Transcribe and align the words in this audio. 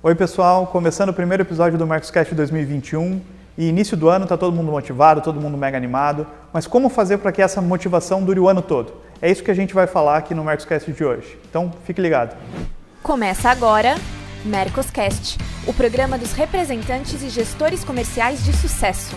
Oi, 0.00 0.14
pessoal. 0.14 0.64
Começando 0.64 1.08
o 1.08 1.12
primeiro 1.12 1.42
episódio 1.42 1.76
do 1.76 1.84
Marcoscast 1.84 2.32
2021. 2.32 3.20
E 3.58 3.68
início 3.68 3.96
do 3.96 4.08
ano 4.08 4.26
está 4.26 4.36
todo 4.36 4.54
mundo 4.54 4.70
motivado, 4.70 5.20
todo 5.20 5.40
mundo 5.40 5.58
mega 5.58 5.76
animado. 5.76 6.24
Mas 6.52 6.68
como 6.68 6.88
fazer 6.88 7.18
para 7.18 7.32
que 7.32 7.42
essa 7.42 7.60
motivação 7.60 8.22
dure 8.22 8.38
o 8.38 8.48
ano 8.48 8.62
todo? 8.62 8.92
É 9.20 9.28
isso 9.28 9.42
que 9.42 9.50
a 9.50 9.54
gente 9.54 9.74
vai 9.74 9.88
falar 9.88 10.18
aqui 10.18 10.36
no 10.36 10.44
Marcoscast 10.44 10.92
de 10.92 11.04
hoje. 11.04 11.36
Então, 11.50 11.72
fique 11.84 12.00
ligado. 12.00 12.36
Começa 13.02 13.50
agora 13.50 13.96
Mercoscast, 14.44 15.36
o 15.66 15.74
programa 15.74 16.16
dos 16.16 16.32
representantes 16.32 17.20
e 17.20 17.28
gestores 17.28 17.82
comerciais 17.82 18.44
de 18.44 18.52
sucesso. 18.52 19.16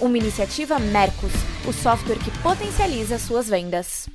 Uma 0.00 0.16
iniciativa 0.18 0.78
Mercos, 0.78 1.32
o 1.66 1.72
software 1.72 2.20
que 2.20 2.30
potencializa 2.38 3.18
suas 3.18 3.48
vendas. 3.48 4.08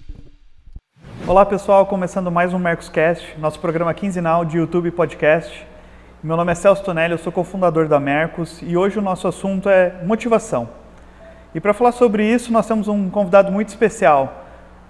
Olá, 1.28 1.46
pessoal. 1.46 1.86
Começando 1.86 2.32
mais 2.32 2.54
um 2.54 2.60
Mercoscast, 2.60 3.38
nosso 3.38 3.60
programa 3.60 3.94
quinzenal 3.94 4.46
de 4.46 4.56
YouTube 4.56 4.88
e 4.88 4.92
podcast. 4.92 5.68
Meu 6.24 6.36
nome 6.36 6.52
é 6.52 6.56
Celso 6.56 6.84
Tonelli, 6.84 7.12
eu 7.12 7.20
sou 7.20 7.32
cofundador 7.32 7.88
da 7.88 8.00
Mercos 8.00 8.60
e 8.64 8.76
hoje 8.76 8.98
o 8.98 9.04
nosso 9.04 9.28
assunto 9.28 9.70
é 9.70 10.02
motivação. 10.04 10.68
E 11.54 11.60
para 11.60 11.76
falar 11.76 11.92
sobre 11.92 12.26
isso, 12.26 12.52
nós 12.52 12.66
temos 12.66 12.88
um 12.88 13.08
convidado 13.08 13.52
muito 13.52 13.70
especial, 13.70 14.44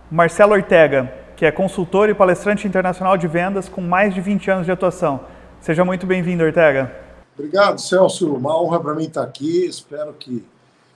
Marcelo 0.10 0.54
Ortega, 0.54 1.14
que 1.36 1.46
é 1.46 1.52
consultor 1.52 2.08
e 2.08 2.14
palestrante 2.14 2.66
internacional 2.66 3.18
de 3.18 3.28
vendas 3.28 3.68
com 3.68 3.82
mais 3.82 4.14
de 4.14 4.22
20 4.22 4.52
anos 4.52 4.66
de 4.66 4.72
atuação. 4.72 5.20
Seja 5.60 5.84
muito 5.84 6.08
bem-vindo, 6.08 6.46
Ortega. 6.46 6.96
Obrigado, 7.38 7.82
Celso. 7.82 8.34
Uma 8.34 8.58
honra 8.58 8.80
para 8.80 8.96
mim 8.96 9.04
estar 9.04 9.23
aqui. 9.23 9.66
Espero 9.66 10.14
que 10.14 10.46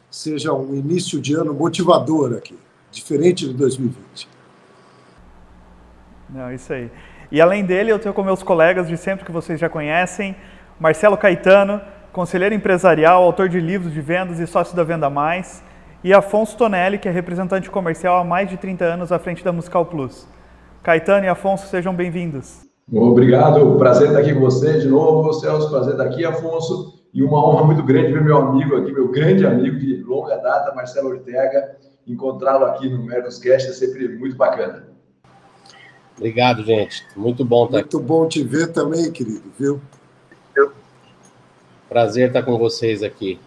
seja 0.10 0.54
um 0.54 0.74
início 0.74 1.20
de 1.20 1.34
ano 1.36 1.54
motivador 1.54 2.38
aqui, 2.38 2.58
diferente 2.90 3.46
de 3.50 3.54
2020. 3.54 4.30
Não, 6.30 6.54
isso 6.54 6.72
aí. 6.72 6.90
E 7.32 7.40
além 7.40 7.64
dele, 7.64 7.90
eu 7.90 7.98
tenho 7.98 8.14
com 8.14 8.24
meus 8.24 8.44
colegas 8.44 8.90
de 8.90 8.98
sempre 8.98 9.24
que 9.24 9.32
vocês 9.32 9.58
já 9.58 9.70
conhecem, 9.70 10.36
Marcelo 10.78 11.16
Caetano, 11.16 11.80
conselheiro 12.12 12.54
empresarial, 12.54 13.24
autor 13.24 13.48
de 13.48 13.58
livros 13.58 13.94
de 13.94 14.02
vendas 14.02 14.38
e 14.38 14.46
sócio 14.46 14.76
da 14.76 14.84
Venda 14.84 15.10
Mais, 15.10 15.64
e 16.04 16.14
Afonso 16.14 16.58
Tonelli, 16.58 16.98
que 16.98 17.08
é 17.08 17.12
representante 17.12 17.72
comercial 17.72 18.18
há 18.18 18.24
mais 18.26 18.50
de 18.50 18.58
30 18.58 18.84
anos 18.84 19.12
à 19.14 19.20
frente 19.20 19.46
da 19.46 19.52
Musical 19.54 19.86
Plus. 19.86 20.28
Caetano 20.84 21.26
e 21.26 21.30
Afonso, 21.30 21.68
sejam 21.68 21.96
bem-vindos. 21.96 22.64
Obrigado, 22.92 23.78
prazer 23.78 24.08
estar 24.08 24.20
aqui 24.20 24.34
com 24.34 24.42
você 24.42 24.80
de 24.80 24.90
novo, 24.90 25.32
Celso, 25.32 25.70
prazer 25.70 25.94
estar 25.94 26.04
aqui, 26.04 26.26
Afonso, 26.26 27.02
e 27.14 27.24
uma 27.24 27.48
honra 27.48 27.64
muito 27.64 27.84
grande 27.84 28.12
ver 28.12 28.22
meu 28.22 28.36
amigo 28.36 28.76
aqui, 28.76 28.92
meu 28.92 29.10
grande 29.10 29.46
amigo 29.46 29.78
de 29.78 30.04
longa 30.04 30.36
data, 30.36 30.76
Marcelo 30.76 31.12
Ortega, 31.12 31.78
encontrá-lo 32.06 32.66
aqui 32.66 32.90
no 32.90 33.06
Mercoscast 33.06 33.70
é 33.70 33.74
sempre 33.74 34.10
muito 34.18 34.36
bacana. 34.36 34.91
Obrigado, 36.18 36.64
gente. 36.64 37.06
Muito 37.16 37.44
bom 37.44 37.66
estar 37.66 37.78
Muito 37.80 38.00
bom 38.00 38.28
te 38.28 38.44
ver 38.44 38.72
também, 38.72 39.12
querido, 39.12 39.52
viu? 39.58 39.82
Prazer 41.90 42.28
estar 42.28 42.44
com 42.44 42.58
vocês 42.58 43.04
aqui. 43.04 43.38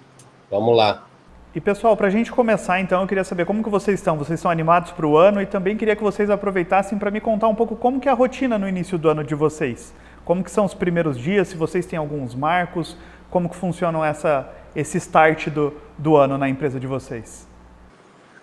Vamos 0.51 0.77
lá. 0.77 1.07
E 1.55 1.61
pessoal, 1.61 1.97
para 1.97 2.09
a 2.09 2.11
gente 2.11 2.33
começar, 2.33 2.81
então, 2.81 3.01
eu 3.01 3.07
queria 3.07 3.23
saber 3.25 3.47
como 3.47 3.63
que 3.63 3.71
vocês 3.71 4.01
estão. 4.01 4.19
Vocês 4.19 4.39
estão 4.39 4.51
animados 4.51 4.91
para 4.91 5.07
o 5.07 5.17
ano 5.17 5.41
e 5.41 5.47
também 5.47 5.77
queria 5.77 5.95
que 5.95 6.03
vocês 6.03 6.29
aproveitassem 6.29 6.99
para 6.99 7.11
me 7.11 7.21
contar 7.21 7.49
um 7.49 7.55
pouco 7.55 7.77
como 7.77 8.01
que 8.01 8.09
é 8.09 8.13
a 8.13 8.15
rotina 8.15 8.59
no 8.59 8.69
início 8.69 8.99
do 8.99 9.09
ano 9.09 9.23
de 9.23 9.35
vocês. 9.35 9.95
Como 10.25 10.43
que 10.43 10.51
são 10.51 10.65
os 10.65 10.75
primeiros 10.75 11.17
dias, 11.17 11.49
se 11.49 11.57
vocês 11.57 11.87
têm 11.87 11.99
alguns 11.99 12.35
marcos, 12.35 12.97
como 13.31 13.49
que 13.49 13.57
funcionam 13.57 14.05
essa, 14.05 14.53
esse 14.75 14.99
start 14.99 15.49
do, 15.49 15.73
do 15.97 16.17
ano 16.17 16.37
na 16.37 16.49
empresa 16.49 16.81
de 16.81 16.87
vocês. 16.87 17.47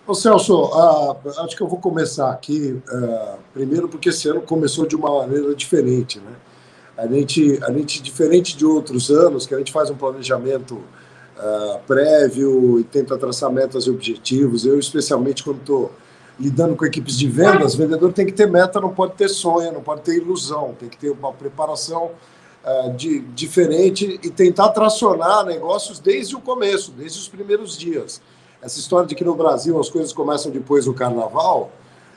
Ô 0.07 0.15
Celso, 0.15 0.63
uh, 0.63 1.15
acho 1.43 1.55
que 1.55 1.61
eu 1.61 1.67
vou 1.67 1.79
começar 1.79 2.31
aqui, 2.31 2.81
uh, 2.91 3.37
primeiro 3.53 3.87
porque 3.87 4.09
esse 4.09 4.27
ano 4.27 4.41
começou 4.41 4.87
de 4.87 4.95
uma 4.95 5.19
maneira 5.19 5.53
diferente, 5.53 6.19
né? 6.19 6.31
A 6.97 7.05
gente, 7.05 7.59
a 7.63 7.71
gente, 7.71 8.01
diferente 8.01 8.57
de 8.57 8.65
outros 8.65 9.11
anos, 9.11 9.45
que 9.45 9.53
a 9.53 9.57
gente 9.59 9.71
faz 9.71 9.91
um 9.91 9.95
planejamento 9.95 10.73
uh, 10.73 11.79
prévio 11.85 12.79
e 12.79 12.83
tenta 12.83 13.15
traçar 13.15 13.51
metas 13.51 13.85
e 13.85 13.91
objetivos, 13.91 14.65
eu 14.65 14.79
especialmente 14.79 15.43
quando 15.43 15.59
estou 15.59 15.91
lidando 16.39 16.75
com 16.75 16.83
equipes 16.83 17.15
de 17.17 17.27
vendas, 17.29 17.75
vendedor 17.75 18.11
tem 18.11 18.25
que 18.25 18.31
ter 18.31 18.47
meta, 18.47 18.81
não 18.81 18.93
pode 18.93 19.13
ter 19.13 19.29
sonho, 19.29 19.71
não 19.71 19.81
pode 19.81 20.01
ter 20.01 20.15
ilusão, 20.15 20.75
tem 20.79 20.89
que 20.89 20.97
ter 20.97 21.11
uma 21.11 21.31
preparação 21.31 22.11
de, 22.95 23.19
diferente 23.19 24.19
e 24.23 24.29
tentar 24.29 24.69
tracionar 24.69 25.45
negócios 25.45 25.99
desde 25.99 26.35
o 26.35 26.39
começo, 26.39 26.91
desde 26.91 27.19
os 27.19 27.27
primeiros 27.27 27.77
dias 27.77 28.21
essa 28.61 28.79
história 28.79 29.07
de 29.07 29.15
que 29.15 29.23
no 29.23 29.35
Brasil 29.35 29.79
as 29.79 29.89
coisas 29.89 30.13
começam 30.13 30.51
depois 30.51 30.85
do 30.85 30.93
carnaval 30.93 31.71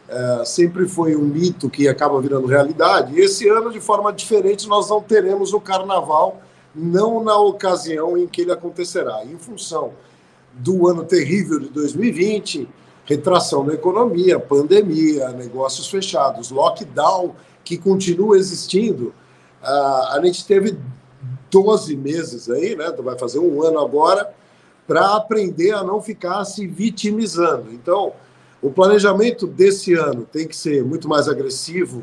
é, 0.09 0.45
sempre 0.45 0.87
foi 0.87 1.17
um 1.17 1.25
mito 1.25 1.71
que 1.71 1.89
acaba 1.89 2.21
virando 2.21 2.47
realidade. 2.47 3.15
E 3.15 3.21
esse 3.21 3.49
ano, 3.49 3.71
de 3.71 3.81
forma 3.81 4.13
diferente, 4.13 4.69
nós 4.69 4.91
não 4.91 5.01
teremos 5.01 5.53
o 5.55 5.61
carnaval, 5.61 6.43
não 6.75 7.25
na 7.25 7.39
ocasião 7.39 8.17
em 8.17 8.27
que 8.27 8.43
ele 8.43 8.53
acontecerá. 8.53 9.25
Em 9.25 9.39
função 9.39 9.93
do 10.53 10.87
ano 10.87 11.05
terrível 11.05 11.59
de 11.59 11.69
2020, 11.71 12.69
retração 13.07 13.65
na 13.65 13.75
economia, 13.75 14.39
pandemia, 14.39 15.31
negócios 15.31 15.89
fechados, 15.89 16.51
lockdown 16.51 17.35
que 17.65 17.79
continua 17.79 18.37
existindo, 18.37 19.15
a 19.63 20.21
gente 20.23 20.47
teve 20.47 20.79
12 21.51 21.97
meses 21.97 22.51
aí, 22.51 22.77
né? 22.77 22.93
Vai 22.99 23.19
fazer 23.19 23.39
um 23.39 23.63
ano 23.63 23.79
agora 23.79 24.31
para 24.87 25.17
aprender 25.17 25.73
a 25.73 25.83
não 25.83 26.01
ficar 26.01 26.45
se 26.45 26.67
vitimizando. 26.67 27.73
Então, 27.73 28.13
o 28.61 28.71
planejamento 28.71 29.47
desse 29.47 29.95
ano 29.95 30.27
tem 30.31 30.47
que 30.47 30.57
ser 30.57 30.85
muito 30.85 31.09
mais 31.09 31.29
agressivo 31.29 31.99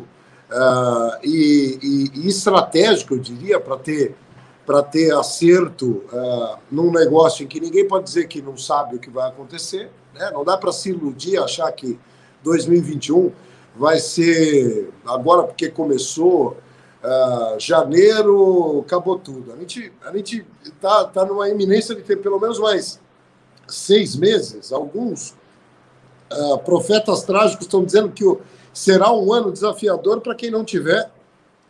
uh, 0.51 1.17
e, 1.23 1.79
e, 1.81 2.19
e, 2.21 2.27
estratégico, 2.27 3.15
eu 3.15 3.19
diria, 3.19 3.59
para 3.59 3.77
ter 3.77 4.15
para 4.63 4.83
ter 4.83 5.11
acerto 5.13 6.03
uh, 6.13 6.57
num 6.71 6.91
negócio 6.91 7.43
em 7.43 7.47
que 7.47 7.59
ninguém 7.59 7.87
pode 7.87 8.05
dizer 8.05 8.27
que 8.27 8.41
não 8.41 8.55
sabe 8.55 8.95
o 8.95 8.99
que 8.99 9.09
vai 9.09 9.27
acontecer. 9.27 9.89
Né? 10.13 10.29
Não 10.31 10.45
dá 10.45 10.55
para 10.55 10.71
se 10.71 10.91
iludir, 10.91 11.37
achar 11.37 11.69
que 11.71 11.99
2021 12.43 13.31
vai 13.75 13.99
ser 13.99 14.91
agora 15.05 15.43
porque 15.43 15.67
começou 15.67 16.57
Uh, 17.03 17.59
janeiro 17.59 18.83
acabou 18.85 19.17
tudo. 19.17 19.53
A 19.53 19.57
gente 19.57 19.91
a 20.05 20.15
gente 20.15 20.45
está 20.63 21.05
tá 21.05 21.25
numa 21.25 21.49
iminência 21.49 21.95
de 21.95 22.03
ter 22.03 22.17
pelo 22.17 22.39
menos 22.39 22.59
mais 22.59 22.99
seis 23.67 24.15
meses. 24.15 24.71
Alguns 24.71 25.33
uh, 26.31 26.59
profetas 26.59 27.23
trágicos 27.23 27.65
estão 27.65 27.83
dizendo 27.83 28.11
que 28.11 28.23
o, 28.23 28.39
será 28.71 29.11
um 29.11 29.33
ano 29.33 29.51
desafiador 29.51 30.21
para 30.21 30.35
quem 30.35 30.51
não 30.51 30.63
tiver 30.63 31.09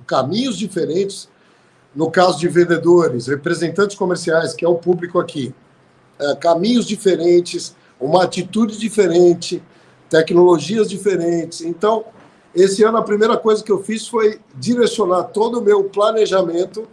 caminhos 0.05 0.57
diferentes. 0.57 1.29
No 1.93 2.09
caso 2.09 2.39
de 2.39 2.47
vendedores, 2.47 3.27
representantes 3.27 3.97
comerciais, 3.97 4.53
que 4.53 4.63
é 4.63 4.67
o 4.67 4.75
público 4.75 5.19
aqui, 5.19 5.53
uh, 6.19 6.35
caminhos 6.37 6.85
diferentes, 6.85 7.75
uma 7.99 8.23
atitude 8.23 8.77
diferente, 8.77 9.61
tecnologias 10.09 10.89
diferentes. 10.89 11.61
Então, 11.61 12.05
esse 12.53 12.83
ano 12.83 12.97
a 12.97 13.03
primeira 13.03 13.37
coisa 13.37 13.63
que 13.63 13.71
eu 13.71 13.81
fiz 13.81 14.07
foi 14.07 14.39
direcionar 14.55 15.25
todo 15.25 15.59
o 15.59 15.61
meu 15.61 15.85
planejamento 15.85 16.87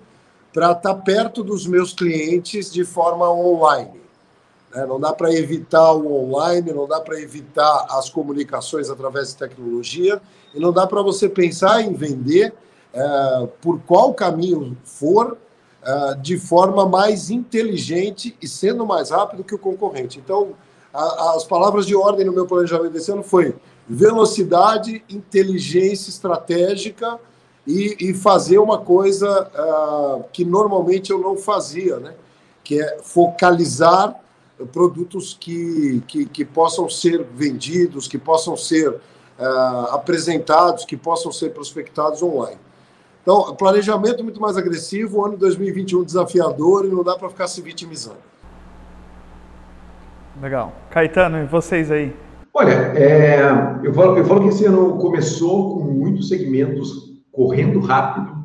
para 0.53 0.73
estar 0.73 0.95
tá 0.95 0.95
perto 0.95 1.43
dos 1.43 1.67
meus 1.67 1.93
clientes 1.93 2.73
de 2.73 2.85
forma 2.85 3.31
online. 3.31 4.01
Né? 4.75 4.87
Não 4.87 5.01
dá 5.01 5.13
para 5.13 5.33
evitar 5.33 5.93
o 5.93 6.25
online, 6.25 6.73
não 6.73 6.87
dá 6.87 7.01
para 7.01 7.21
evitar 7.21 7.87
as 7.91 8.09
comunicações 8.09 8.89
através 8.89 9.29
de 9.29 9.37
tecnologia, 9.37 10.21
e 10.55 10.61
não 10.61 10.73
dá 10.73 10.87
para 10.87 11.03
você 11.03 11.29
pensar 11.29 11.83
em 11.83 11.93
vender 11.93 12.55
é, 12.93 13.49
por 13.61 13.81
qual 13.81 14.15
caminho 14.15 14.77
for, 14.85 15.37
é, 15.83 16.15
de 16.15 16.39
forma 16.39 16.89
mais 16.89 17.31
inteligente 17.31 18.37
e 18.41 18.49
sendo 18.49 18.87
mais 18.87 19.11
rápido 19.11 19.45
que 19.45 19.55
o 19.55 19.59
concorrente. 19.59 20.19
Então, 20.19 20.51
a, 20.93 21.35
as 21.37 21.45
palavras 21.45 21.87
de 21.87 21.95
ordem 21.95 22.25
no 22.25 22.33
meu 22.33 22.47
planejamento 22.47 22.93
desse 22.93 23.11
ano 23.11 23.23
foi 23.23 23.55
velocidade, 23.89 25.03
inteligência 25.09 26.11
estratégica 26.11 27.19
e, 27.67 27.97
e 28.11 28.15
fazer 28.15 28.59
uma 28.59 28.79
coisa 28.79 29.49
uh, 29.55 30.25
que 30.33 30.45
normalmente 30.45 31.11
eu 31.11 31.19
não 31.19 31.37
fazia, 31.37 31.99
né? 31.99 32.15
que 32.63 32.81
é 32.81 32.99
focalizar 33.03 34.15
produtos 34.73 35.37
que, 35.39 36.03
que, 36.07 36.27
que 36.27 36.45
possam 36.45 36.89
ser 36.91 37.25
vendidos, 37.35 38.07
que 38.07 38.19
possam 38.19 38.57
ser 38.57 38.91
uh, 38.91 39.95
apresentados, 39.95 40.85
que 40.85 40.97
possam 40.97 41.33
ser 41.33 41.55
prospectados 41.55 42.23
online. 42.23 42.59
Então, 43.23 43.55
planejamento 43.55 44.23
muito 44.25 44.41
mais 44.41 44.57
agressivo, 44.57 45.25
ano 45.25 45.37
2021 45.37 46.03
desafiador 46.03 46.85
e 46.85 46.89
não 46.89 47.05
dá 47.05 47.17
para 47.17 47.29
ficar 47.29 47.47
se 47.47 47.63
vitimizando. 47.63 48.19
Legal. 50.41 50.73
Caetano, 50.91 51.39
e 51.39 51.47
vocês 51.47 51.91
aí? 51.91 52.15
Olha, 52.55 52.73
é, 52.97 53.41
eu, 53.83 53.93
falo, 53.95 54.17
eu 54.19 54.25
falo 54.25 54.43
que 54.43 54.49
esse 54.49 54.65
ano 54.65 54.97
começou 54.99 55.75
com 55.75 55.85
muitos 55.85 56.29
segmentos 56.29 57.13
correndo 57.33 57.79
rápido, 57.81 58.37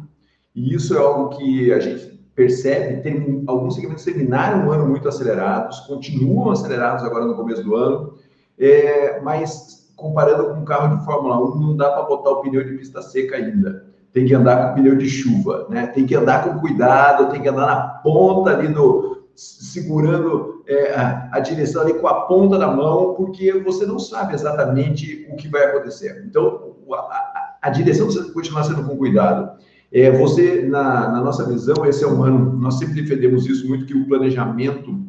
e 0.55 0.75
isso 0.75 0.95
é 0.95 0.99
algo 0.99 1.29
que 1.37 1.73
a 1.73 1.79
gente 1.79 2.13
percebe. 2.35 3.01
Tem 3.01 3.43
alguns 3.47 3.75
segmentos 3.75 4.03
terminaram 4.03 4.67
o 4.67 4.71
ano 4.71 4.87
muito 4.87 5.07
acelerados, 5.07 5.79
continuam 5.81 6.51
acelerados 6.51 7.03
agora 7.03 7.25
no 7.25 7.35
começo 7.35 7.63
do 7.63 7.75
ano, 7.75 8.13
é, 8.59 9.19
mas 9.21 9.91
comparando 9.95 10.49
com 10.49 10.59
um 10.59 10.65
carro 10.65 10.97
de 10.97 11.05
Fórmula 11.05 11.39
1, 11.39 11.59
não 11.59 11.77
dá 11.77 11.91
para 11.91 12.03
botar 12.03 12.31
o 12.31 12.41
pneu 12.41 12.63
de 12.63 12.77
pista 12.77 13.01
seca 13.01 13.35
ainda. 13.37 13.85
tem 14.11 14.25
que 14.25 14.33
andar 14.33 14.69
com 14.69 14.75
pneu 14.75 14.95
de 14.95 15.09
chuva, 15.09 15.65
né? 15.69 15.87
Tem 15.87 16.05
que 16.05 16.13
andar 16.13 16.43
com 16.43 16.59
cuidado, 16.59 17.31
tem 17.31 17.41
que 17.41 17.49
andar 17.49 17.65
na 17.65 17.81
ponta 18.03 18.51
ali 18.51 18.67
do 18.67 19.22
segurando 19.35 20.63
é, 20.67 20.93
a, 20.93 21.29
a, 21.33 21.39
direção 21.39 21.81
ali 21.81 21.93
com 21.95 22.07
a 22.07 22.21
ponta 22.21 22.57
da 22.57 22.67
mão, 22.67 23.15
porque 23.15 23.51
você 23.53 23.85
não 23.85 23.97
sabe 23.97 24.33
exatamente 24.33 25.27
o 25.31 25.35
que 25.35 25.47
vai 25.47 25.65
acontecer. 25.65 26.23
Então, 26.27 26.75
a, 26.91 26.95
a, 26.95 27.57
a 27.63 27.69
direção 27.69 28.05
precisa 28.05 28.31
continuar 28.31 28.63
sendo 28.63 28.83
com 28.83 28.97
cuidado. 28.97 29.57
É, 29.91 30.11
você, 30.11 30.63
na, 30.63 31.11
na, 31.11 31.21
nossa 31.21 31.47
visão, 31.47 31.85
esse 31.85 32.03
é 32.03 32.07
um 32.07 32.23
ano, 32.23 32.57
nós 32.59 32.79
sempre 32.79 33.01
defendemos 33.01 33.45
isso 33.45 33.67
muito, 33.67 33.85
que 33.85 33.95
o 33.95 34.07
planejamento 34.07 34.99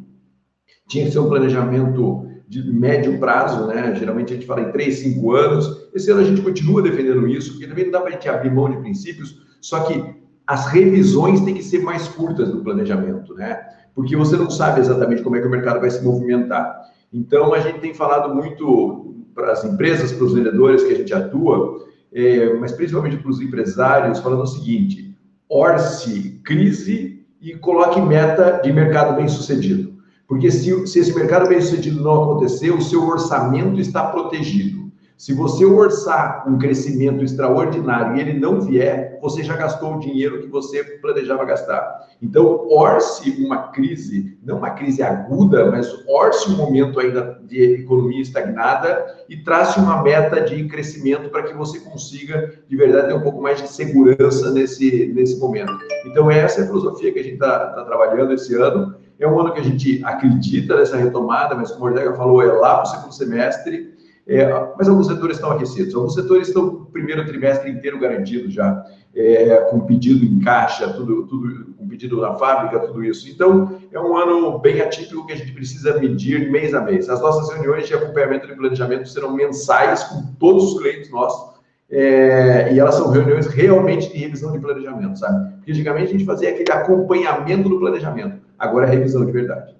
tinha 0.87 1.05
que 1.05 1.11
ser 1.11 1.19
um 1.19 1.29
planejamento 1.29 2.27
de 2.47 2.71
médio 2.71 3.19
prazo, 3.19 3.65
né? 3.65 3.95
Geralmente 3.95 4.33
a 4.33 4.35
gente 4.35 4.45
fala 4.45 4.61
em 4.61 4.71
3, 4.71 4.95
5 4.95 5.31
anos. 5.31 5.89
Esse 5.93 6.11
ano 6.11 6.21
a 6.21 6.23
gente 6.23 6.41
continua 6.41 6.81
defendendo 6.81 7.27
isso, 7.27 7.53
porque 7.53 7.67
também 7.67 7.85
não 7.85 7.91
dá 7.91 8.01
para 8.01 8.09
a 8.09 8.11
gente 8.11 8.29
abrir 8.29 8.51
mão 8.51 8.69
de 8.69 8.77
princípios, 8.77 9.41
só 9.59 9.81
que 9.81 10.15
as 10.45 10.67
revisões 10.67 11.41
têm 11.41 11.55
que 11.55 11.63
ser 11.63 11.79
mais 11.79 12.07
curtas 12.07 12.51
do 12.51 12.61
planejamento, 12.61 13.33
né? 13.33 13.59
Porque 13.95 14.15
você 14.15 14.35
não 14.35 14.49
sabe 14.49 14.81
exatamente 14.81 15.23
como 15.23 15.37
é 15.37 15.41
que 15.41 15.47
o 15.47 15.49
mercado 15.49 15.79
vai 15.79 15.89
se 15.89 16.03
movimentar. 16.03 16.83
Então, 17.11 17.53
a 17.53 17.59
gente 17.61 17.79
tem 17.79 17.93
falado 17.93 18.35
muito 18.35 19.15
para 19.33 19.53
as 19.53 19.63
empresas, 19.63 20.11
para 20.11 20.25
os 20.25 20.33
vendedores 20.33 20.83
que 20.83 20.93
a 20.93 20.97
gente 20.97 21.13
atua, 21.13 21.85
é, 22.13 22.53
mas 22.55 22.73
principalmente 22.73 23.17
para 23.17 23.31
os 23.31 23.39
empresários, 23.39 24.19
falando 24.19 24.43
o 24.43 24.47
seguinte: 24.47 25.17
orce 25.49 26.41
crise 26.43 27.25
e 27.41 27.55
coloque 27.55 28.01
meta 28.01 28.59
de 28.63 28.73
mercado 28.73 29.15
bem 29.15 29.27
sucedido. 29.27 29.95
Porque 30.27 30.49
se, 30.51 30.87
se 30.87 30.99
esse 30.99 31.15
mercado 31.15 31.47
bem 31.47 31.61
sucedido 31.61 32.01
não 32.01 32.23
acontecer, 32.23 32.71
o 32.71 32.81
seu 32.81 33.07
orçamento 33.07 33.79
está 33.79 34.07
protegido. 34.07 34.84
Se 35.17 35.33
você 35.33 35.63
orçar 35.63 36.43
um 36.45 36.57
crescimento 36.57 37.23
extraordinário 37.23 38.17
e 38.17 38.19
ele 38.19 38.37
não 38.37 38.59
vier, 38.59 39.17
você 39.21 39.43
já 39.43 39.55
gastou 39.55 39.95
o 39.95 39.99
dinheiro 39.99 40.41
que 40.41 40.47
você 40.47 40.83
planejava 41.01 41.45
gastar. 41.45 42.05
Então, 42.21 42.67
orce 42.69 43.31
uma 43.41 43.69
crise, 43.69 44.37
não 44.43 44.57
uma 44.57 44.71
crise 44.71 45.01
aguda, 45.01 45.71
mas 45.71 45.87
orce 46.07 46.49
um 46.49 46.57
momento 46.57 46.99
ainda 46.99 47.39
de 47.45 47.75
economia 47.75 48.21
estagnada 48.21 49.05
e 49.29 49.37
trace 49.37 49.79
uma 49.79 50.03
meta 50.03 50.41
de 50.41 50.67
crescimento 50.67 51.29
para 51.29 51.43
que 51.43 51.53
você 51.53 51.79
consiga, 51.79 52.53
de 52.67 52.75
verdade, 52.75 53.07
ter 53.07 53.13
um 53.13 53.21
pouco 53.21 53.41
mais 53.41 53.61
de 53.61 53.69
segurança 53.69 54.51
nesse, 54.51 55.13
nesse 55.15 55.39
momento. 55.39 55.71
Então, 56.05 56.29
essa 56.29 56.59
é 56.59 56.63
a 56.65 56.67
filosofia 56.67 57.13
que 57.13 57.19
a 57.19 57.23
gente 57.23 57.35
está 57.35 57.67
tá 57.67 57.85
trabalhando 57.85 58.33
esse 58.33 58.53
ano. 58.53 58.95
É 59.17 59.25
um 59.25 59.39
ano 59.39 59.53
que 59.53 59.61
a 59.61 59.63
gente 59.63 60.03
acredita 60.03 60.75
nessa 60.75 60.97
retomada, 60.97 61.55
mas 61.55 61.71
como 61.71 61.85
o 61.85 61.87
Ortega 61.87 62.13
falou, 62.15 62.41
é 62.41 62.51
lá 62.51 62.75
para 62.75 62.83
o 62.83 62.85
segundo 62.85 63.13
semestre. 63.13 63.94
É, 64.27 64.47
mas 64.75 64.89
alguns 64.89 65.05
setores 65.05 65.37
estão 65.37 65.51
aquecidos, 65.51 65.93
alguns 65.93 66.15
setores 66.15 66.47
estão 66.47 66.65
no 66.65 66.85
primeiro 66.87 67.23
trimestre 67.25 67.69
inteiro 67.69 67.99
garantido 67.99 68.49
já, 68.49 68.83
é, 69.15 69.57
com 69.69 69.81
pedido 69.81 70.25
em 70.25 70.39
caixa, 70.39 70.91
tudo, 70.93 71.27
tudo, 71.27 71.73
com 71.77 71.87
pedido 71.87 72.19
na 72.19 72.33
fábrica, 72.33 72.79
tudo 72.87 73.03
isso. 73.03 73.29
Então, 73.29 73.79
é 73.91 73.99
um 73.99 74.17
ano 74.17 74.57
bem 74.57 74.81
atípico 74.81 75.27
que 75.27 75.33
a 75.33 75.35
gente 75.35 75.51
precisa 75.51 75.99
medir 75.99 76.49
mês 76.51 76.73
a 76.73 76.81
mês. 76.81 77.07
As 77.07 77.21
nossas 77.21 77.53
reuniões 77.53 77.87
de 77.87 77.93
acompanhamento 77.93 78.47
de 78.47 78.55
planejamento 78.55 79.07
serão 79.07 79.31
mensais 79.31 80.03
com 80.05 80.23
todos 80.39 80.73
os 80.73 80.79
clientes 80.79 81.11
nossos, 81.11 81.55
é, 81.87 82.73
e 82.73 82.79
elas 82.79 82.95
são 82.95 83.11
reuniões 83.11 83.45
realmente 83.45 84.11
de 84.11 84.17
revisão 84.17 84.51
de 84.51 84.59
planejamento, 84.59 85.19
sabe? 85.19 85.53
Porque 85.57 85.71
antigamente 85.71 86.09
a 86.09 86.11
gente 86.13 86.25
fazia 86.25 86.49
aquele 86.49 86.71
acompanhamento 86.71 87.69
do 87.69 87.79
planejamento, 87.79 88.41
agora 88.57 88.87
é 88.87 88.89
revisão 88.89 89.23
de 89.23 89.31
verdade. 89.31 89.75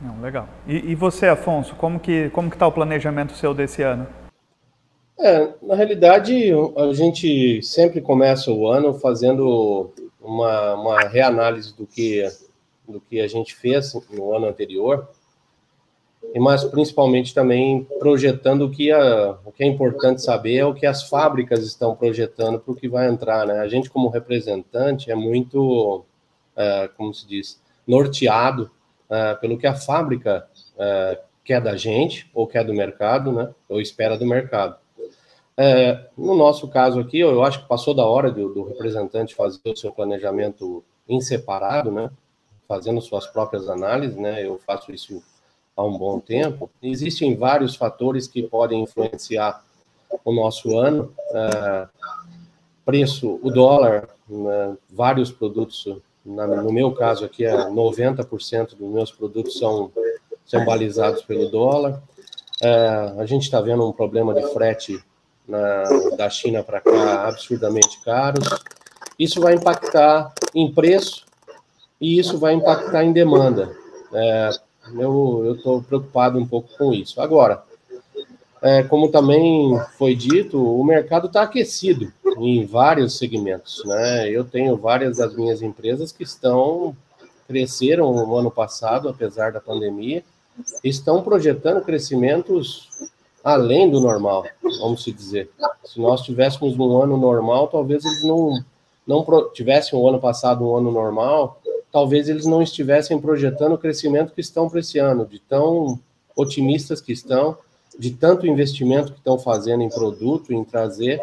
Não, 0.00 0.20
legal. 0.20 0.48
E, 0.66 0.92
e, 0.92 0.94
você, 0.94 1.26
Afonso, 1.26 1.74
como 1.74 2.00
que 2.00 2.30
como 2.30 2.48
que 2.48 2.56
está 2.56 2.66
o 2.66 2.72
planejamento 2.72 3.34
seu 3.34 3.52
desse 3.52 3.82
ano? 3.82 4.06
É, 5.18 5.52
na 5.60 5.74
realidade, 5.74 6.50
a 6.76 6.92
gente 6.94 7.62
sempre 7.62 8.00
começa 8.00 8.50
o 8.50 8.66
ano 8.66 8.94
fazendo 8.94 9.92
uma, 10.18 10.74
uma 10.74 11.00
reanálise 11.00 11.76
do 11.76 11.86
que 11.86 12.26
do 12.88 13.00
que 13.00 13.20
a 13.20 13.28
gente 13.28 13.54
fez 13.54 13.94
no 14.10 14.34
ano 14.34 14.48
anterior, 14.48 15.08
mas 16.36 16.64
principalmente 16.64 17.32
também 17.32 17.86
projetando 17.98 18.62
o 18.62 18.70
que, 18.70 18.90
a, 18.90 19.38
o 19.44 19.52
que 19.52 19.62
é 19.62 19.66
importante 19.66 20.22
saber 20.22 20.56
é 20.56 20.66
o 20.66 20.74
que 20.74 20.86
as 20.86 21.08
fábricas 21.08 21.64
estão 21.64 21.94
projetando 21.94 22.58
para 22.58 22.72
o 22.72 22.76
que 22.76 22.88
vai 22.88 23.08
entrar, 23.08 23.46
né? 23.46 23.60
A 23.60 23.68
gente 23.68 23.88
como 23.88 24.08
representante 24.08 25.10
é 25.10 25.14
muito, 25.14 26.04
é, 26.56 26.88
como 26.96 27.14
se 27.14 27.28
diz, 27.28 27.60
norteado 27.86 28.70
uh, 29.10 29.38
pelo 29.40 29.58
que 29.58 29.66
a 29.66 29.74
fábrica 29.74 30.46
uh, 30.76 31.20
quer 31.44 31.60
da 31.60 31.76
gente, 31.76 32.30
ou 32.32 32.46
quer 32.46 32.64
do 32.64 32.72
mercado, 32.72 33.32
né, 33.32 33.52
ou 33.68 33.80
espera 33.80 34.16
do 34.16 34.24
mercado. 34.24 34.76
Uh, 35.58 36.08
no 36.16 36.34
nosso 36.34 36.68
caso 36.68 37.00
aqui, 37.00 37.18
eu 37.18 37.42
acho 37.42 37.62
que 37.62 37.68
passou 37.68 37.92
da 37.92 38.06
hora 38.06 38.30
do, 38.30 38.54
do 38.54 38.62
representante 38.62 39.34
fazer 39.34 39.60
o 39.66 39.76
seu 39.76 39.92
planejamento 39.92 40.84
em 41.08 41.20
separado, 41.20 41.90
né, 41.90 42.10
fazendo 42.68 43.00
suas 43.00 43.26
próprias 43.26 43.68
análises, 43.68 44.16
né, 44.16 44.46
eu 44.46 44.58
faço 44.64 44.92
isso 44.92 45.22
há 45.76 45.82
um 45.82 45.98
bom 45.98 46.20
tempo. 46.20 46.70
Existem 46.80 47.36
vários 47.36 47.74
fatores 47.74 48.28
que 48.28 48.42
podem 48.42 48.82
influenciar 48.82 49.64
o 50.24 50.32
nosso 50.32 50.78
ano. 50.78 51.12
Preço, 52.84 53.40
o 53.42 53.50
dólar, 53.50 54.08
né, 54.28 54.76
vários 54.90 55.32
produtos 55.32 55.86
na, 56.24 56.46
no 56.46 56.72
meu 56.72 56.92
caso 56.92 57.24
aqui, 57.24 57.44
é 57.44 57.52
90% 57.52 58.76
dos 58.76 58.88
meus 58.88 59.10
produtos 59.10 59.58
são, 59.58 59.90
são 60.44 60.64
balizados 60.64 61.22
pelo 61.22 61.50
dólar. 61.50 62.02
É, 62.62 63.14
a 63.18 63.26
gente 63.26 63.42
está 63.42 63.60
vendo 63.60 63.86
um 63.86 63.92
problema 63.92 64.34
de 64.34 64.46
frete 64.52 65.02
na, 65.48 65.82
da 66.16 66.28
China 66.28 66.62
para 66.62 66.80
cá 66.80 67.28
absurdamente 67.28 68.00
caros. 68.02 68.48
Isso 69.18 69.40
vai 69.40 69.54
impactar 69.54 70.32
em 70.54 70.72
preço 70.72 71.24
e 72.00 72.18
isso 72.18 72.38
vai 72.38 72.54
impactar 72.54 73.04
em 73.04 73.12
demanda. 73.12 73.76
É, 74.12 74.50
eu 74.98 75.54
estou 75.56 75.82
preocupado 75.82 76.38
um 76.38 76.46
pouco 76.46 76.68
com 76.76 76.92
isso. 76.92 77.20
Agora, 77.20 77.62
é, 78.62 78.82
como 78.82 79.10
também 79.10 79.78
foi 79.96 80.14
dito, 80.14 80.62
o 80.62 80.84
mercado 80.84 81.26
está 81.26 81.42
aquecido 81.42 82.12
em 82.38 82.64
vários 82.66 83.16
segmentos. 83.16 83.82
Né? 83.84 84.28
Eu 84.28 84.44
tenho 84.44 84.76
várias 84.76 85.16
das 85.16 85.34
minhas 85.34 85.62
empresas 85.62 86.12
que 86.12 86.22
estão 86.22 86.96
cresceram 87.48 88.12
no 88.12 88.36
ano 88.36 88.50
passado, 88.50 89.08
apesar 89.08 89.50
da 89.50 89.60
pandemia, 89.60 90.22
estão 90.84 91.20
projetando 91.20 91.84
crescimentos 91.84 92.88
além 93.42 93.90
do 93.90 93.98
normal, 93.98 94.44
vamos 94.80 95.04
dizer. 95.04 95.50
Se 95.84 95.98
nós 95.98 96.22
tivéssemos 96.22 96.78
um 96.78 97.02
ano 97.02 97.16
normal, 97.16 97.66
talvez 97.66 98.04
eles 98.04 98.24
não 98.24 98.62
não 99.06 99.26
tivessem 99.52 99.98
o 99.98 100.08
ano 100.08 100.20
passado 100.20 100.64
um 100.64 100.76
ano 100.76 100.92
normal, 100.92 101.60
talvez 101.90 102.28
eles 102.28 102.46
não 102.46 102.62
estivessem 102.62 103.18
projetando 103.20 103.72
o 103.72 103.78
crescimento 103.78 104.32
que 104.32 104.40
estão 104.40 104.68
para 104.68 104.78
esse 104.78 104.98
ano, 104.98 105.26
de 105.26 105.40
tão 105.40 105.98
otimistas 106.36 107.00
que 107.00 107.12
estão 107.12 107.58
de 107.98 108.10
tanto 108.12 108.46
investimento 108.46 109.12
que 109.12 109.18
estão 109.18 109.38
fazendo 109.38 109.82
em 109.82 109.88
produto, 109.88 110.52
em 110.52 110.64
trazer. 110.64 111.20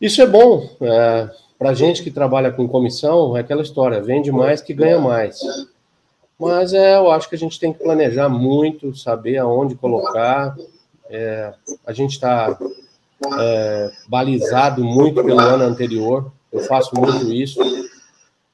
Isso 0.00 0.20
é 0.20 0.26
bom. 0.26 0.68
É, 0.80 1.30
Para 1.58 1.74
gente 1.74 2.02
que 2.02 2.10
trabalha 2.10 2.50
com 2.50 2.68
comissão, 2.68 3.36
é 3.36 3.40
aquela 3.40 3.62
história: 3.62 4.02
vende 4.02 4.30
mais 4.30 4.60
que 4.60 4.74
ganha 4.74 4.98
mais. 4.98 5.40
Mas 6.38 6.74
é, 6.74 6.96
eu 6.96 7.10
acho 7.10 7.28
que 7.28 7.34
a 7.34 7.38
gente 7.38 7.58
tem 7.58 7.72
que 7.72 7.82
planejar 7.82 8.28
muito, 8.28 8.94
saber 8.94 9.38
aonde 9.38 9.74
colocar. 9.74 10.54
É, 11.08 11.54
a 11.86 11.92
gente 11.92 12.12
está 12.12 12.58
é, 13.38 13.90
balizado 14.08 14.84
muito 14.84 15.22
pelo 15.24 15.40
ano 15.40 15.64
anterior, 15.64 16.30
eu 16.52 16.60
faço 16.60 16.94
muito 16.94 17.32
isso. 17.32 17.60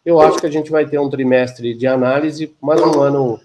Eu 0.05 0.21
acho 0.21 0.39
que 0.39 0.47
a 0.47 0.51
gente 0.51 0.71
vai 0.71 0.87
ter 0.87 0.99
um 0.99 1.09
trimestre 1.09 1.75
de 1.75 1.87
análise, 1.87 2.55
mas 2.61 2.81
um 2.81 3.01
ano 3.01 3.41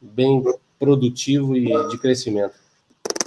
bem 0.00 0.42
produtivo 0.82 1.56
e 1.56 1.66
de 1.88 1.96
crescimento. 1.96 2.54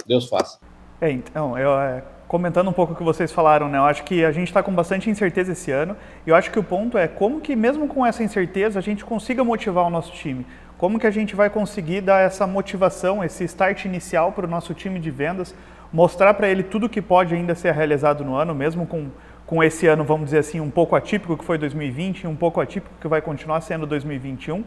Deus 0.06 0.28
faça. 0.28 0.58
É, 1.00 1.10
então, 1.10 1.58
eu, 1.58 1.70
é, 1.72 2.04
comentando 2.28 2.68
um 2.68 2.72
pouco 2.72 2.92
o 2.92 2.96
que 2.96 3.02
vocês 3.02 3.32
falaram, 3.32 3.66
né? 3.66 3.78
Eu 3.78 3.84
acho 3.84 4.04
que 4.04 4.26
a 4.26 4.30
gente 4.30 4.48
está 4.48 4.62
com 4.62 4.74
bastante 4.74 5.08
incerteza 5.08 5.52
esse 5.52 5.70
ano. 5.70 5.96
E 6.26 6.30
eu 6.30 6.36
acho 6.36 6.50
que 6.50 6.58
o 6.58 6.62
ponto 6.62 6.98
é 6.98 7.08
como 7.08 7.40
que, 7.40 7.56
mesmo 7.56 7.88
com 7.88 8.04
essa 8.04 8.22
incerteza, 8.22 8.78
a 8.78 8.82
gente 8.82 9.06
consiga 9.06 9.42
motivar 9.42 9.86
o 9.86 9.90
nosso 9.90 10.12
time. 10.12 10.46
Como 10.76 10.98
que 10.98 11.06
a 11.06 11.10
gente 11.10 11.34
vai 11.34 11.48
conseguir 11.48 12.02
dar 12.02 12.20
essa 12.20 12.46
motivação, 12.46 13.24
esse 13.24 13.44
start 13.44 13.86
inicial 13.86 14.32
para 14.32 14.44
o 14.44 14.50
nosso 14.50 14.74
time 14.74 15.00
de 15.00 15.10
vendas, 15.10 15.54
mostrar 15.90 16.34
para 16.34 16.50
ele 16.50 16.62
tudo 16.62 16.90
que 16.90 17.00
pode 17.00 17.34
ainda 17.34 17.54
ser 17.54 17.72
realizado 17.72 18.22
no 18.22 18.36
ano, 18.36 18.54
mesmo 18.54 18.86
com, 18.86 19.08
com 19.46 19.64
esse 19.64 19.86
ano, 19.86 20.04
vamos 20.04 20.26
dizer 20.26 20.40
assim, 20.40 20.60
um 20.60 20.70
pouco 20.70 20.94
atípico 20.94 21.38
que 21.38 21.44
foi 21.44 21.56
2020 21.56 22.24
e 22.24 22.26
um 22.26 22.36
pouco 22.36 22.60
atípico 22.60 22.94
que 23.00 23.08
vai 23.08 23.22
continuar 23.22 23.62
sendo 23.62 23.86
2021 23.86 24.62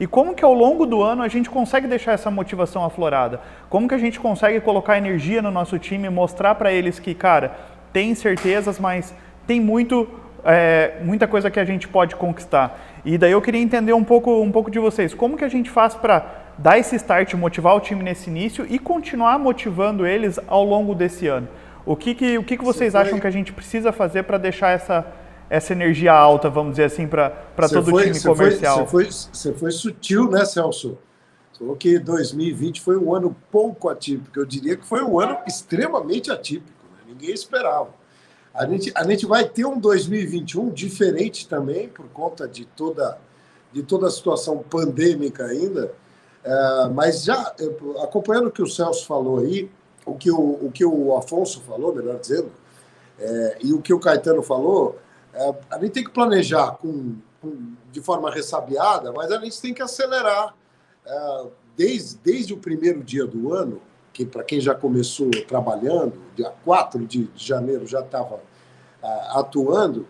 e 0.00 0.06
como 0.06 0.34
que 0.34 0.42
ao 0.42 0.54
longo 0.54 0.86
do 0.86 1.02
ano 1.02 1.22
a 1.22 1.28
gente 1.28 1.50
consegue 1.50 1.86
deixar 1.86 2.12
essa 2.12 2.30
motivação 2.30 2.82
aflorada? 2.82 3.38
Como 3.68 3.86
que 3.86 3.94
a 3.94 3.98
gente 3.98 4.18
consegue 4.18 4.58
colocar 4.58 4.96
energia 4.96 5.42
no 5.42 5.50
nosso 5.50 5.78
time 5.78 6.06
e 6.06 6.10
mostrar 6.10 6.54
para 6.54 6.72
eles 6.72 6.98
que, 6.98 7.14
cara, 7.14 7.54
tem 7.92 8.14
certezas, 8.14 8.80
mas 8.80 9.14
tem 9.46 9.60
muito, 9.60 10.08
é, 10.42 10.94
muita 11.04 11.28
coisa 11.28 11.50
que 11.50 11.60
a 11.60 11.66
gente 11.66 11.86
pode 11.86 12.16
conquistar. 12.16 12.80
E 13.04 13.18
daí 13.18 13.32
eu 13.32 13.42
queria 13.42 13.60
entender 13.60 13.92
um 13.92 14.02
pouco, 14.02 14.40
um 14.40 14.50
pouco 14.50 14.70
de 14.70 14.78
vocês. 14.78 15.12
Como 15.12 15.36
que 15.36 15.44
a 15.44 15.48
gente 15.50 15.68
faz 15.68 15.94
para 15.94 16.24
dar 16.56 16.78
esse 16.78 16.96
start, 16.96 17.34
motivar 17.34 17.76
o 17.76 17.80
time 17.80 18.02
nesse 18.02 18.30
início 18.30 18.66
e 18.70 18.78
continuar 18.78 19.38
motivando 19.38 20.06
eles 20.06 20.40
ao 20.46 20.64
longo 20.64 20.94
desse 20.94 21.26
ano? 21.26 21.46
O 21.84 21.94
que, 21.94 22.14
que, 22.14 22.38
o 22.38 22.42
que, 22.42 22.56
que 22.56 22.64
vocês 22.64 22.94
acham 22.94 23.20
que 23.20 23.26
a 23.26 23.30
gente 23.30 23.52
precisa 23.52 23.92
fazer 23.92 24.22
para 24.22 24.38
deixar 24.38 24.70
essa, 24.70 25.06
essa 25.50 25.72
energia 25.72 26.12
alta, 26.12 26.48
vamos 26.48 26.74
dizer 26.74 26.84
assim, 26.84 27.08
para 27.08 27.30
todo 27.68 27.92
o 27.92 28.00
time 28.00 28.20
comercial? 28.22 28.86
Você 28.86 28.86
foi, 28.86 29.10
foi, 29.32 29.52
foi 29.52 29.70
sutil, 29.72 30.30
né, 30.30 30.44
Celso? 30.44 30.96
Você 31.52 31.58
falou 31.58 31.76
que 31.76 31.98
2020 31.98 32.80
foi 32.80 32.96
um 32.96 33.12
ano 33.12 33.36
pouco 33.50 33.88
atípico. 33.88 34.38
Eu 34.38 34.46
diria 34.46 34.76
que 34.76 34.86
foi 34.86 35.02
um 35.02 35.18
ano 35.18 35.36
extremamente 35.48 36.30
atípico. 36.30 36.84
Né? 36.94 37.12
Ninguém 37.12 37.34
esperava. 37.34 37.90
A 38.54 38.64
gente, 38.64 38.92
a 38.94 39.02
gente 39.04 39.26
vai 39.26 39.44
ter 39.48 39.64
um 39.64 39.78
2021 39.78 40.70
diferente 40.70 41.48
também, 41.48 41.88
por 41.88 42.06
conta 42.08 42.46
de 42.46 42.64
toda, 42.64 43.18
de 43.72 43.82
toda 43.82 44.06
a 44.06 44.10
situação 44.10 44.58
pandêmica 44.58 45.46
ainda. 45.46 45.92
É, 46.44 46.88
mas 46.94 47.24
já 47.24 47.54
acompanhando 48.02 48.46
o 48.46 48.52
que 48.52 48.62
o 48.62 48.66
Celso 48.66 49.04
falou 49.04 49.40
aí, 49.40 49.68
o 50.06 50.14
que 50.14 50.30
o, 50.30 50.38
o, 50.38 50.70
que 50.72 50.84
o 50.84 51.16
Afonso 51.16 51.60
falou, 51.62 51.94
melhor 51.94 52.18
dizendo, 52.18 52.50
é, 53.18 53.58
e 53.62 53.72
o 53.72 53.82
que 53.82 53.92
o 53.92 53.98
Caetano 53.98 54.42
falou, 54.42 54.96
é, 55.32 55.54
a 55.70 55.78
gente 55.78 55.92
tem 55.92 56.04
que 56.04 56.10
planejar 56.10 56.72
com, 56.72 57.16
com, 57.40 57.74
de 57.90 58.00
forma 58.00 58.30
ressabiada, 58.30 59.12
mas 59.12 59.30
a 59.30 59.38
gente 59.38 59.60
tem 59.60 59.72
que 59.72 59.82
acelerar 59.82 60.54
é, 61.04 61.46
desde, 61.76 62.18
desde 62.18 62.52
o 62.52 62.58
primeiro 62.58 63.02
dia 63.02 63.26
do 63.26 63.52
ano, 63.52 63.80
que 64.12 64.26
para 64.26 64.42
quem 64.42 64.60
já 64.60 64.74
começou 64.74 65.30
trabalhando, 65.46 66.20
dia 66.34 66.52
4 66.64 67.06
de, 67.06 67.30
janeiro 67.36 67.86
já 67.86 68.00
estava 68.00 68.40
é, 69.02 69.38
atuando, 69.38 70.06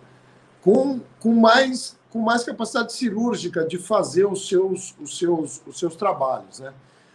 com, 0.62 1.00
com 1.19 1.33
mais 1.33 1.99
com 2.11 2.19
mais 2.19 2.43
capacidade 2.43 2.93
cirúrgica 2.93 3.65
de 3.65 3.79
fazer 3.79 4.27
os 4.27 4.49
seus, 4.49 4.95
os 5.00 5.17
seus, 5.17 5.62
os 5.67 5.79
seus 5.79 5.95
trabalhos. 5.95 6.59
Né? 6.59 6.75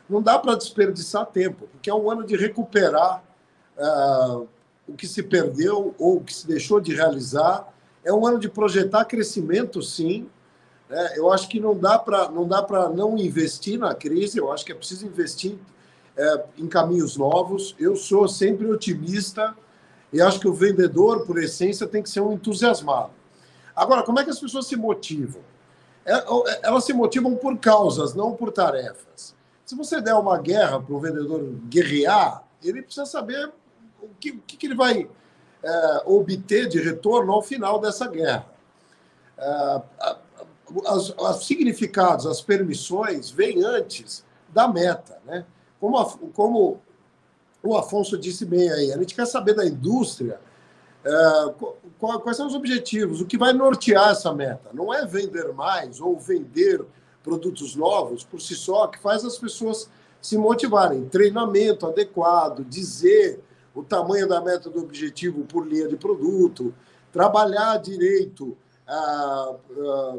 Não 0.09 0.21
dá 0.21 0.39
para 0.39 0.55
desperdiçar 0.55 1.25
tempo, 1.25 1.67
porque 1.71 1.89
é 1.89 1.93
um 1.93 2.09
ano 2.09 2.25
de 2.25 2.35
recuperar 2.35 3.21
uh, 3.77 4.47
o 4.87 4.93
que 4.93 5.05
se 5.07 5.21
perdeu 5.21 5.93
ou 5.99 6.17
o 6.17 6.23
que 6.23 6.33
se 6.33 6.47
deixou 6.47 6.79
de 6.79 6.95
realizar. 6.95 7.67
É 8.05 8.13
um 8.13 8.25
ano 8.25 8.39
de 8.39 8.47
projetar 8.47 9.03
crescimento, 9.05 9.81
sim. 9.81 10.29
Né? 10.87 11.13
Eu 11.17 11.31
acho 11.31 11.49
que 11.49 11.59
não 11.59 11.75
dá 11.75 11.97
para 11.97 12.29
não 12.29 12.47
não 12.93 13.17
investir 13.17 13.79
na 13.79 13.95
crise. 13.95 14.37
Eu 14.37 14.51
acho 14.51 14.63
que 14.63 14.71
é 14.71 14.75
preciso 14.75 15.07
investir 15.07 15.57
é, 16.15 16.45
em 16.57 16.67
caminhos 16.67 17.17
novos. 17.17 17.75
Eu 17.79 17.95
sou 17.95 18.27
sempre 18.27 18.67
otimista 18.67 19.57
e 20.13 20.21
acho 20.21 20.39
que 20.39 20.47
o 20.47 20.53
vendedor, 20.53 21.25
por 21.25 21.41
essência, 21.41 21.87
tem 21.87 22.03
que 22.03 22.09
ser 22.09 22.21
um 22.21 22.33
entusiasmado. 22.33 23.11
Agora, 23.75 24.03
como 24.03 24.19
é 24.19 24.23
que 24.23 24.29
as 24.29 24.39
pessoas 24.39 24.67
se 24.67 24.75
motivam? 24.75 25.41
É, 26.05 26.13
é, 26.13 26.59
elas 26.61 26.85
se 26.85 26.93
motivam 26.93 27.35
por 27.35 27.57
causas, 27.57 28.13
não 28.13 28.33
por 28.33 28.51
tarefas. 28.51 29.35
Se 29.65 29.75
você 29.75 29.99
der 29.99 30.13
uma 30.13 30.37
guerra 30.37 30.79
para 30.79 30.93
o 30.93 30.99
vendedor 30.99 31.43
guerrear, 31.67 32.43
ele 32.63 32.83
precisa 32.83 33.05
saber 33.07 33.51
o 33.99 34.09
que, 34.19 34.31
o 34.31 34.39
que 34.41 34.65
ele 34.65 34.75
vai 34.75 35.09
é, 35.65 36.03
obter 36.05 36.67
de 36.67 36.79
retorno 36.79 37.33
ao 37.33 37.41
final 37.41 37.79
dessa 37.79 38.07
guerra. 38.07 38.45
É, 39.37 39.81
os 40.69 41.45
significados, 41.45 42.27
as 42.27 42.41
permissões, 42.41 43.31
vêm 43.31 43.63
antes 43.63 44.23
da 44.49 44.67
meta. 44.67 45.19
Né? 45.25 45.43
Como, 45.79 45.97
a, 45.97 46.05
como 46.33 46.79
o 47.63 47.75
Afonso 47.75 48.17
disse 48.17 48.45
bem 48.45 48.69
aí, 48.71 48.93
a 48.93 48.97
gente 48.97 49.15
quer 49.15 49.25
saber 49.25 49.55
da 49.55 49.65
indústria 49.65 50.39
é, 51.03 51.53
quais 51.99 52.37
são 52.37 52.47
os 52.47 52.55
objetivos, 52.55 53.21
o 53.21 53.25
que 53.25 53.37
vai 53.37 53.51
nortear 53.51 54.11
essa 54.11 54.33
meta. 54.33 54.69
Não 54.71 54.93
é 54.93 55.05
vender 55.05 55.51
mais 55.53 55.99
ou 55.99 56.19
vender 56.19 56.85
produtos 57.23 57.75
novos 57.75 58.23
por 58.23 58.39
si 58.39 58.53
só 58.53 58.85
que 58.85 58.99
faz 58.99 59.25
as 59.25 59.37
pessoas 59.37 59.89
se 60.21 60.37
motivarem. 60.37 61.05
Treinamento 61.05 61.87
adequado, 61.87 62.63
dizer 62.63 63.39
o 63.75 63.83
tamanho 63.83 64.27
da 64.27 64.41
meta 64.41 64.69
do 64.69 64.79
objetivo 64.79 65.43
por 65.43 65.67
linha 65.67 65.87
de 65.87 65.97
produto, 65.97 66.73
trabalhar 67.11 67.77
direito 67.77 68.57
ah, 68.87 69.55
ah, 69.77 70.17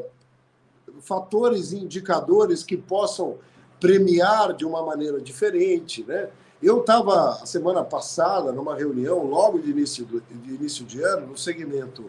fatores 1.01 1.73
e 1.73 1.79
indicadores 1.79 2.63
que 2.63 2.77
possam 2.77 3.39
premiar 3.81 4.53
de 4.53 4.65
uma 4.65 4.85
maneira 4.85 5.21
diferente, 5.21 6.05
né? 6.05 6.29
Eu 6.63 6.81
estava, 6.81 7.45
semana 7.45 7.85
passada, 7.85 8.51
numa 8.51 8.75
reunião, 8.75 9.25
logo 9.25 9.59
de 9.59 9.71
início, 9.71 10.07
de 10.07 10.55
início 10.55 10.85
de 10.87 11.03
ano, 11.03 11.27
no 11.27 11.37
segmento 11.37 12.05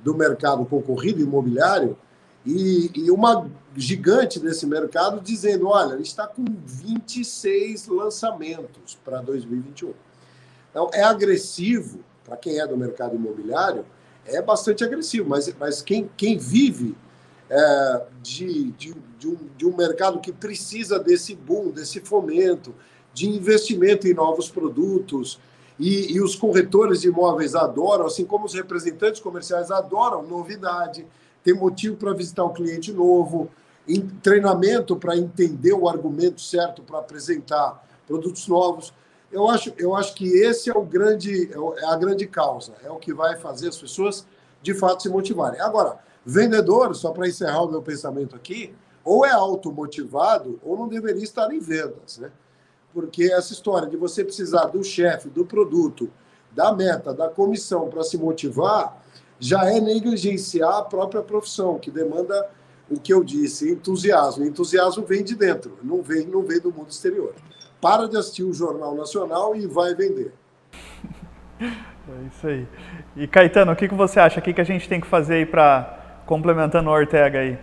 do 0.00 0.14
mercado 0.14 0.64
concorrido 0.66 1.22
imobiliário, 1.22 1.96
e, 2.44 2.90
e 2.94 3.10
uma 3.10 3.50
gigante 3.74 4.38
desse 4.38 4.66
mercado 4.66 5.20
dizendo: 5.20 5.68
olha, 5.68 6.00
está 6.00 6.26
com 6.26 6.44
26 6.44 7.88
lançamentos 7.88 8.96
para 9.04 9.20
2021. 9.20 9.92
Então, 10.70 10.90
é 10.92 11.02
agressivo, 11.02 12.00
para 12.24 12.36
quem 12.36 12.60
é 12.60 12.66
do 12.66 12.76
mercado 12.76 13.16
imobiliário, 13.16 13.84
é 14.24 14.42
bastante 14.42 14.84
agressivo, 14.84 15.28
mas, 15.28 15.52
mas 15.58 15.80
quem, 15.80 16.10
quem 16.16 16.36
vive 16.36 16.94
é, 17.50 18.02
de, 18.22 18.72
de, 18.72 18.94
de, 19.18 19.28
um, 19.28 19.36
de 19.56 19.66
um 19.66 19.76
mercado 19.76 20.20
que 20.20 20.32
precisa 20.32 20.98
desse 20.98 21.34
boom, 21.34 21.70
desse 21.70 22.00
fomento, 22.00 22.74
de 23.14 23.28
investimento 23.28 24.06
em 24.06 24.14
novos 24.14 24.50
produtos. 24.50 25.40
E, 25.78 26.12
e, 26.12 26.20
os 26.20 26.34
corretores 26.34 27.00
de 27.00 27.08
imóveis 27.08 27.54
adoram, 27.54 28.06
assim 28.06 28.24
como 28.24 28.44
os 28.44 28.52
representantes 28.52 29.20
comerciais 29.20 29.70
adoram 29.70 30.22
novidade, 30.22 31.06
tem 31.42 31.54
motivo 31.54 31.96
para 31.96 32.12
visitar 32.12 32.44
um 32.44 32.52
cliente 32.52 32.92
novo, 32.92 33.48
treinamento 34.22 34.96
para 34.96 35.16
entender 35.16 35.72
o 35.72 35.88
argumento 35.88 36.40
certo 36.40 36.82
para 36.82 36.98
apresentar 36.98 37.82
produtos 38.06 38.46
novos. 38.46 38.92
Eu 39.30 39.48
acho, 39.48 39.72
eu 39.76 39.94
acho 39.94 40.14
que 40.14 40.26
esse 40.26 40.70
é 40.70 40.72
o 40.76 40.82
grande 40.82 41.50
é, 41.52 41.82
é 41.82 41.86
a 41.86 41.96
grande 41.96 42.26
causa, 42.26 42.74
é 42.82 42.90
o 42.90 42.96
que 42.96 43.12
vai 43.12 43.36
fazer 43.36 43.68
as 43.68 43.78
pessoas 43.78 44.26
de 44.62 44.74
fato 44.74 45.02
se 45.02 45.08
motivarem. 45.08 45.60
Agora, 45.60 45.98
vendedor, 46.24 46.94
só 46.94 47.10
para 47.10 47.28
encerrar 47.28 47.62
o 47.62 47.70
meu 47.70 47.82
pensamento 47.82 48.34
aqui, 48.34 48.74
ou 49.04 49.24
é 49.24 49.30
automotivado 49.30 50.58
ou 50.62 50.76
não 50.76 50.88
deveria 50.88 51.22
estar 51.22 51.52
em 51.52 51.60
vendas, 51.60 52.18
né? 52.18 52.30
porque 52.92 53.24
essa 53.32 53.52
história 53.52 53.88
de 53.88 53.96
você 53.96 54.24
precisar 54.24 54.66
do 54.66 54.82
chefe, 54.82 55.28
do 55.28 55.44
produto, 55.44 56.10
da 56.50 56.72
meta, 56.72 57.14
da 57.14 57.28
comissão 57.28 57.88
para 57.88 58.02
se 58.02 58.18
motivar, 58.18 59.02
já 59.38 59.70
é 59.70 59.80
negligenciar 59.80 60.78
a 60.78 60.82
própria 60.82 61.22
profissão, 61.22 61.78
que 61.78 61.90
demanda 61.90 62.50
o 62.90 62.98
que 62.98 63.12
eu 63.12 63.22
disse, 63.22 63.70
entusiasmo. 63.70 64.44
Entusiasmo 64.44 65.04
vem 65.04 65.22
de 65.22 65.36
dentro, 65.36 65.78
não 65.82 66.02
vem, 66.02 66.26
não 66.26 66.42
vem 66.42 66.58
do 66.58 66.72
mundo 66.72 66.90
exterior. 66.90 67.34
Para 67.80 68.08
de 68.08 68.16
assistir 68.16 68.42
o 68.42 68.52
Jornal 68.52 68.94
Nacional 68.94 69.54
e 69.54 69.66
vai 69.66 69.94
vender. 69.94 70.32
É 71.60 72.26
isso 72.26 72.46
aí. 72.46 72.66
E 73.16 73.26
Caetano, 73.26 73.72
o 73.72 73.76
que, 73.76 73.88
que 73.88 73.94
você 73.94 74.18
acha? 74.18 74.40
O 74.40 74.42
que, 74.42 74.52
que 74.52 74.60
a 74.60 74.64
gente 74.64 74.88
tem 74.88 75.00
que 75.00 75.06
fazer 75.06 75.34
aí 75.34 75.46
para, 75.46 76.22
complementando 76.26 76.88
o 76.88 76.92
Ortega 76.92 77.40
aí, 77.40 77.58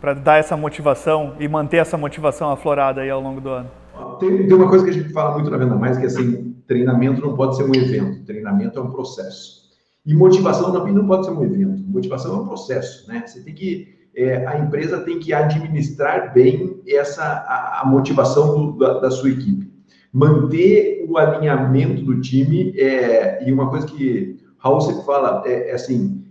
para 0.00 0.14
dar 0.14 0.38
essa 0.38 0.56
motivação 0.56 1.34
e 1.38 1.46
manter 1.46 1.78
essa 1.78 1.96
motivação 1.96 2.50
aflorada 2.50 3.02
aí 3.02 3.10
ao 3.10 3.20
longo 3.20 3.40
do 3.40 3.50
ano? 3.50 3.70
Tem, 4.18 4.46
tem 4.46 4.56
uma 4.56 4.68
coisa 4.68 4.84
que 4.84 4.90
a 4.90 4.92
gente 4.92 5.12
fala 5.12 5.34
muito 5.34 5.50
na 5.50 5.56
Venda 5.56 5.74
Mais, 5.74 5.96
que 5.98 6.04
é 6.04 6.06
assim, 6.06 6.56
treinamento 6.66 7.20
não 7.20 7.36
pode 7.36 7.56
ser 7.56 7.64
um 7.64 7.74
evento, 7.74 8.24
treinamento 8.24 8.78
é 8.78 8.82
um 8.82 8.90
processo. 8.90 9.64
E 10.06 10.14
motivação 10.14 10.72
também 10.72 10.92
não 10.92 11.06
pode 11.06 11.26
ser 11.26 11.32
um 11.32 11.42
evento, 11.42 11.82
motivação 11.86 12.34
é 12.36 12.40
um 12.40 12.46
processo, 12.46 13.08
né? 13.08 13.24
Você 13.26 13.42
tem 13.42 13.54
que, 13.54 14.03
é, 14.16 14.46
a 14.46 14.58
empresa 14.58 15.00
tem 15.00 15.18
que 15.18 15.32
administrar 15.32 16.32
bem 16.32 16.80
essa, 16.86 17.24
a, 17.24 17.82
a 17.82 17.86
motivação 17.86 18.54
do, 18.54 18.78
da, 18.78 19.00
da, 19.00 19.10
sua 19.10 19.30
equipe. 19.30 19.72
Manter 20.12 21.04
o 21.08 21.18
alinhamento 21.18 22.02
do 22.02 22.20
time, 22.20 22.72
é, 22.78 23.46
e 23.46 23.52
uma 23.52 23.68
coisa 23.68 23.86
que 23.86 24.38
Raul 24.58 24.80
sempre 24.80 25.04
fala, 25.04 25.42
é, 25.46 25.70
é 25.70 25.74
assim, 25.74 26.24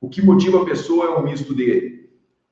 o 0.00 0.08
que 0.08 0.20
motiva 0.20 0.62
a 0.62 0.64
pessoa 0.64 1.06
é 1.06 1.18
um 1.18 1.22
misto 1.22 1.54
de 1.54 2.10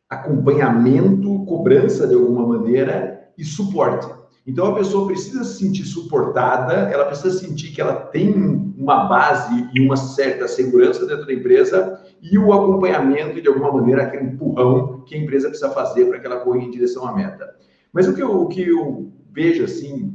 acompanhamento, 0.08 1.44
cobrança 1.44 2.06
de 2.06 2.14
alguma 2.14 2.46
maneira 2.46 3.30
e 3.36 3.44
suporte. 3.44 4.06
Então 4.46 4.66
a 4.66 4.74
pessoa 4.74 5.06
precisa 5.06 5.44
se 5.44 5.58
sentir 5.58 5.84
suportada, 5.84 6.72
ela 6.72 7.04
precisa 7.04 7.38
sentir 7.38 7.72
que 7.72 7.80
ela 7.80 7.94
tem 7.94 8.34
uma 8.76 9.04
base 9.04 9.68
e 9.72 9.80
uma 9.80 9.96
certa 9.96 10.48
segurança 10.48 11.06
dentro 11.06 11.26
da 11.26 11.32
empresa 11.32 12.00
e 12.22 12.38
o 12.38 12.52
acompanhamento 12.52 13.42
de 13.42 13.48
alguma 13.48 13.72
maneira 13.72 14.04
aquele 14.04 14.26
empurrão 14.26 15.00
que 15.00 15.16
a 15.16 15.18
empresa 15.18 15.48
precisa 15.48 15.70
fazer 15.70 16.06
para 16.06 16.20
que 16.20 16.26
ela 16.26 16.40
corra 16.40 16.58
em 16.58 16.70
direção 16.70 17.06
à 17.06 17.12
meta. 17.12 17.56
Mas 17.92 18.06
o 18.06 18.14
que 18.14 18.22
eu, 18.22 18.42
o 18.42 18.46
que 18.46 18.62
eu 18.62 19.12
vejo 19.32 19.64
assim, 19.64 20.14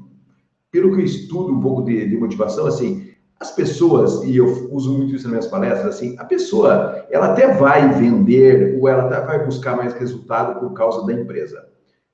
pelo 0.71 0.95
que 0.95 1.01
eu 1.01 1.05
estudo 1.05 1.53
um 1.53 1.59
pouco 1.59 1.83
de, 1.83 2.07
de 2.07 2.17
motivação, 2.17 2.65
assim, 2.65 3.11
as 3.39 3.51
pessoas, 3.51 4.23
e 4.23 4.37
eu 4.37 4.47
uso 4.71 4.97
muito 4.97 5.13
isso 5.13 5.25
nas 5.25 5.31
minhas 5.31 5.47
palestras, 5.47 5.95
assim, 5.95 6.15
a 6.17 6.25
pessoa, 6.25 7.05
ela 7.11 7.33
até 7.33 7.53
vai 7.53 7.93
vender 7.93 8.79
ou 8.79 8.87
ela 8.87 9.03
até 9.03 9.19
vai 9.25 9.45
buscar 9.45 9.75
mais 9.75 9.93
resultado 9.93 10.59
por 10.59 10.73
causa 10.73 11.05
da 11.05 11.13
empresa. 11.13 11.67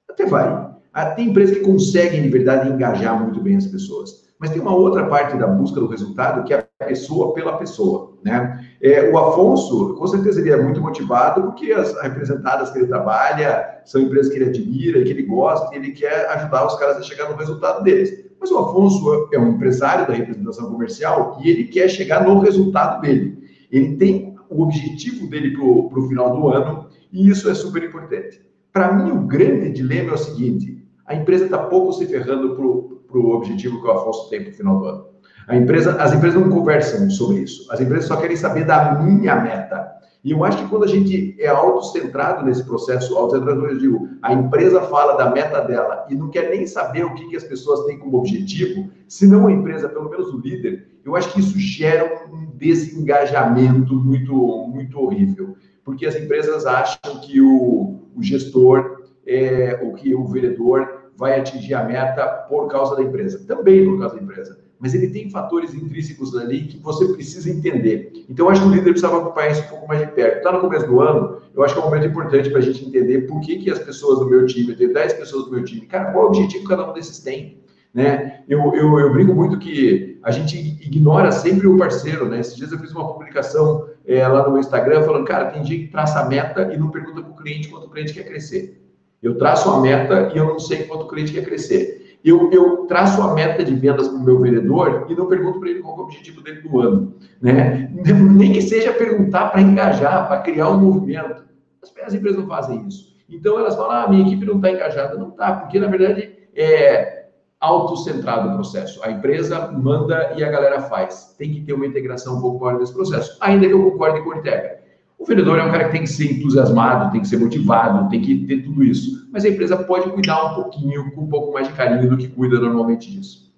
Até 0.10 0.26
vai. 0.26 0.74
Ah, 0.92 1.12
tem 1.12 1.30
empresas 1.30 1.58
que 1.58 1.64
conseguem, 1.64 2.22
de 2.22 2.30
verdade, 2.30 2.70
engajar 2.70 3.22
muito 3.22 3.40
bem 3.42 3.56
as 3.56 3.66
pessoas. 3.66 4.24
Mas 4.38 4.50
tem 4.50 4.62
uma 4.62 4.76
outra 4.76 5.08
parte 5.08 5.38
da 5.38 5.48
busca 5.48 5.80
do 5.80 5.88
resultado 5.88 6.44
que 6.44 6.54
a 6.54 6.63
pessoa 6.80 7.34
pela 7.34 7.58
pessoa, 7.58 8.18
né? 8.24 8.68
É, 8.82 9.10
o 9.10 9.18
Afonso, 9.18 9.96
com 9.96 10.08
certeza, 10.08 10.40
ele 10.40 10.52
é 10.52 10.62
muito 10.62 10.82
motivado 10.82 11.44
porque 11.44 11.72
as 11.72 12.00
representadas 12.02 12.72
que 12.72 12.80
ele 12.80 12.88
trabalha 12.88 13.82
são 13.86 14.02
empresas 14.02 14.32
que 14.32 14.40
ele 14.40 14.50
admira, 14.50 15.04
que 15.04 15.12
ele 15.12 15.24
gosta, 15.24 15.74
e 15.74 15.78
ele 15.78 15.92
quer 15.92 16.28
ajudar 16.32 16.66
os 16.66 16.76
caras 16.78 16.98
a 16.98 17.02
chegar 17.02 17.30
no 17.30 17.36
resultado 17.36 17.84
deles. 17.84 18.26
Mas 18.40 18.52
o 18.52 18.58
Afonso 18.58 19.30
é 19.32 19.40
um 19.40 19.50
empresário 19.50 20.08
da 20.08 20.14
representação 20.14 20.70
comercial 20.70 21.40
e 21.42 21.50
ele 21.50 21.66
quer 21.66 21.88
chegar 21.90 22.28
no 22.28 22.40
resultado 22.40 23.02
dele. 23.02 23.42
Ele 23.72 23.96
tem 23.96 24.36
o 24.50 24.64
objetivo 24.64 25.30
dele 25.30 25.52
para 25.52 25.64
o 25.64 26.08
final 26.08 26.36
do 26.36 26.50
ano 26.50 26.90
e 27.12 27.30
isso 27.30 27.50
é 27.50 27.54
super 27.54 27.84
importante. 27.84 28.42
Para 28.72 28.92
mim, 28.92 29.12
o 29.12 29.22
grande 29.22 29.72
dilema 29.72 30.12
é 30.12 30.14
o 30.14 30.18
seguinte: 30.18 30.86
a 31.06 31.16
empresa 31.16 31.46
está 31.46 31.58
pouco 31.58 31.94
se 31.94 32.06
ferrando 32.06 32.56
para 32.56 33.18
o 33.18 33.30
objetivo 33.30 33.80
que 33.80 33.88
o 33.88 33.92
Afonso 33.92 34.30
tem 34.30 34.44
para 34.44 34.52
o 34.52 34.56
final 34.56 34.80
do 34.80 34.86
ano. 34.86 35.13
Empresa, 35.52 36.02
as 36.02 36.14
empresas 36.14 36.40
não 36.40 36.50
conversam 36.50 37.10
sobre 37.10 37.40
isso. 37.40 37.72
As 37.72 37.82
empresas 37.82 38.06
só 38.06 38.16
querem 38.16 38.36
saber 38.36 38.66
da 38.66 38.96
minha 39.02 39.36
meta. 39.36 39.92
E 40.24 40.32
eu 40.32 40.44
acho 40.46 40.58
que 40.58 40.70
quando 40.70 40.86
a 40.86 40.88
gente 40.88 41.36
é 41.38 41.48
autocentrado 41.48 42.46
nesse 42.46 42.64
processo, 42.64 43.18
autocentrado, 43.18 43.66
eu 43.66 43.78
digo, 43.78 44.10
a 44.22 44.32
empresa 44.32 44.82
fala 44.84 45.18
da 45.18 45.30
meta 45.30 45.60
dela 45.60 46.06
e 46.10 46.16
não 46.16 46.30
quer 46.30 46.50
nem 46.50 46.66
saber 46.66 47.04
o 47.04 47.14
que, 47.14 47.28
que 47.28 47.36
as 47.36 47.44
pessoas 47.44 47.86
têm 47.86 48.00
como 48.00 48.18
objetivo, 48.18 48.90
se 49.06 49.28
não 49.28 49.48
a 49.48 49.52
empresa, 49.52 49.90
pelo 49.90 50.10
menos 50.10 50.34
o 50.34 50.40
líder, 50.40 50.88
eu 51.04 51.18
acho 51.18 51.34
que 51.34 51.42
isso 51.42 51.60
gera 51.60 52.26
um 52.32 52.46
desengajamento 52.56 53.94
muito, 53.96 54.34
muito 54.70 54.98
horrível. 54.98 55.58
Porque 55.84 56.06
as 56.06 56.16
empresas 56.16 56.66
acham 56.66 57.20
que 57.22 57.42
o, 57.42 58.08
o 58.16 58.24
gestor, 58.24 59.04
é, 59.28 59.82
o 59.84 59.94
que 59.94 60.16
o 60.16 60.26
vereador 60.26 61.12
vai 61.18 61.38
atingir 61.38 61.74
a 61.74 61.84
meta 61.84 62.26
por 62.48 62.70
causa 62.70 62.96
da 62.96 63.04
empresa. 63.04 63.46
Também 63.46 63.86
por 63.86 64.00
causa 64.00 64.16
da 64.16 64.22
empresa 64.22 64.63
mas 64.84 64.94
ele 64.94 65.08
tem 65.08 65.30
fatores 65.30 65.74
intrínsecos 65.74 66.36
ali 66.36 66.66
que 66.66 66.78
você 66.78 67.08
precisa 67.14 67.50
entender. 67.50 68.26
Então, 68.30 68.50
acho 68.50 68.62
que 68.62 68.68
o 68.68 68.70
líder 68.70 68.90
precisava 68.90 69.18
acompanhar 69.20 69.52
isso 69.52 69.62
um 69.62 69.68
pouco 69.68 69.88
mais 69.88 70.02
de 70.02 70.08
perto. 70.08 70.40
Está 70.40 70.52
no 70.52 70.60
começo 70.60 70.86
do 70.86 71.00
ano, 71.00 71.38
eu 71.56 71.64
acho 71.64 71.74
que 71.74 71.80
é 71.80 71.84
um 71.84 71.86
momento 71.86 72.06
importante 72.06 72.50
para 72.50 72.60
a 72.60 72.62
gente 72.62 72.84
entender 72.86 73.22
por 73.22 73.40
que, 73.40 73.60
que 73.60 73.72
as 73.72 73.80
pessoas 73.80 74.20
do 74.20 74.30
meu 74.30 74.46
time, 74.46 74.72
eu 74.72 74.78
tenho 74.78 74.94
10 74.94 75.14
pessoas 75.14 75.46
do 75.46 75.52
meu 75.52 75.64
time, 75.64 75.86
cara, 75.86 76.12
qual 76.12 76.26
é 76.26 76.28
o 76.28 76.30
objetivo 76.32 76.64
que 76.64 76.70
cada 76.70 76.90
um 76.90 76.92
desses 76.92 77.20
tem? 77.20 77.60
Né? 77.94 78.42
Eu, 78.50 78.76
eu, 78.76 79.00
eu 79.00 79.14
brinco 79.14 79.34
muito 79.34 79.58
que 79.58 80.20
a 80.22 80.32
gente 80.32 80.58
ignora 80.58 81.32
sempre 81.32 81.66
o 81.66 81.78
parceiro, 81.78 82.28
né? 82.28 82.42
Esses 82.42 82.58
dias 82.58 82.74
eu 82.74 82.80
fiz 82.80 82.92
uma 82.92 83.08
publicação 83.08 83.88
é, 84.06 84.28
lá 84.28 84.50
no 84.50 84.60
Instagram 84.60 85.04
falando, 85.04 85.24
cara, 85.26 85.52
tem 85.52 85.64
gente 85.64 85.86
que 85.86 85.92
traça 85.94 86.20
a 86.20 86.28
meta 86.28 86.74
e 86.74 86.78
não 86.78 86.90
pergunta 86.90 87.22
para 87.22 87.32
o 87.32 87.36
cliente 87.38 87.70
quanto 87.70 87.88
o 87.88 87.90
cliente 87.90 88.14
quer 88.14 88.24
crescer. 88.24 88.82
Eu 89.22 89.38
traço 89.38 89.70
a 89.70 89.80
meta 89.80 90.30
e 90.36 90.38
eu 90.38 90.46
não 90.46 90.60
sei 90.60 90.84
quanto 90.84 91.06
o 91.06 91.08
cliente 91.08 91.32
quer 91.32 91.46
crescer 91.46 92.03
eu, 92.24 92.50
eu 92.52 92.86
traço 92.86 93.22
a 93.22 93.34
meta 93.34 93.64
de 93.64 93.76
vendas 93.76 94.08
para 94.08 94.18
o 94.18 94.24
meu 94.24 94.40
vendedor 94.40 95.06
e 95.10 95.16
não 95.16 95.28
pergunto 95.28 95.60
para 95.60 95.70
ele 95.70 95.82
qual 95.82 95.98
é 95.98 96.00
o 96.00 96.04
objetivo 96.04 96.42
dele 96.42 96.62
do 96.62 96.80
ano. 96.80 97.14
Né? 97.42 97.92
Nem 97.94 98.54
que 98.54 98.62
seja 98.62 98.94
perguntar 98.94 99.50
para 99.50 99.62
engajar, 99.62 100.28
para 100.28 100.42
criar 100.42 100.70
um 100.70 100.80
movimento. 100.80 101.44
As, 101.82 101.94
as, 102.06 102.14
empresas 102.14 102.40
não 102.40 102.48
fazem 102.48 102.88
isso. 102.88 103.14
Então 103.30 103.60
elas 103.60 103.76
falam, 103.76 103.92
ah, 103.92 104.10
minha 104.10 104.26
equipe 104.26 104.46
não 104.46 104.56
está 104.56 104.72
engajada. 104.72 105.18
Não 105.18 105.30
está, 105.30 105.54
porque 105.54 105.80
na 105.80 105.88
verdade 105.88 106.32
é 106.56 107.26
autocentrado 107.60 108.50
o 108.50 108.54
processo. 108.56 109.04
A 109.04 109.12
empresa 109.12 109.70
manda 109.72 110.34
e 110.38 110.44
a 110.44 110.50
galera 110.50 110.82
faz. 110.82 111.36
Tem 111.38 111.52
que 111.52 111.62
ter 111.62 111.74
uma 111.74 111.86
integração 111.86 112.38
um 112.38 112.42
pouco 112.42 112.64
maior 112.64 112.80
desse 112.80 112.94
processo. 112.94 113.38
Ainda 113.42 113.68
que 113.68 113.74
eu 113.74 113.92
concorde 113.92 114.22
com 114.22 114.30
o 114.30 114.34
Ortega. 114.34 114.83
O 115.24 115.26
vendedor 115.26 115.58
é 115.58 115.64
um 115.64 115.72
cara 115.72 115.86
que 115.86 115.92
tem 115.94 116.02
que 116.02 116.10
ser 116.10 116.34
entusiasmado, 116.34 117.10
tem 117.14 117.22
que 117.22 117.28
ser 117.30 117.38
motivado, 117.38 118.10
tem 118.10 118.20
que 118.20 118.46
ter 118.46 118.58
tudo 118.58 118.84
isso. 118.84 119.26
Mas 119.32 119.46
a 119.46 119.48
empresa 119.48 119.78
pode 119.78 120.12
cuidar 120.12 120.52
um 120.52 120.56
pouquinho, 120.56 121.12
com 121.12 121.22
um 121.22 121.28
pouco 121.30 121.54
mais 121.54 121.66
de 121.66 121.74
carinho 121.74 122.10
do 122.10 122.18
que 122.18 122.28
cuida 122.28 122.60
normalmente 122.60 123.10
disso. 123.10 123.50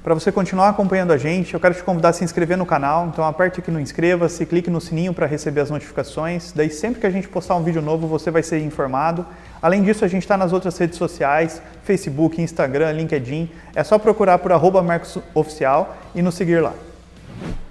Para 0.00 0.14
você 0.14 0.30
continuar 0.30 0.68
acompanhando 0.68 1.12
a 1.12 1.18
gente, 1.18 1.54
eu 1.54 1.58
quero 1.58 1.74
te 1.74 1.82
convidar 1.82 2.10
a 2.10 2.12
se 2.12 2.22
inscrever 2.22 2.56
no 2.56 2.64
canal. 2.64 3.08
Então 3.08 3.24
aperte 3.24 3.58
aqui 3.58 3.68
no 3.68 3.80
inscreva-se, 3.80 4.46
clique 4.46 4.70
no 4.70 4.80
sininho 4.80 5.12
para 5.12 5.26
receber 5.26 5.60
as 5.60 5.70
notificações. 5.70 6.52
Daí 6.52 6.70
sempre 6.70 7.00
que 7.00 7.06
a 7.08 7.10
gente 7.10 7.26
postar 7.26 7.56
um 7.56 7.64
vídeo 7.64 7.82
novo, 7.82 8.06
você 8.06 8.30
vai 8.30 8.44
ser 8.44 8.60
informado. 8.60 9.26
Além 9.60 9.82
disso, 9.82 10.04
a 10.04 10.08
gente 10.08 10.22
está 10.22 10.36
nas 10.36 10.52
outras 10.52 10.78
redes 10.78 10.96
sociais, 10.96 11.60
Facebook, 11.82 12.40
Instagram, 12.40 12.92
LinkedIn. 12.92 13.50
É 13.74 13.82
só 13.82 13.98
procurar 13.98 14.38
por 14.38 14.52
arroba 14.52 14.86
Oficial 15.34 15.96
e 16.14 16.22
nos 16.22 16.36
seguir 16.36 16.60
lá. 16.60 16.74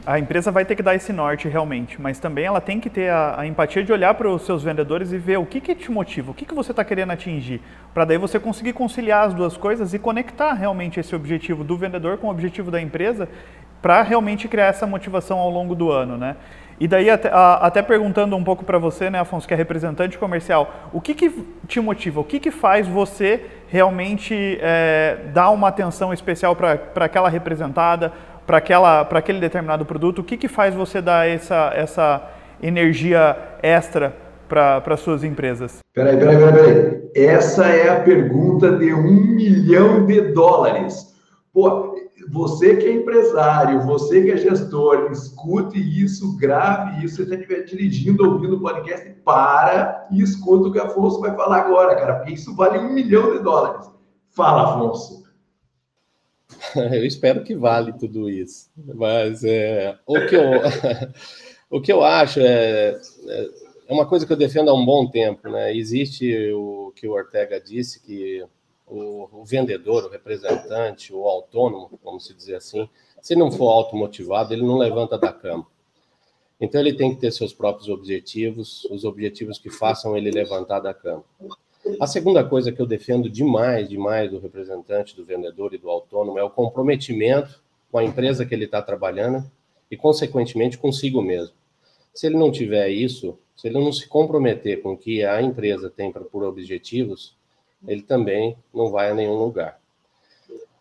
A 0.06 0.20
empresa 0.20 0.52
vai 0.52 0.64
ter 0.64 0.76
que 0.76 0.84
dar 0.84 0.94
esse 0.94 1.12
norte 1.12 1.48
realmente, 1.48 2.00
mas 2.00 2.20
também 2.20 2.46
ela 2.46 2.62
tem 2.62 2.80
que 2.80 2.92
ter 2.92 3.10
a, 3.10 3.40
a 3.40 3.48
empatia 3.48 3.84
de 3.84 3.92
olhar 3.92 4.14
para 4.14 4.30
os 4.30 4.44
seus 4.44 4.62
vendedores 4.62 5.12
e 5.12 5.18
ver 5.18 5.38
o 5.38 5.46
que, 5.48 5.60
que 5.60 5.74
te 5.74 5.92
motiva, 5.92 6.30
o 6.30 6.34
que, 6.34 6.46
que 6.46 6.54
você 6.54 6.72
está 6.72 6.84
querendo 6.84 7.12
atingir, 7.12 7.60
para 7.92 8.06
daí 8.06 8.18
você 8.18 8.40
conseguir 8.40 8.74
conciliar 8.74 9.26
as 9.26 9.34
duas 9.34 9.58
coisas 9.58 9.96
e 9.96 10.00
conectar 10.00 10.54
realmente 10.54 11.00
esse 11.00 11.16
objetivo 11.16 11.64
do 11.64 11.76
vendedor 11.76 12.20
com 12.20 12.28
o 12.28 12.30
objetivo 12.30 12.70
da 12.70 12.80
empresa 12.80 13.28
para 13.82 14.04
realmente 14.04 14.48
criar 14.48 14.68
essa 14.68 14.86
motivação 14.86 15.40
ao 15.40 15.50
longo 15.50 15.74
do 15.74 15.92
ano, 15.92 16.18
né? 16.18 16.36
E 16.80 16.88
daí 16.88 17.10
até, 17.10 17.30
a, 17.30 17.54
até 17.56 17.82
perguntando 17.82 18.36
um 18.36 18.44
pouco 18.44 18.64
para 18.64 18.78
você, 18.78 19.10
né, 19.10 19.20
Afonso, 19.20 19.48
que 19.48 19.54
é 19.54 19.58
representante 19.58 20.18
comercial, 20.18 20.90
o 20.92 21.00
que, 21.00 21.14
que 21.14 21.32
te 21.68 21.80
motiva, 21.80 22.20
o 22.20 22.24
que, 22.24 22.40
que 22.40 22.52
faz 22.52 22.88
você 22.88 23.46
realmente 23.70 24.60
é, 24.62 25.18
dar 25.34 25.50
uma 25.52 25.70
atenção 25.70 26.14
especial 26.14 26.56
para 26.56 27.06
aquela 27.06 27.30
representada, 27.30 28.12
para 28.46 28.58
aquele 29.18 29.40
determinado 29.40 29.86
produto, 29.86 30.20
o 30.20 30.24
que, 30.24 30.38
que 30.38 30.48
faz 30.48 30.76
você 30.76 31.02
dar 31.02 31.28
essa, 31.28 31.72
essa 31.76 32.30
energia 32.62 33.38
extra 33.62 34.16
para 34.48 34.98
suas 34.98 35.24
empresas? 35.24 35.80
Peraí, 35.94 36.18
peraí, 36.18 36.38
peraí, 36.38 36.54
peraí. 36.54 37.12
Essa 37.16 37.68
é 37.68 37.90
a 37.90 38.02
pergunta 38.02 38.78
de 38.78 38.94
um 38.94 39.12
milhão 39.36 40.06
de 40.06 40.22
dólares. 40.34 41.16
Pô, 41.52 41.96
você 42.32 42.76
que 42.76 42.86
é 42.86 42.94
empresário, 42.94 43.82
você 43.82 44.22
que 44.22 44.32
é 44.32 44.38
gestor, 44.38 45.10
escute 45.12 45.78
isso, 45.80 46.38
grave 46.38 47.06
isso, 47.06 47.26
você 47.26 47.36
estiver 47.36 47.64
dirigindo, 47.64 48.30
ouvindo 48.30 48.58
o 48.58 48.62
podcast, 48.62 49.10
para 49.24 50.08
e 50.12 50.22
escuta 50.22 50.68
o 50.68 50.72
que 50.72 50.80
Afonso 50.80 51.20
vai 51.20 51.36
falar 51.36 51.60
agora, 51.60 51.96
cara, 51.96 52.16
porque 52.16 52.34
isso 52.34 52.56
vale 52.56 52.80
um 52.80 52.94
milhão 52.94 53.32
de 53.32 53.40
dólares. 53.40 53.90
Fala, 54.32 54.76
Afonso. 54.76 55.25
Eu 56.94 57.06
espero 57.06 57.44
que 57.44 57.56
vale 57.56 57.94
tudo 57.94 58.30
isso. 58.30 58.70
Mas 58.76 59.44
é, 59.44 59.98
o, 60.06 60.14
que 60.28 60.36
eu, 60.36 60.44
o 61.70 61.82
que 61.82 61.92
eu 61.92 62.04
acho 62.04 62.40
é, 62.40 63.00
é, 63.28 63.50
é 63.88 63.94
uma 63.94 64.06
coisa 64.06 64.26
que 64.26 64.34
eu 64.34 64.38
defendo 64.38 64.70
há 64.70 64.74
um 64.74 64.86
bom 64.86 65.08
tempo. 65.10 65.50
Né? 65.50 65.76
Existe 65.76 66.52
o 66.54 66.92
que 66.96 67.08
o 67.08 67.14
Ortega 67.14 67.60
disse, 67.60 68.02
que 68.02 68.46
o, 68.88 69.42
o 69.42 69.46
vendedor, 69.46 70.06
o 70.06 70.10
representante, 70.10 71.14
o 71.14 71.24
autônomo, 71.26 72.00
vamos 72.04 72.28
dizer 72.36 72.56
assim, 72.56 72.90
se 73.22 73.36
não 73.36 73.52
for 73.52 73.70
automotivado, 73.70 74.54
ele 74.54 74.64
não 74.64 74.78
levanta 74.78 75.18
da 75.18 75.32
cama. 75.32 75.66
Então 76.60 76.80
ele 76.80 76.94
tem 76.94 77.14
que 77.14 77.20
ter 77.20 77.32
seus 77.32 77.54
próprios 77.54 77.90
objetivos, 77.90 78.86
os 78.86 79.04
objetivos 79.04 79.58
que 79.58 79.70
façam 79.70 80.16
ele 80.16 80.32
levantar 80.32 80.80
da 80.80 80.94
cama. 80.94 81.24
A 82.00 82.08
segunda 82.08 82.44
coisa 82.44 82.72
que 82.72 82.82
eu 82.82 82.86
defendo 82.86 83.30
demais, 83.30 83.88
demais 83.88 84.32
do 84.32 84.40
representante, 84.40 85.16
do 85.16 85.24
vendedor 85.24 85.74
e 85.74 85.78
do 85.78 85.90
autônomo 85.90 86.40
é 86.40 86.44
o 86.44 86.50
comprometimento 86.50 87.62
com 87.92 88.00
a 88.00 88.04
empresa 88.04 88.46
que 88.46 88.56
ele 88.56 88.66
está 88.66 88.82
trabalhando 88.82 89.50
e, 89.90 89.96
consequentemente, 89.96 90.78
consigo 90.78 91.22
mesmo. 91.22 91.54
Se 92.14 92.26
ele 92.26 92.38
não 92.38 92.52
tiver 92.52 92.90
isso, 92.90 93.38
se 93.56 93.68
ele 93.68 93.80
não 93.80 93.94
se 93.94 94.08
comprometer 94.08 94.82
com 94.82 94.94
o 94.94 94.98
que 94.98 95.24
a 95.24 95.42
empresa 95.42 95.90
tem 95.90 96.12
para 96.12 96.24
por 96.24 96.44
objetivos, 96.44 97.36
ele 97.88 98.02
também 98.02 98.58
não 98.74 98.90
vai 98.90 99.12
a 99.12 99.14
nenhum 99.14 99.36
lugar. 99.36 99.80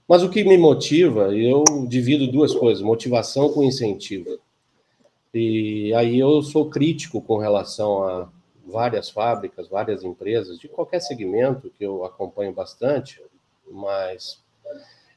Mas 0.09 0.23
o 0.23 0.31
que 0.31 0.45
me 0.45 0.57
motiva, 0.57 1.35
eu 1.35 1.65
divido 1.89 2.31
duas 2.31 2.55
coisas: 2.55 2.83
motivação 2.83 3.53
com 3.53 3.63
incentivo. 3.63 4.39
E 5.33 5.93
aí 5.95 6.19
eu 6.19 6.43
sou 6.43 6.71
crítico 6.71 7.21
com 7.21 7.39
relação 7.39 8.05
a 8.05 8.29
várias 8.67 9.11
fábricas, 9.11 9.69
várias 9.69 10.03
empresas, 10.03 10.59
de 10.59 10.69
qualquer 10.69 11.01
segmento 11.01 11.71
que 11.71 11.85
eu 11.85 12.05
acompanho 12.05 12.53
bastante, 12.53 13.23
mas 13.71 14.43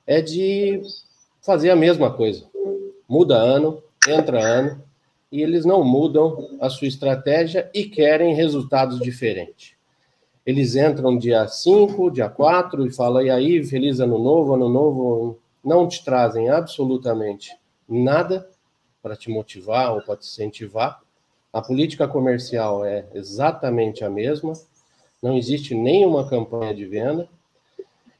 é 0.05 0.21
de 0.21 0.81
fazer 1.41 1.69
a 1.69 1.75
mesma 1.75 2.13
coisa. 2.13 2.45
Muda 3.07 3.35
ano, 3.35 3.81
entra 4.07 4.41
ano, 4.41 4.83
e 5.31 5.41
eles 5.41 5.65
não 5.65 5.83
mudam 5.83 6.57
a 6.61 6.69
sua 6.69 6.87
estratégia 6.87 7.69
e 7.73 7.85
querem 7.85 8.33
resultados 8.33 8.99
diferentes. 8.99 9.75
Eles 10.45 10.75
entram 10.75 11.17
dia 11.17 11.45
5, 11.45 12.09
dia 12.09 12.29
4 12.29 12.85
e 12.85 12.93
falam, 12.93 13.21
e 13.21 13.29
aí, 13.29 13.63
feliz 13.65 13.99
ano 13.99 14.17
novo, 14.17 14.53
ano 14.53 14.69
novo, 14.69 15.39
não 15.63 15.87
te 15.87 16.03
trazem 16.03 16.49
absolutamente 16.49 17.53
nada 17.87 18.49
para 19.01 19.15
te 19.17 19.29
motivar 19.29 19.93
ou 19.93 20.01
para 20.01 20.15
te 20.15 20.25
incentivar, 20.25 21.01
a 21.51 21.61
política 21.61 22.07
comercial 22.07 22.85
é 22.85 23.05
exatamente 23.13 24.03
a 24.03 24.09
mesma, 24.09 24.53
não 25.21 25.37
existe 25.37 25.73
nenhuma 25.73 26.29
campanha 26.29 26.73
de 26.73 26.85
venda, 26.85 27.27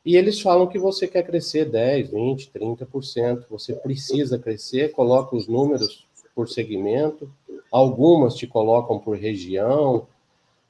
e 0.06 0.16
eles 0.16 0.40
falam 0.40 0.68
que 0.68 0.80
você 0.80 1.08
quer 1.08 1.24
crescer 1.24 1.66
10, 1.66 2.12
20, 2.12 2.52
30%, 2.52 3.46
você 3.50 3.74
precisa 3.74 4.40
crescer, 4.40 4.94
coloca 4.94 5.36
os 5.36 5.48
números 5.48 6.08
por 6.34 6.48
segmento, 6.48 7.30
algumas 7.72 8.36
te 8.36 8.48
colocam 8.48 8.98
por 8.98 9.18
região, 9.18 10.08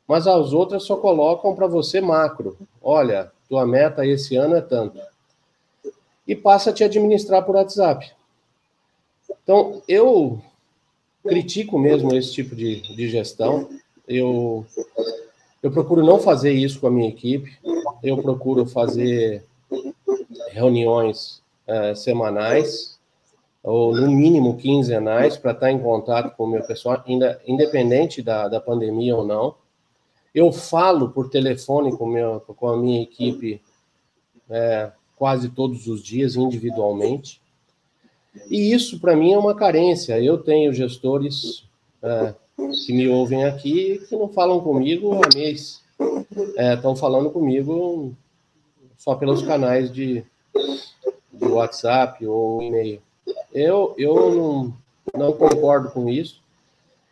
mas 0.08 0.26
as 0.26 0.54
outras 0.54 0.84
só 0.84 0.96
colocam 0.96 1.54
para 1.54 1.68
você 1.68 2.02
macro. 2.02 2.58
Olha, 2.82 3.32
tua 3.48 3.66
meta 3.68 4.06
esse 4.06 4.36
ano 4.36 4.56
é 4.56 4.62
tanto. 4.62 5.00
E 6.26 6.36
passa 6.36 6.70
a 6.70 6.74
te 6.74 6.84
administrar 6.84 7.46
por 7.46 7.56
WhatsApp. 7.56 8.12
Então, 9.44 9.82
eu 9.88 10.42
critico 11.28 11.78
mesmo 11.78 12.16
esse 12.16 12.32
tipo 12.34 12.56
de, 12.56 12.82
de 12.96 13.10
gestão. 13.10 13.70
Eu, 14.08 14.66
eu 15.62 15.72
procuro 15.72 16.04
não 16.04 16.20
fazer 16.20 16.54
isso 16.54 16.80
com 16.80 16.88
a 16.88 16.92
minha 16.92 17.10
equipe. 17.10 17.58
Eu 18.02 18.18
procuro 18.18 18.66
fazer 18.66 19.44
reuniões 20.52 21.42
uh, 21.68 21.96
semanais, 21.96 22.98
ou 23.62 23.94
no 23.94 24.10
mínimo 24.10 24.58
quinzenais, 24.58 25.38
para 25.38 25.52
estar 25.52 25.72
em 25.72 25.80
contato 25.80 26.36
com 26.36 26.46
o 26.46 26.48
meu 26.48 26.64
pessoal, 26.64 27.04
ainda, 27.06 27.42
independente 27.46 28.22
da, 28.22 28.48
da 28.48 28.62
pandemia 28.62 29.16
ou 29.16 29.26
não. 29.26 29.56
Eu 30.34 30.52
falo 30.52 31.10
por 31.10 31.30
telefone 31.30 31.96
com, 31.96 32.06
meu, 32.08 32.40
com 32.40 32.68
a 32.68 32.78
minha 32.78 33.02
equipe 33.02 33.62
é, 34.50 34.92
quase 35.16 35.50
todos 35.50 35.88
os 35.88 36.02
dias, 36.02 36.36
individualmente. 36.36 37.42
E 38.50 38.74
isso, 38.74 39.00
para 39.00 39.16
mim, 39.16 39.34
é 39.34 39.38
uma 39.38 39.56
carência. 39.56 40.20
Eu 40.22 40.38
tenho 40.38 40.74
gestores 40.74 41.64
é, 42.02 42.34
que 42.86 42.94
me 42.94 43.08
ouvem 43.08 43.46
aqui 43.46 44.02
que 44.08 44.16
não 44.16 44.30
falam 44.30 44.60
comigo 44.60 45.14
há 45.14 45.36
mês. 45.36 45.82
Estão 46.58 46.94
é, 46.94 46.96
falando 46.96 47.30
comigo 47.30 48.14
só 48.98 49.16
pelos 49.16 49.42
canais 49.42 49.92
de, 49.92 50.24
de 51.34 51.46
WhatsApp 51.46 52.26
ou 52.26 52.62
e-mail. 52.62 53.02
Eu, 53.54 53.94
eu 53.98 54.32
não, 54.32 54.74
não 55.16 55.34
concordo 55.34 55.90
com 55.90 56.08
isso. 56.10 56.42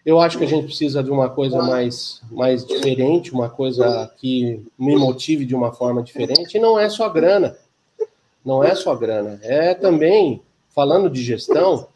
Eu 0.06 0.20
acho 0.20 0.38
que 0.38 0.44
a 0.44 0.48
gente 0.48 0.66
precisa 0.66 1.02
de 1.02 1.10
uma 1.10 1.30
coisa 1.30 1.64
mais, 1.64 2.22
mais 2.30 2.64
diferente, 2.64 3.34
uma 3.34 3.50
coisa 3.50 4.12
que 4.18 4.64
me 4.78 4.96
motive 4.96 5.46
de 5.46 5.56
uma 5.56 5.74
forma 5.74 6.04
diferente. 6.04 6.56
E 6.56 6.60
não 6.60 6.78
é 6.78 6.88
só 6.90 7.10
grana. 7.10 7.58
Não 8.46 8.64
é 8.64 8.76
só 8.76 8.96
grana. 8.96 9.40
É 9.42 9.74
também, 9.74 10.44
falando 10.76 11.10
de 11.10 11.24
gestão, 11.24 11.88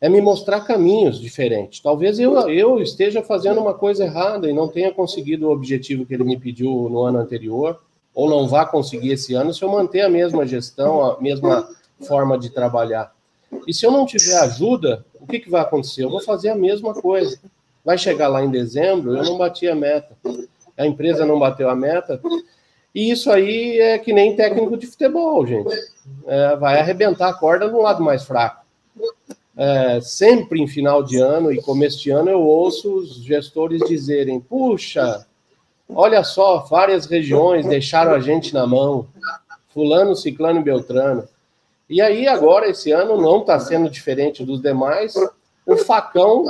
é 0.00 0.08
me 0.08 0.20
mostrar 0.20 0.60
caminhos 0.60 1.20
diferentes. 1.20 1.80
Talvez 1.80 2.20
eu, 2.20 2.48
eu 2.48 2.80
esteja 2.80 3.20
fazendo 3.20 3.60
uma 3.60 3.74
coisa 3.74 4.04
errada 4.04 4.48
e 4.48 4.52
não 4.52 4.68
tenha 4.68 4.92
conseguido 4.92 5.48
o 5.48 5.52
objetivo 5.52 6.06
que 6.06 6.14
ele 6.14 6.22
me 6.22 6.38
pediu 6.38 6.88
no 6.88 7.02
ano 7.02 7.18
anterior, 7.18 7.80
ou 8.14 8.30
não 8.30 8.46
vá 8.46 8.64
conseguir 8.64 9.12
esse 9.12 9.34
ano 9.34 9.52
se 9.52 9.62
eu 9.62 9.68
manter 9.68 10.02
a 10.02 10.08
mesma 10.08 10.46
gestão, 10.46 11.04
a 11.04 11.20
mesma 11.20 11.68
forma 12.06 12.38
de 12.38 12.50
trabalhar. 12.50 13.12
E 13.66 13.74
se 13.74 13.84
eu 13.84 13.90
não 13.90 14.06
tiver 14.06 14.38
ajuda, 14.38 15.04
o 15.20 15.26
que, 15.26 15.40
que 15.40 15.50
vai 15.50 15.62
acontecer? 15.62 16.04
Eu 16.04 16.10
vou 16.10 16.20
fazer 16.20 16.50
a 16.50 16.54
mesma 16.54 16.94
coisa. 16.94 17.40
Vai 17.84 17.98
chegar 17.98 18.28
lá 18.28 18.44
em 18.44 18.50
dezembro, 18.50 19.16
eu 19.16 19.24
não 19.24 19.36
bati 19.36 19.66
a 19.66 19.74
meta. 19.74 20.16
A 20.76 20.86
empresa 20.86 21.26
não 21.26 21.38
bateu 21.38 21.68
a 21.68 21.74
meta. 21.74 22.20
E 22.94 23.10
isso 23.10 23.30
aí 23.30 23.78
é 23.80 23.98
que 23.98 24.12
nem 24.12 24.34
técnico 24.34 24.76
de 24.76 24.86
futebol, 24.86 25.46
gente. 25.46 25.74
É, 26.26 26.56
vai 26.56 26.80
arrebentar 26.80 27.28
a 27.28 27.34
corda 27.34 27.68
no 27.68 27.82
lado 27.82 28.02
mais 28.02 28.24
fraco. 28.24 28.64
É, 29.56 30.00
sempre 30.00 30.60
em 30.60 30.68
final 30.68 31.02
de 31.02 31.18
ano 31.18 31.52
e 31.52 31.60
começo 31.60 32.00
de 32.00 32.10
ano 32.10 32.30
eu 32.30 32.40
ouço 32.40 32.94
os 32.94 33.16
gestores 33.24 33.80
dizerem: 33.88 34.40
puxa, 34.40 35.26
olha 35.88 36.22
só, 36.22 36.58
várias 36.58 37.06
regiões 37.06 37.66
deixaram 37.66 38.12
a 38.12 38.20
gente 38.20 38.54
na 38.54 38.66
mão, 38.66 39.08
fulano, 39.68 40.14
ciclano 40.14 40.60
e 40.60 40.62
beltrano. 40.62 41.28
E 41.90 42.00
aí 42.00 42.28
agora 42.28 42.68
esse 42.68 42.92
ano 42.92 43.20
não 43.20 43.40
está 43.40 43.58
sendo 43.58 43.90
diferente 43.90 44.44
dos 44.44 44.60
demais. 44.60 45.14
O 45.66 45.76
facão 45.76 46.44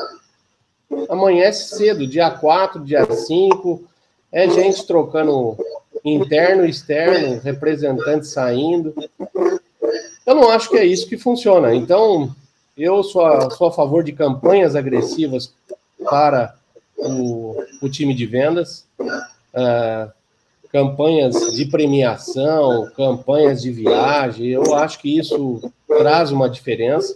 amanhece 1.09 1.77
cedo, 1.77 2.07
dia 2.07 2.31
4, 2.31 2.85
dia 2.85 3.11
5, 3.11 3.85
é 4.33 4.49
gente 4.49 4.87
trocando 4.87 5.57
interno 6.05 6.65
e 6.65 6.71
externo, 6.71 7.41
representantes 7.41 8.31
saindo. 8.31 8.95
Eu 10.27 10.35
não 10.35 10.51
acho 10.51 10.69
que 10.69 10.77
é 10.77 10.85
isso 10.85 11.09
que 11.09 11.17
funciona. 11.17 11.75
Então, 11.75 12.35
eu 12.77 13.03
sou 13.03 13.25
a, 13.25 13.51
sou 13.51 13.69
a 13.69 13.73
favor 13.73 14.05
de 14.05 14.13
campanhas 14.13 14.77
agressivas 14.77 15.53
para 16.05 16.55
o, 16.97 17.57
o 17.83 17.89
time 17.89 18.15
de 18.15 18.27
vendas, 18.27 18.87
uh, 19.01 20.13
campanhas 20.71 21.35
de 21.55 21.65
premiação, 21.67 22.91
campanhas 22.97 23.63
de 23.63 23.71
viagem. 23.71 24.49
Eu 24.49 24.75
acho 24.75 24.99
que 25.01 25.19
isso 25.19 25.61
traz 25.87 26.31
uma 26.31 26.49
diferença 26.49 27.15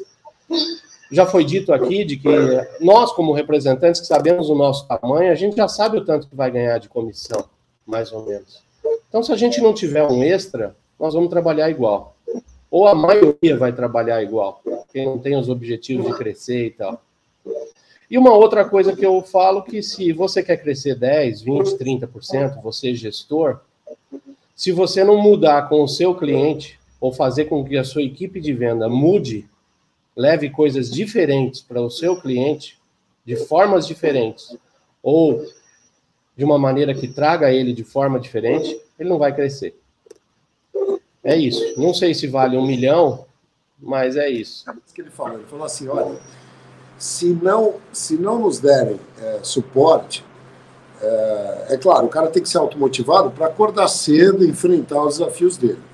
já 1.12 1.26
foi 1.26 1.44
dito 1.44 1.72
aqui 1.72 2.04
de 2.04 2.16
que 2.16 2.28
nós, 2.80 3.12
como 3.12 3.32
representantes 3.32 4.00
que 4.00 4.06
sabemos 4.06 4.48
o 4.48 4.54
nosso 4.54 4.88
tamanho, 4.88 5.30
a 5.30 5.34
gente 5.34 5.56
já 5.56 5.68
sabe 5.68 5.98
o 5.98 6.04
tanto 6.04 6.26
que 6.26 6.34
vai 6.34 6.50
ganhar 6.50 6.78
de 6.78 6.88
comissão, 6.88 7.44
mais 7.86 8.10
ou 8.10 8.24
menos. 8.24 8.62
Então, 9.12 9.22
se 9.22 9.30
a 9.30 9.36
gente 9.36 9.60
não 9.60 9.74
tiver 9.74 10.02
um 10.04 10.22
extra, 10.22 10.74
nós 10.98 11.12
vamos 11.12 11.28
trabalhar 11.28 11.68
igual. 11.68 12.16
Ou 12.70 12.88
a 12.88 12.94
maioria 12.94 13.58
vai 13.58 13.70
trabalhar 13.70 14.22
igual, 14.22 14.62
quem 14.90 15.04
não 15.04 15.18
tem 15.18 15.36
os 15.36 15.50
objetivos 15.50 16.06
de 16.06 16.14
crescer 16.14 16.68
e 16.68 16.70
tal. 16.70 17.02
E 18.10 18.16
uma 18.16 18.32
outra 18.32 18.64
coisa 18.64 18.96
que 18.96 19.04
eu 19.04 19.20
falo 19.20 19.64
que 19.64 19.82
se 19.82 20.14
você 20.14 20.42
quer 20.42 20.56
crescer 20.56 20.94
10, 20.94 21.42
20, 21.42 21.76
30%, 21.76 22.62
você 22.62 22.94
gestor, 22.94 23.60
se 24.56 24.72
você 24.72 25.04
não 25.04 25.18
mudar 25.18 25.68
com 25.68 25.82
o 25.82 25.88
seu 25.88 26.14
cliente 26.14 26.80
ou 26.98 27.12
fazer 27.12 27.44
com 27.44 27.62
que 27.62 27.76
a 27.76 27.84
sua 27.84 28.02
equipe 28.02 28.40
de 28.40 28.54
venda 28.54 28.88
mude 28.88 29.46
leve 30.16 30.48
coisas 30.48 30.90
diferentes 30.90 31.60
para 31.60 31.82
o 31.82 31.90
seu 31.90 32.18
cliente, 32.18 32.78
de 33.26 33.36
formas 33.36 33.86
diferentes, 33.86 34.56
ou 35.02 35.44
de 36.34 36.44
uma 36.44 36.58
maneira 36.58 36.94
que 36.94 37.08
traga 37.08 37.52
ele 37.52 37.74
de 37.74 37.84
forma 37.84 38.18
diferente, 38.18 38.80
ele 39.02 39.10
não 39.10 39.18
vai 39.18 39.34
crescer. 39.34 39.78
É 41.22 41.36
isso. 41.36 41.62
Não 41.78 41.92
sei 41.94 42.14
se 42.14 42.26
vale 42.26 42.56
um 42.56 42.66
milhão, 42.66 43.26
mas 43.78 44.16
é 44.16 44.28
isso. 44.28 44.68
É 44.68 44.72
isso 44.72 44.94
que 44.94 45.00
ele 45.00 45.10
falou. 45.10 45.34
Ele 45.34 45.46
falou 45.46 45.66
assim: 45.66 45.88
olha, 45.88 46.18
se 46.98 47.26
não, 47.26 47.74
se 47.92 48.16
não 48.16 48.38
nos 48.40 48.58
derem 48.58 48.98
é, 49.20 49.40
suporte, 49.42 50.24
é, 51.00 51.66
é, 51.70 51.76
claro, 51.76 52.06
o 52.06 52.08
cara 52.08 52.28
tem 52.28 52.42
que 52.42 52.48
ser 52.48 52.58
automotivado 52.58 53.30
para 53.30 53.46
acordar 53.46 53.88
cedo 53.88 54.44
e 54.44 54.48
enfrentar 54.48 55.02
os 55.02 55.18
desafios 55.18 55.56
dele 55.56 55.92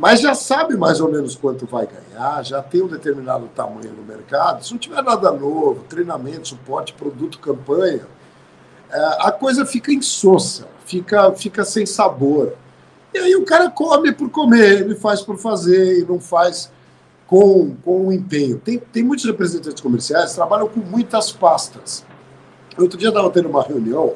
mas 0.00 0.22
já 0.22 0.34
sabe 0.34 0.78
mais 0.78 0.98
ou 0.98 1.12
menos 1.12 1.36
quanto 1.36 1.66
vai 1.66 1.86
ganhar, 1.86 2.42
já 2.42 2.62
tem 2.62 2.80
um 2.80 2.86
determinado 2.86 3.46
tamanho 3.48 3.92
no 3.92 4.02
mercado. 4.02 4.64
Se 4.64 4.72
não 4.72 4.78
tiver 4.78 5.02
nada 5.02 5.30
novo, 5.30 5.84
treinamento, 5.90 6.48
suporte, 6.48 6.94
produto, 6.94 7.38
campanha, 7.38 8.06
a 8.92 9.32
coisa 9.32 9.64
fica 9.64 9.92
insossa, 9.92 10.66
fica, 10.84 11.32
fica 11.32 11.64
sem 11.64 11.86
sabor. 11.86 12.54
E 13.12 13.18
aí 13.18 13.34
o 13.36 13.44
cara 13.44 13.70
come 13.70 14.12
por 14.12 14.30
comer, 14.30 14.82
ele 14.82 14.94
faz 14.94 15.20
por 15.20 15.36
fazer 15.36 16.00
e 16.00 16.04
não 16.04 16.20
faz 16.20 16.70
com, 17.26 17.74
com 17.84 18.06
um 18.06 18.12
empenho. 18.12 18.58
Tem, 18.58 18.78
tem 18.78 19.02
muitos 19.02 19.24
representantes 19.24 19.80
comerciais 19.80 20.30
que 20.30 20.36
trabalham 20.36 20.68
com 20.68 20.80
muitas 20.80 21.30
pastas. 21.30 22.04
Outro 22.78 22.98
dia 22.98 23.08
eu 23.08 23.10
estava 23.10 23.30
tendo 23.30 23.48
uma 23.48 23.62
reunião 23.62 24.14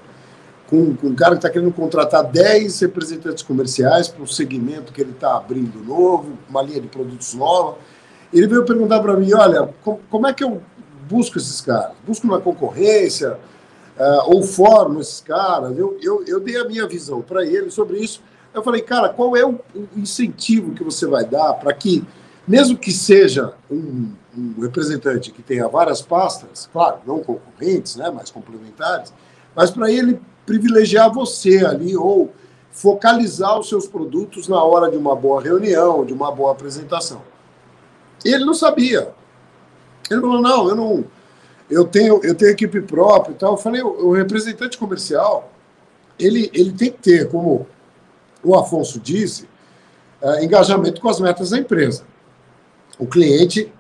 com, 0.69 0.97
com 0.97 1.09
um 1.09 1.15
cara 1.15 1.33
que 1.33 1.39
está 1.39 1.51
querendo 1.51 1.73
contratar 1.73 2.25
10 2.25 2.81
representantes 2.81 3.43
comerciais 3.43 4.09
para 4.09 4.23
um 4.23 4.27
segmento 4.27 4.93
que 4.93 5.01
ele 5.01 5.11
está 5.11 5.37
abrindo 5.37 5.85
novo, 5.85 6.39
uma 6.49 6.63
linha 6.63 6.81
de 6.81 6.89
produtos 6.89 7.35
nova. 7.35 7.77
Ele 8.33 8.47
veio 8.47 8.65
perguntar 8.65 9.01
para 9.01 9.17
mim: 9.17 9.33
olha, 9.33 9.69
com, 9.85 9.99
como 10.11 10.27
é 10.27 10.33
que 10.33 10.43
eu 10.43 10.61
busco 11.09 11.39
esses 11.39 11.61
caras? 11.61 11.93
Busco 12.07 12.27
uma 12.27 12.41
concorrência? 12.41 13.39
Uh, 13.97 14.35
ou 14.35 14.43
formo 14.43 15.01
esses 15.01 15.21
caras? 15.21 15.77
Eu, 15.79 15.97
eu, 16.03 16.25
eu 16.27 16.41
dei 16.41 16.57
a 16.57 16.65
minha 16.65 16.87
visão 16.87 17.23
para 17.23 17.45
ele 17.45 17.71
sobre 17.71 17.99
isso. 17.99 18.23
Eu 18.53 18.63
falei, 18.63 18.83
cara, 18.83 19.09
qual 19.09 19.37
é 19.37 19.45
o, 19.45 19.61
o 19.75 19.89
incentivo 19.97 20.73
que 20.73 20.83
você 20.83 21.07
vai 21.07 21.25
dar 21.25 21.55
para 21.55 21.73
que, 21.73 22.05
mesmo 22.47 22.77
que 22.77 22.93
seja 22.93 23.55
um, 23.71 24.13
um 24.37 24.61
representante 24.61 25.31
que 25.31 25.43
tenha 25.43 25.69
várias 25.69 26.03
pastas, 26.03 26.69
claro, 26.73 26.99
não 27.07 27.21
concorrentes, 27.21 27.97
né, 27.97 28.11
mas 28.11 28.31
complementares, 28.31 29.13
mas 29.55 29.71
para 29.71 29.91
ele 29.91 30.21
privilegiar 30.45 31.13
você 31.13 31.65
ali 31.65 31.97
ou 31.97 32.33
focalizar 32.71 33.59
os 33.59 33.69
seus 33.69 33.87
produtos 33.87 34.49
na 34.49 34.63
hora 34.63 34.91
de 34.91 34.97
uma 34.97 35.15
boa 35.15 35.41
reunião, 35.41 36.05
de 36.05 36.13
uma 36.13 36.31
boa 36.33 36.53
apresentação. 36.53 37.23
Ele 38.25 38.45
não 38.45 38.55
sabia. 38.55 39.15
Ele 40.11 40.21
falou: 40.21 40.43
não, 40.43 40.69
eu 40.69 40.75
não. 40.75 41.05
Eu 41.75 41.85
tenho, 41.85 42.21
eu 42.23 42.35
tenho 42.37 42.53
equipe 42.53 42.81
própria 42.81 43.33
e 43.33 43.37
tal. 43.37 43.53
Eu 43.53 43.59
falei: 43.59 43.83
o, 43.83 44.13
representante 44.13 44.79
comercial, 44.79 45.51
ele, 46.19 46.49
ele 46.55 46.73
tem 46.73 46.93
que 46.93 46.99
ter, 46.99 47.29
como 47.29 47.67
o 48.43 48.55
Afonso 48.55 49.01
disse, 49.01 49.49
é, 50.23 50.45
engajamento 50.45 51.01
com 51.01 51.09
as 51.09 51.19
metas 51.19 51.51
da 51.51 51.59
empresa. 51.59 52.05
O 52.97 53.07
cliente 53.07 53.73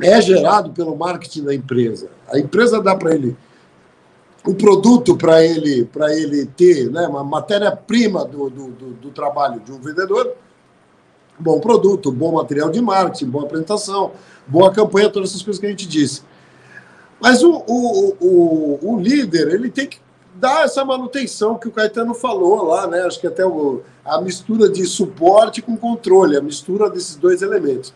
é 0.00 0.20
gerado 0.20 0.72
pelo 0.72 0.96
marketing 0.96 1.44
da 1.44 1.54
empresa. 1.54 2.10
A 2.28 2.38
empresa 2.38 2.82
dá 2.82 2.96
para 2.96 3.14
ele 3.14 3.36
o 4.44 4.52
produto 4.54 5.16
para 5.16 5.44
ele, 5.44 5.84
para 5.84 6.12
ele 6.12 6.46
ter 6.46 6.90
né, 6.90 7.06
uma 7.06 7.22
matéria-prima 7.22 8.24
do, 8.24 8.50
do, 8.50 8.66
do, 8.72 8.90
do, 8.94 9.10
trabalho 9.12 9.60
de 9.60 9.70
um 9.70 9.80
vendedor, 9.80 10.34
bom 11.38 11.60
produto, 11.60 12.10
bom 12.10 12.32
material 12.32 12.68
de 12.68 12.80
marketing, 12.80 13.26
boa 13.26 13.44
apresentação, 13.44 14.10
boa 14.44 14.72
campanha, 14.72 15.08
todas 15.08 15.30
essas 15.30 15.42
coisas 15.42 15.60
que 15.60 15.66
a 15.66 15.70
gente 15.70 15.86
disse. 15.86 16.22
Mas 17.22 17.40
o, 17.44 17.52
o, 17.68 18.16
o, 18.20 18.78
o 18.82 19.00
líder, 19.00 19.46
ele 19.54 19.70
tem 19.70 19.86
que 19.86 19.98
dar 20.34 20.64
essa 20.64 20.84
manutenção 20.84 21.56
que 21.56 21.68
o 21.68 21.70
Caetano 21.70 22.14
falou 22.14 22.64
lá, 22.64 22.88
né? 22.88 23.02
Acho 23.02 23.20
que 23.20 23.28
até 23.28 23.46
o, 23.46 23.80
a 24.04 24.20
mistura 24.20 24.68
de 24.68 24.84
suporte 24.84 25.62
com 25.62 25.76
controle, 25.76 26.36
a 26.36 26.40
mistura 26.40 26.90
desses 26.90 27.14
dois 27.14 27.40
elementos. 27.40 27.94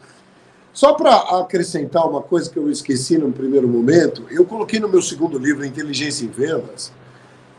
Só 0.73 0.93
para 0.93 1.41
acrescentar 1.41 2.09
uma 2.09 2.23
coisa 2.23 2.49
que 2.49 2.57
eu 2.57 2.71
esqueci 2.71 3.19
no 3.19 3.33
primeiro 3.33 3.67
momento, 3.67 4.23
eu 4.31 4.45
coloquei 4.45 4.79
no 4.79 4.89
meu 4.89 5.03
segundo 5.03 5.39
livro, 5.39 5.65
Inteligência 5.65 6.25
em 6.25 6.29
Vendas, 6.29 6.93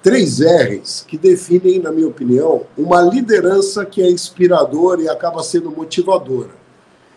três 0.01 0.39
R's 0.39 1.03
que 1.05 1.17
definem, 1.17 1.79
na 1.79 1.91
minha 1.91 2.07
opinião, 2.07 2.61
uma 2.77 3.01
liderança 3.01 3.85
que 3.85 4.01
é 4.01 4.09
inspiradora 4.09 5.01
e 5.01 5.09
acaba 5.09 5.43
sendo 5.43 5.69
motivadora. 5.69 6.51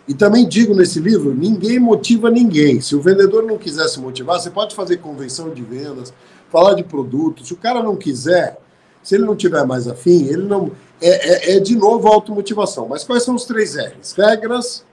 E 0.07 0.13
também 0.13 0.47
digo 0.47 0.73
nesse 0.73 0.99
livro: 0.99 1.33
ninguém 1.33 1.79
motiva 1.79 2.29
ninguém. 2.29 2.81
Se 2.81 2.95
o 2.95 3.01
vendedor 3.01 3.43
não 3.43 3.57
quiser 3.57 3.87
se 3.87 3.99
motivar, 3.99 4.39
você 4.39 4.49
pode 4.49 4.75
fazer 4.75 4.97
convenção 4.97 5.49
de 5.49 5.61
vendas, 5.61 6.13
falar 6.49 6.73
de 6.73 6.83
produtos. 6.83 7.47
Se 7.47 7.53
o 7.53 7.57
cara 7.57 7.83
não 7.83 7.95
quiser, 7.95 8.59
se 9.03 9.15
ele 9.15 9.25
não 9.25 9.35
tiver 9.35 9.65
mais 9.65 9.87
afim, 9.87 10.25
ele 10.25 10.43
não. 10.43 10.71
É, 11.01 11.53
é, 11.53 11.57
é 11.57 11.59
de 11.59 11.75
novo 11.75 12.07
automotivação. 12.07 12.87
Mas 12.87 13.03
quais 13.03 13.23
são 13.23 13.35
os 13.35 13.45
três 13.45 13.75
R's? 13.75 14.13
Regras, 14.13 14.85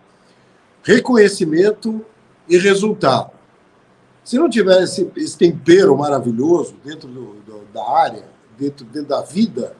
reconhecimento 0.82 2.04
e 2.48 2.56
resultado. 2.56 3.32
Se 4.24 4.38
não 4.38 4.48
tiver 4.48 4.82
esse, 4.82 5.10
esse 5.16 5.36
tempero 5.36 5.96
maravilhoso 5.96 6.74
dentro 6.84 7.08
do, 7.08 7.34
do, 7.46 7.60
da 7.72 7.90
área, 7.90 8.24
dentro, 8.58 8.84
dentro 8.84 9.08
da 9.08 9.22
vida 9.22 9.74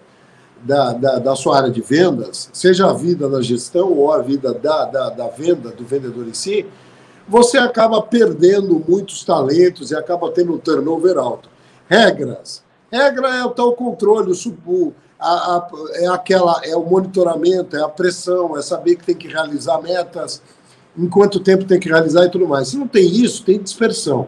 da, 0.63 0.93
da, 0.93 1.19
da, 1.19 1.37
sua 1.37 1.57
área 1.57 1.71
de 1.71 1.81
vendas, 1.81 2.51
seja 2.53 2.91
a 2.91 2.93
vida 2.93 3.29
da 3.29 3.41
gestão 3.41 3.93
ou 3.93 4.13
a 4.13 4.21
vida 4.21 4.53
da, 4.53 4.85
da, 4.85 5.11
da 5.11 5.29
venda 5.29 5.71
do 5.71 5.85
vendedor 5.85 6.27
em 6.27 6.35
si, 6.35 6.67
você 7.29 7.59
acaba 7.59 8.01
perdendo 8.03 8.83
muitos 8.89 9.25
talentos 9.25 9.91
e 9.91 9.97
acaba 9.97 10.31
tendo 10.31 10.55
um 10.55 10.59
turnover 10.59 11.19
alto. 11.19 11.49
Regras. 11.87 12.63
Regra 12.91 13.37
é 13.37 13.45
o 13.45 13.51
tal 13.51 13.75
controle, 13.75 14.33
o, 14.67 14.93
a, 15.19 15.57
a, 15.57 15.69
é 15.95 16.07
aquela, 16.07 16.61
é 16.65 16.75
o 16.75 16.85
monitoramento, 16.85 17.77
é 17.77 17.83
a 17.83 17.89
pressão, 17.89 18.57
é 18.57 18.63
saber 18.63 18.97
que 18.97 19.05
tem 19.05 19.15
que 19.15 19.29
realizar 19.29 19.81
metas, 19.83 20.43
em 20.97 21.09
quanto 21.09 21.39
tempo 21.39 21.65
tem 21.65 21.79
que 21.79 21.89
realizar 21.89 22.25
e 22.25 22.31
tudo 22.31 22.49
mais. 22.49 22.69
Se 22.69 22.77
não 22.77 22.89
tem 22.89 23.07
isso, 23.07 23.45
tem 23.45 23.61
dispersão. 23.61 24.27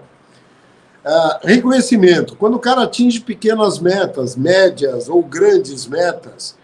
Uh, 1.03 1.47
reconhecimento. 1.47 2.37
Quando 2.37 2.57
o 2.57 2.59
cara 2.59 2.83
atinge 2.83 3.21
pequenas 3.21 3.79
metas, 3.79 4.37
médias 4.37 5.09
ou 5.09 5.23
grandes 5.23 5.87
metas, 5.87 6.55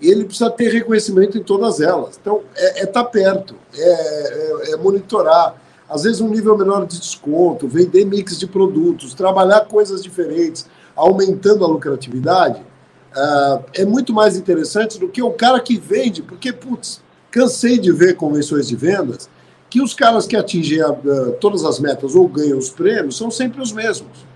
ele 0.00 0.24
precisa 0.24 0.48
ter 0.48 0.72
reconhecimento 0.72 1.36
em 1.36 1.42
todas 1.42 1.80
elas. 1.80 2.18
Então, 2.20 2.42
é 2.56 2.68
estar 2.68 2.82
é 2.82 2.86
tá 2.86 3.04
perto, 3.04 3.54
é, 3.74 3.82
é, 3.82 4.72
é, 4.72 4.76
monitorar. 4.76 5.54
Às 5.88 6.04
vezes, 6.04 6.20
um 6.20 6.28
nível 6.28 6.56
menor 6.56 6.86
de 6.86 6.98
desconto, 6.98 7.66
vender 7.66 8.04
mix 8.04 8.38
de 8.38 8.46
produtos, 8.46 9.12
trabalhar 9.12 9.66
coisas 9.66 10.02
diferentes, 10.02 10.66
aumentando 10.94 11.64
a 11.64 11.68
lucratividade, 11.68 12.60
uh, 12.60 13.64
é 13.74 13.84
muito 13.84 14.12
mais 14.12 14.36
interessante 14.36 14.98
do 14.98 15.08
que 15.08 15.20
o 15.20 15.32
cara 15.32 15.58
que 15.60 15.76
vende, 15.76 16.22
porque, 16.22 16.52
putz, 16.52 17.02
cansei 17.30 17.78
de 17.78 17.90
ver 17.90 18.14
convenções 18.14 18.68
de 18.68 18.76
vendas 18.76 19.28
que 19.70 19.80
os 19.80 19.94
caras 19.94 20.26
que 20.26 20.36
atingem 20.36 20.82
a, 20.82 20.88
a, 20.88 21.32
todas 21.40 21.64
as 21.64 21.78
metas 21.78 22.16
ou 22.16 22.28
ganham 22.28 22.58
os 22.58 22.68
prêmios 22.68 23.16
são 23.16 23.30
sempre 23.30 23.62
os 23.62 23.72
mesmos. 23.72 24.26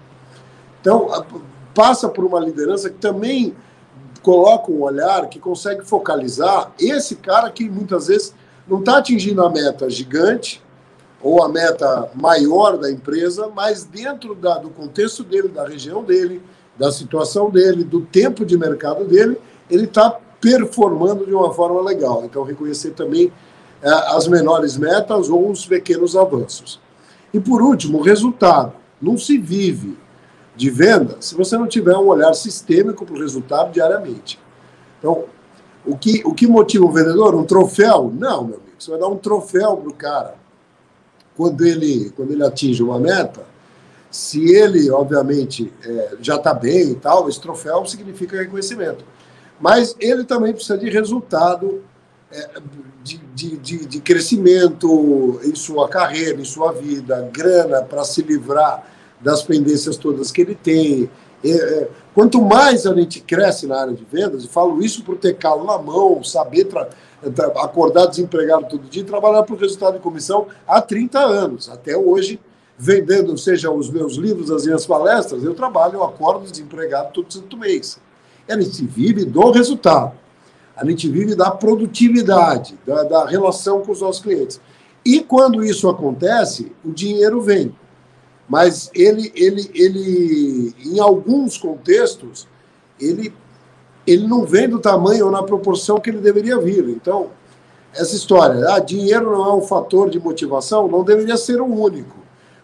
Então, 0.81 1.13
a, 1.13 1.27
passa 1.75 2.09
por 2.09 2.25
uma 2.25 2.39
liderança 2.39 2.89
que 2.89 2.99
também 2.99 3.55
coloca 4.23 4.71
um 4.71 4.81
olhar 4.83 5.29
que 5.29 5.39
consegue 5.39 5.85
focalizar 5.85 6.73
esse 6.81 7.17
cara 7.17 7.51
que 7.51 7.69
muitas 7.69 8.07
vezes 8.07 8.33
não 8.67 8.79
está 8.79 8.99
atingindo 8.99 9.45
a 9.45 9.51
meta 9.51 9.91
gigante 9.91 10.63
ou 11.21 11.43
a 11.43 11.49
meta 11.49 12.11
maior 12.15 12.79
da 12.79 12.91
empresa, 12.91 13.51
mas 13.55 13.85
dentro 13.85 14.35
da, 14.35 14.59
do 14.59 14.71
contexto 14.71 15.25
dele, 15.25 15.49
da 15.49 15.67
região 15.67 16.03
dele, 16.05 16.41
da 16.79 16.93
situação 16.93 17.51
dele, 17.51 17.83
do 17.83 18.03
tempo 18.03 18.45
de 18.45 18.57
mercado 18.57 19.05
dele, 19.05 19.39
ele 19.71 19.85
está 19.85 20.19
performando 20.41 21.25
de 21.25 21.35
uma 21.35 21.53
forma 21.53 21.81
legal. 21.81 22.23
Então, 22.25 22.43
reconhecer 22.43 22.91
também 22.91 23.33
as 23.91 24.27
menores 24.27 24.77
metas 24.77 25.29
ou 25.29 25.51
os 25.51 25.67
pequenos 25.67 26.17
avanços. 26.17 26.81
E 27.33 27.41
por 27.41 27.61
último, 27.61 27.99
o 27.99 28.03
resultado. 28.03 28.73
Não 29.03 29.19
se 29.19 29.37
vive 29.37 29.99
de 30.57 30.71
venda 30.71 31.17
se 31.21 31.35
você 31.35 31.59
não 31.59 31.67
tiver 31.67 31.97
um 31.97 32.07
olhar 32.07 32.33
sistêmico 32.33 33.05
para 33.05 33.15
o 33.15 33.19
resultado 33.19 33.73
diariamente. 33.73 34.39
Então, 34.99 35.25
o 35.85 35.97
que, 35.97 36.23
o 36.25 36.33
que 36.33 36.47
motiva 36.47 36.85
o 36.85 36.93
vendedor? 36.93 37.35
Um 37.35 37.45
troféu? 37.45 38.11
Não, 38.17 38.45
meu 38.45 38.57
amigo. 38.57 38.63
Você 38.79 38.91
vai 38.91 39.01
dar 39.01 39.09
um 39.09 39.17
troféu 39.17 39.77
para 39.77 39.91
o 39.91 39.95
cara 39.95 40.35
quando 41.37 41.67
ele, 41.67 42.11
quando 42.17 42.31
ele 42.33 42.45
atinge 42.45 42.83
uma 42.83 42.99
meta. 42.99 43.43
Se 44.11 44.55
ele, 44.55 44.91
obviamente, 44.91 45.73
é, 45.85 46.17
já 46.21 46.37
está 46.37 46.55
bem 46.55 46.93
e 46.93 46.95
tal, 46.95 47.29
esse 47.29 47.41
troféu 47.41 47.85
significa 47.85 48.37
reconhecimento. 48.37 49.05
Mas 49.61 49.97
ele 49.99 50.25
também 50.25 50.53
precisa 50.53 50.79
de 50.79 50.89
resultado 50.89 51.83
é, 51.83 51.94
de, 53.03 53.19
de, 53.35 53.57
de, 53.57 53.87
de, 53.87 54.01
crescimento 54.01 55.41
em 55.45 55.55
sua 55.55 55.89
carreira, 55.89 56.41
em 56.41 56.45
sua 56.45 56.73
vida, 56.73 57.29
grana 57.33 57.83
para 57.83 58.05
se 58.05 58.23
livrar 58.23 58.85
das 59.21 59.43
pendências 59.43 59.97
todas 59.97 60.33
que 60.33 60.41
ele 60.41 60.55
tem. 60.55 61.11
É, 61.45 61.51
é, 61.51 61.89
quanto 62.15 62.41
mais 62.41 62.87
a 62.87 62.95
gente 62.95 63.21
cresce 63.21 63.67
na 63.67 63.81
área 63.81 63.93
de 63.93 64.05
vendas, 64.11 64.45
e 64.45 64.49
falo 64.49 64.83
isso 64.83 65.05
por 65.05 65.17
ter 65.17 65.37
calo 65.37 65.65
na 65.65 65.79
mão, 65.79 66.25
saber 66.25 66.69
acordar 67.57 68.07
desempregado 68.07 68.67
todo 68.69 68.89
dia 68.89 69.03
e 69.03 69.07
trabalhar 69.07 69.43
por 69.43 69.59
resultado 69.59 69.95
de 69.95 70.01
comissão 70.01 70.47
há 70.67 70.81
30 70.81 71.19
anos, 71.19 71.69
até 71.69 71.97
hoje, 71.97 72.41
vendendo, 72.79 73.37
seja 73.37 73.71
os 73.71 73.91
meus 73.91 74.15
livros, 74.15 74.51
as 74.51 74.65
minhas 74.65 74.87
palestras, 74.87 75.45
eu 75.45 75.55
trabalho, 75.55 75.95
eu 75.95 76.05
acordo 76.05 76.51
desempregado 76.51 77.13
todo 77.13 77.33
santo 77.33 77.57
mês. 77.57 77.99
A 78.49 78.61
gente 78.61 78.85
vive 78.85 79.25
do 79.25 79.51
resultado. 79.51 80.24
A 80.77 80.85
gente 80.85 81.09
vive 81.09 81.35
da 81.35 81.51
produtividade, 81.51 82.79
da, 82.87 83.05
da 83.05 83.27
relação 83.27 83.83
com 83.83 83.93
os 83.93 84.01
nossos 84.01 84.23
clientes. 84.23 84.61
E 85.05 85.21
quando 85.21 85.63
isso 85.63 85.89
acontece, 85.89 86.73
o 86.85 86.91
dinheiro 86.91 87.41
vem. 87.41 87.75
Mas 88.49 88.91
ele, 88.95 89.33
ele, 89.35 89.71
ele, 89.75 90.75
em 90.85 91.01
alguns 91.01 91.57
contextos, 91.57 92.49
ele, 93.01 93.33
ele 94.07 94.27
não 94.27 94.45
vem 94.45 94.69
do 94.69 94.79
tamanho 94.79 95.27
ou 95.27 95.31
na 95.31 95.43
proporção 95.43 96.01
que 96.01 96.11
ele 96.11 96.19
deveria 96.19 96.59
vir. 96.59 96.89
Então, 96.89 97.31
essa 97.95 98.15
história, 98.15 98.75
ah, 98.75 98.81
dinheiro 98.81 99.31
não 99.31 99.47
é 99.47 99.55
um 99.55 99.63
fator 99.63 100.11
de 100.11 100.19
motivação, 100.19 100.89
não 100.89 101.05
deveria 101.05 101.37
ser 101.37 101.61
o 101.61 101.67
único. 101.67 102.17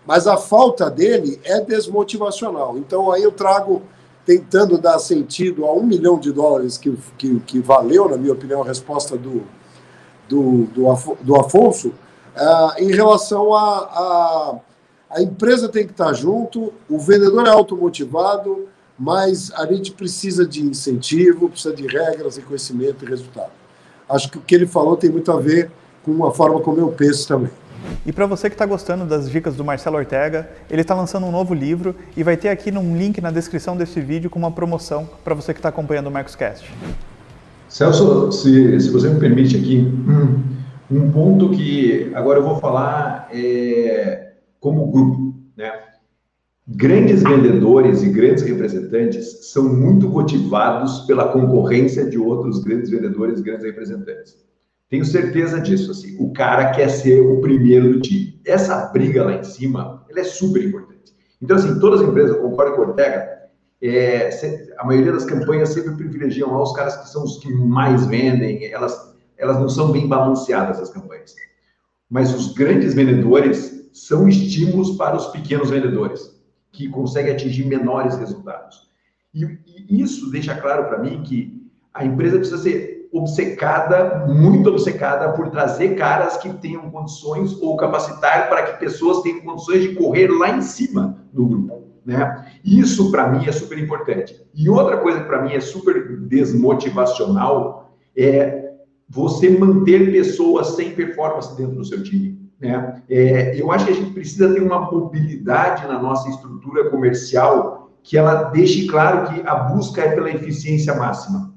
Mas 0.04 0.26
a 0.26 0.36
falta 0.36 0.90
dele 0.90 1.40
é 1.44 1.60
desmotivacional. 1.60 2.76
Então, 2.76 3.12
aí 3.12 3.22
eu 3.22 3.30
trago 3.30 3.82
tentando 4.24 4.78
dar 4.78 4.98
sentido 4.98 5.64
a 5.64 5.72
um 5.72 5.82
milhão 5.82 6.18
de 6.18 6.32
dólares 6.32 6.76
que, 6.76 6.96
que, 7.16 7.40
que 7.40 7.58
valeu, 7.58 8.08
na 8.08 8.16
minha 8.16 8.32
opinião, 8.32 8.62
a 8.62 8.66
resposta 8.66 9.16
do, 9.16 9.42
do, 10.28 10.64
do, 10.66 11.16
do 11.22 11.36
Afonso, 11.36 11.88
uh, 11.88 12.78
em 12.78 12.92
relação 12.92 13.54
a, 13.54 13.78
a, 13.78 14.60
a 15.10 15.22
empresa 15.22 15.68
tem 15.68 15.84
que 15.84 15.92
estar 15.92 16.12
junto, 16.12 16.72
o 16.88 16.98
vendedor 16.98 17.46
é 17.46 17.50
automotivado, 17.50 18.68
mas 18.98 19.50
a 19.52 19.66
gente 19.66 19.92
precisa 19.92 20.46
de 20.46 20.62
incentivo, 20.62 21.48
precisa 21.48 21.74
de 21.74 21.86
regras, 21.86 22.38
conhecimento 22.38 23.04
e 23.04 23.08
resultado. 23.08 23.52
Acho 24.08 24.30
que 24.30 24.38
o 24.38 24.40
que 24.40 24.54
ele 24.54 24.66
falou 24.66 24.96
tem 24.96 25.10
muito 25.10 25.32
a 25.32 25.40
ver 25.40 25.70
com 26.04 26.24
a 26.26 26.32
forma 26.32 26.60
como 26.60 26.78
eu 26.78 26.88
penso 26.88 27.26
também. 27.26 27.50
E 28.04 28.12
para 28.12 28.26
você 28.26 28.48
que 28.48 28.54
está 28.54 28.64
gostando 28.64 29.04
das 29.04 29.30
dicas 29.30 29.56
do 29.56 29.64
Marcelo 29.64 29.96
Ortega, 29.96 30.48
ele 30.70 30.82
está 30.82 30.94
lançando 30.94 31.26
um 31.26 31.30
novo 31.30 31.52
livro 31.52 31.94
e 32.16 32.22
vai 32.22 32.36
ter 32.36 32.48
aqui 32.48 32.70
um 32.70 32.96
link 32.96 33.20
na 33.20 33.30
descrição 33.30 33.76
desse 33.76 34.00
vídeo 34.00 34.30
com 34.30 34.38
uma 34.38 34.50
promoção 34.50 35.08
para 35.22 35.34
você 35.34 35.52
que 35.52 35.58
está 35.58 35.68
acompanhando 35.68 36.06
o 36.06 36.10
Marcoscast. 36.10 36.70
Celso, 37.68 38.32
se, 38.32 38.80
se 38.80 38.90
você 38.90 39.08
me 39.08 39.20
permite 39.20 39.56
aqui, 39.56 39.86
um 40.90 41.10
ponto 41.12 41.50
que 41.50 42.10
agora 42.14 42.38
eu 42.38 42.42
vou 42.42 42.56
falar 42.56 43.28
é, 43.32 44.32
como 44.58 44.90
grupo. 44.90 45.34
Né? 45.56 45.70
Grandes 46.66 47.22
vendedores 47.22 48.02
e 48.02 48.08
grandes 48.08 48.42
representantes 48.42 49.50
são 49.52 49.64
muito 49.64 50.08
motivados 50.08 51.00
pela 51.00 51.28
concorrência 51.28 52.08
de 52.08 52.18
outros 52.18 52.62
grandes 52.62 52.90
vendedores 52.90 53.40
e 53.40 53.42
grandes 53.42 53.64
representantes. 53.64 54.36
Tenho 54.90 55.04
certeza 55.04 55.60
disso. 55.60 55.92
Assim, 55.92 56.16
o 56.18 56.32
cara 56.32 56.72
quer 56.72 56.90
ser 56.90 57.20
o 57.20 57.40
primeiro 57.40 57.92
do 57.92 58.00
time. 58.00 58.38
Essa 58.44 58.86
briga 58.86 59.24
lá 59.24 59.34
em 59.34 59.44
cima, 59.44 60.04
ela 60.10 60.20
é 60.20 60.24
super 60.24 60.62
importante. 60.62 61.14
Então, 61.40 61.56
assim, 61.56 61.78
todas 61.78 62.02
as 62.02 62.08
empresas, 62.08 62.36
eu 62.36 62.42
concordo 62.42 62.74
com 62.74 62.82
o 62.82 62.86
Ortega, 62.88 63.40
é, 63.80 64.28
a 64.78 64.84
maioria 64.84 65.12
das 65.12 65.24
campanhas 65.24 65.70
sempre 65.70 65.94
privilegiam 65.94 66.52
lá 66.52 66.62
os 66.62 66.72
caras 66.72 66.96
que 66.96 67.08
são 67.08 67.24
os 67.24 67.38
que 67.38 67.50
mais 67.50 68.04
vendem, 68.06 68.66
elas, 68.70 69.14
elas 69.38 69.58
não 69.58 69.68
são 69.68 69.90
bem 69.90 70.06
balanceadas 70.06 70.78
as 70.78 70.90
campanhas. 70.90 71.34
Mas 72.10 72.34
os 72.34 72.52
grandes 72.52 72.92
vendedores 72.92 73.88
são 73.92 74.28
estímulos 74.28 74.96
para 74.96 75.16
os 75.16 75.28
pequenos 75.28 75.70
vendedores, 75.70 76.38
que 76.72 76.88
conseguem 76.88 77.32
atingir 77.32 77.64
menores 77.64 78.16
resultados. 78.16 78.90
E, 79.32 79.44
e 79.88 80.02
isso 80.02 80.30
deixa 80.30 80.54
claro 80.54 80.84
para 80.86 80.98
mim 80.98 81.22
que 81.22 81.70
a 81.94 82.04
empresa 82.04 82.36
precisa 82.36 82.58
ser 82.58 82.99
obcecada, 83.12 84.26
muito 84.28 84.68
obcecada 84.70 85.32
por 85.32 85.50
trazer 85.50 85.96
caras 85.96 86.36
que 86.36 86.52
tenham 86.54 86.90
condições 86.90 87.60
ou 87.60 87.76
capacitar 87.76 88.48
para 88.48 88.62
que 88.62 88.80
pessoas 88.80 89.22
tenham 89.22 89.40
condições 89.40 89.82
de 89.82 89.94
correr 89.94 90.28
lá 90.28 90.50
em 90.50 90.62
cima 90.62 91.16
do 91.32 91.46
grupo. 91.46 91.82
Né? 92.04 92.46
Isso 92.64 93.10
para 93.10 93.28
mim 93.28 93.46
é 93.46 93.52
super 93.52 93.78
importante. 93.78 94.40
E 94.54 94.68
outra 94.68 94.98
coisa 94.98 95.20
que 95.20 95.26
para 95.26 95.42
mim 95.42 95.52
é 95.52 95.60
super 95.60 96.20
desmotivacional 96.20 97.94
é 98.16 98.70
você 99.08 99.50
manter 99.50 100.12
pessoas 100.12 100.68
sem 100.68 100.92
performance 100.92 101.56
dentro 101.56 101.76
do 101.76 101.84
seu 101.84 102.02
time. 102.02 102.38
Né? 102.60 103.02
É, 103.08 103.60
eu 103.60 103.72
acho 103.72 103.86
que 103.86 103.92
a 103.92 103.94
gente 103.94 104.12
precisa 104.12 104.52
ter 104.52 104.62
uma 104.62 104.90
mobilidade 104.90 105.86
na 105.86 106.00
nossa 106.00 106.28
estrutura 106.28 106.90
comercial 106.90 107.90
que 108.02 108.16
ela 108.16 108.44
deixe 108.44 108.86
claro 108.86 109.28
que 109.28 109.46
a 109.46 109.54
busca 109.54 110.02
é 110.02 110.14
pela 110.14 110.30
eficiência 110.30 110.94
máxima. 110.94 111.52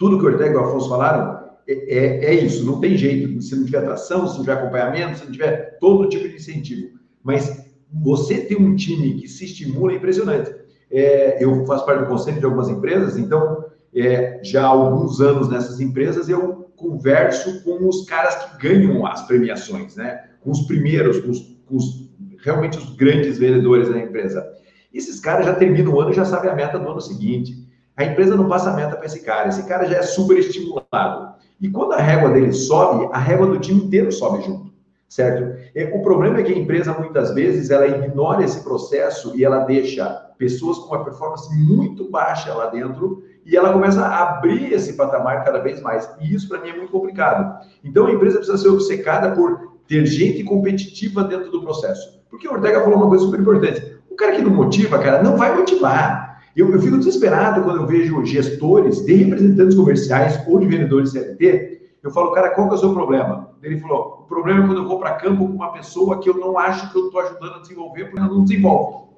Tudo 0.00 0.18
que 0.18 0.24
o 0.24 0.28
Ortega 0.28 0.54
e 0.54 0.56
o 0.56 0.64
Afonso 0.64 0.88
falaram 0.88 1.50
é, 1.68 1.72
é, 1.72 2.24
é, 2.24 2.34
isso, 2.34 2.64
não 2.64 2.80
tem 2.80 2.96
jeito. 2.96 3.40
Se 3.42 3.54
não 3.54 3.66
tiver 3.66 3.78
atração, 3.78 4.26
se 4.26 4.34
não 4.34 4.40
tiver 4.40 4.54
acompanhamento, 4.54 5.18
se 5.18 5.24
não 5.26 5.30
tiver 5.30 5.76
todo 5.78 6.08
tipo 6.08 6.26
de 6.26 6.36
incentivo. 6.36 6.98
Mas 7.22 7.66
você 7.92 8.38
ter 8.38 8.56
um 8.56 8.74
time 8.74 9.20
que 9.20 9.28
se 9.28 9.44
estimula 9.44 9.92
é 9.92 9.96
impressionante. 9.96 10.54
É, 10.90 11.44
eu 11.44 11.66
faço 11.66 11.84
parte 11.84 12.00
do 12.00 12.08
conselho 12.08 12.38
de 12.38 12.44
algumas 12.46 12.70
empresas, 12.70 13.18
então 13.18 13.66
é, 13.94 14.40
já 14.42 14.64
há 14.64 14.68
alguns 14.68 15.20
anos 15.20 15.50
nessas 15.50 15.80
empresas 15.80 16.30
eu 16.30 16.70
converso 16.76 17.62
com 17.62 17.86
os 17.86 18.06
caras 18.06 18.36
que 18.36 18.68
ganham 18.68 19.06
as 19.06 19.26
premiações, 19.26 19.96
né? 19.96 20.30
Com 20.40 20.50
os 20.50 20.62
primeiros, 20.62 21.20
com 21.20 21.30
os, 21.30 21.40
com 21.66 21.76
os 21.76 22.10
realmente 22.42 22.78
os 22.78 22.96
grandes 22.96 23.36
vendedores 23.36 23.90
da 23.90 23.98
empresa. 23.98 24.50
Esses 24.94 25.20
caras 25.20 25.44
já 25.44 25.54
terminam 25.54 25.92
o 25.92 26.00
ano 26.00 26.10
e 26.10 26.14
já 26.14 26.24
sabem 26.24 26.50
a 26.50 26.54
meta 26.54 26.78
do 26.78 26.88
ano 26.88 27.02
seguinte. 27.02 27.59
A 28.00 28.04
empresa 28.04 28.34
não 28.34 28.48
passa 28.48 28.72
meta 28.72 28.96
para 28.96 29.04
esse 29.04 29.20
cara. 29.20 29.50
Esse 29.50 29.62
cara 29.64 29.84
já 29.84 29.98
é 29.98 30.02
super 30.02 30.38
estimulado. 30.38 31.34
E 31.60 31.68
quando 31.68 31.92
a 31.92 31.98
régua 31.98 32.30
dele 32.30 32.50
sobe, 32.50 33.10
a 33.12 33.18
régua 33.18 33.46
do 33.46 33.58
time 33.58 33.82
inteiro 33.82 34.10
sobe 34.10 34.42
junto, 34.42 34.72
certo? 35.06 35.54
O 35.94 36.00
problema 36.00 36.40
é 36.40 36.42
que 36.42 36.50
a 36.50 36.56
empresa 36.56 36.94
muitas 36.94 37.34
vezes 37.34 37.68
ela 37.68 37.86
ignora 37.86 38.42
esse 38.42 38.64
processo 38.64 39.36
e 39.36 39.44
ela 39.44 39.64
deixa 39.64 40.06
pessoas 40.38 40.78
com 40.78 40.94
uma 40.94 41.04
performance 41.04 41.54
muito 41.54 42.10
baixa 42.10 42.54
lá 42.54 42.68
dentro 42.68 43.22
e 43.44 43.54
ela 43.54 43.70
começa 43.70 44.00
a 44.00 44.30
abrir 44.30 44.72
esse 44.72 44.94
patamar 44.94 45.44
cada 45.44 45.58
vez 45.58 45.82
mais. 45.82 46.10
E 46.22 46.34
isso 46.34 46.48
para 46.48 46.62
mim 46.62 46.70
é 46.70 46.76
muito 46.78 46.92
complicado. 46.92 47.66
Então 47.84 48.06
a 48.06 48.12
empresa 48.12 48.38
precisa 48.38 48.56
ser 48.56 48.68
obcecada 48.68 49.32
por 49.32 49.74
ter 49.86 50.06
gente 50.06 50.42
competitiva 50.44 51.22
dentro 51.24 51.50
do 51.50 51.60
processo. 51.60 52.18
Porque 52.30 52.48
o 52.48 52.52
Ortega 52.52 52.80
falou 52.80 52.96
uma 52.96 53.08
coisa 53.08 53.26
super 53.26 53.40
importante. 53.40 53.98
O 54.10 54.16
cara 54.16 54.36
que 54.36 54.40
não 54.40 54.50
motiva, 54.50 54.98
cara, 54.98 55.22
não 55.22 55.36
vai 55.36 55.54
motivar. 55.54 56.29
Eu, 56.56 56.72
eu 56.72 56.80
fico 56.80 56.98
desesperado 56.98 57.62
quando 57.62 57.80
eu 57.80 57.86
vejo 57.86 58.24
gestores 58.24 59.04
de 59.04 59.14
representantes 59.14 59.76
comerciais 59.76 60.42
ou 60.48 60.58
de 60.58 60.66
vendedores 60.66 61.12
CLT. 61.12 61.80
Eu 62.02 62.10
falo, 62.10 62.32
cara, 62.32 62.50
qual 62.50 62.68
que 62.68 62.74
é 62.74 62.76
o 62.76 62.80
seu 62.80 62.92
problema? 62.92 63.50
Ele 63.62 63.78
falou, 63.78 64.20
o 64.22 64.28
problema 64.28 64.64
é 64.64 64.66
quando 64.66 64.82
eu 64.82 64.88
vou 64.88 64.98
para 64.98 65.14
campo 65.14 65.46
com 65.46 65.52
uma 65.52 65.72
pessoa 65.72 66.18
que 66.18 66.28
eu 66.28 66.34
não 66.34 66.58
acho 66.58 66.90
que 66.90 66.98
eu 66.98 67.06
estou 67.06 67.20
ajudando 67.20 67.54
a 67.54 67.60
desenvolver, 67.60 68.04
porque 68.04 68.18
ela 68.18 68.28
não 68.28 68.42
desenvolve. 68.42 69.10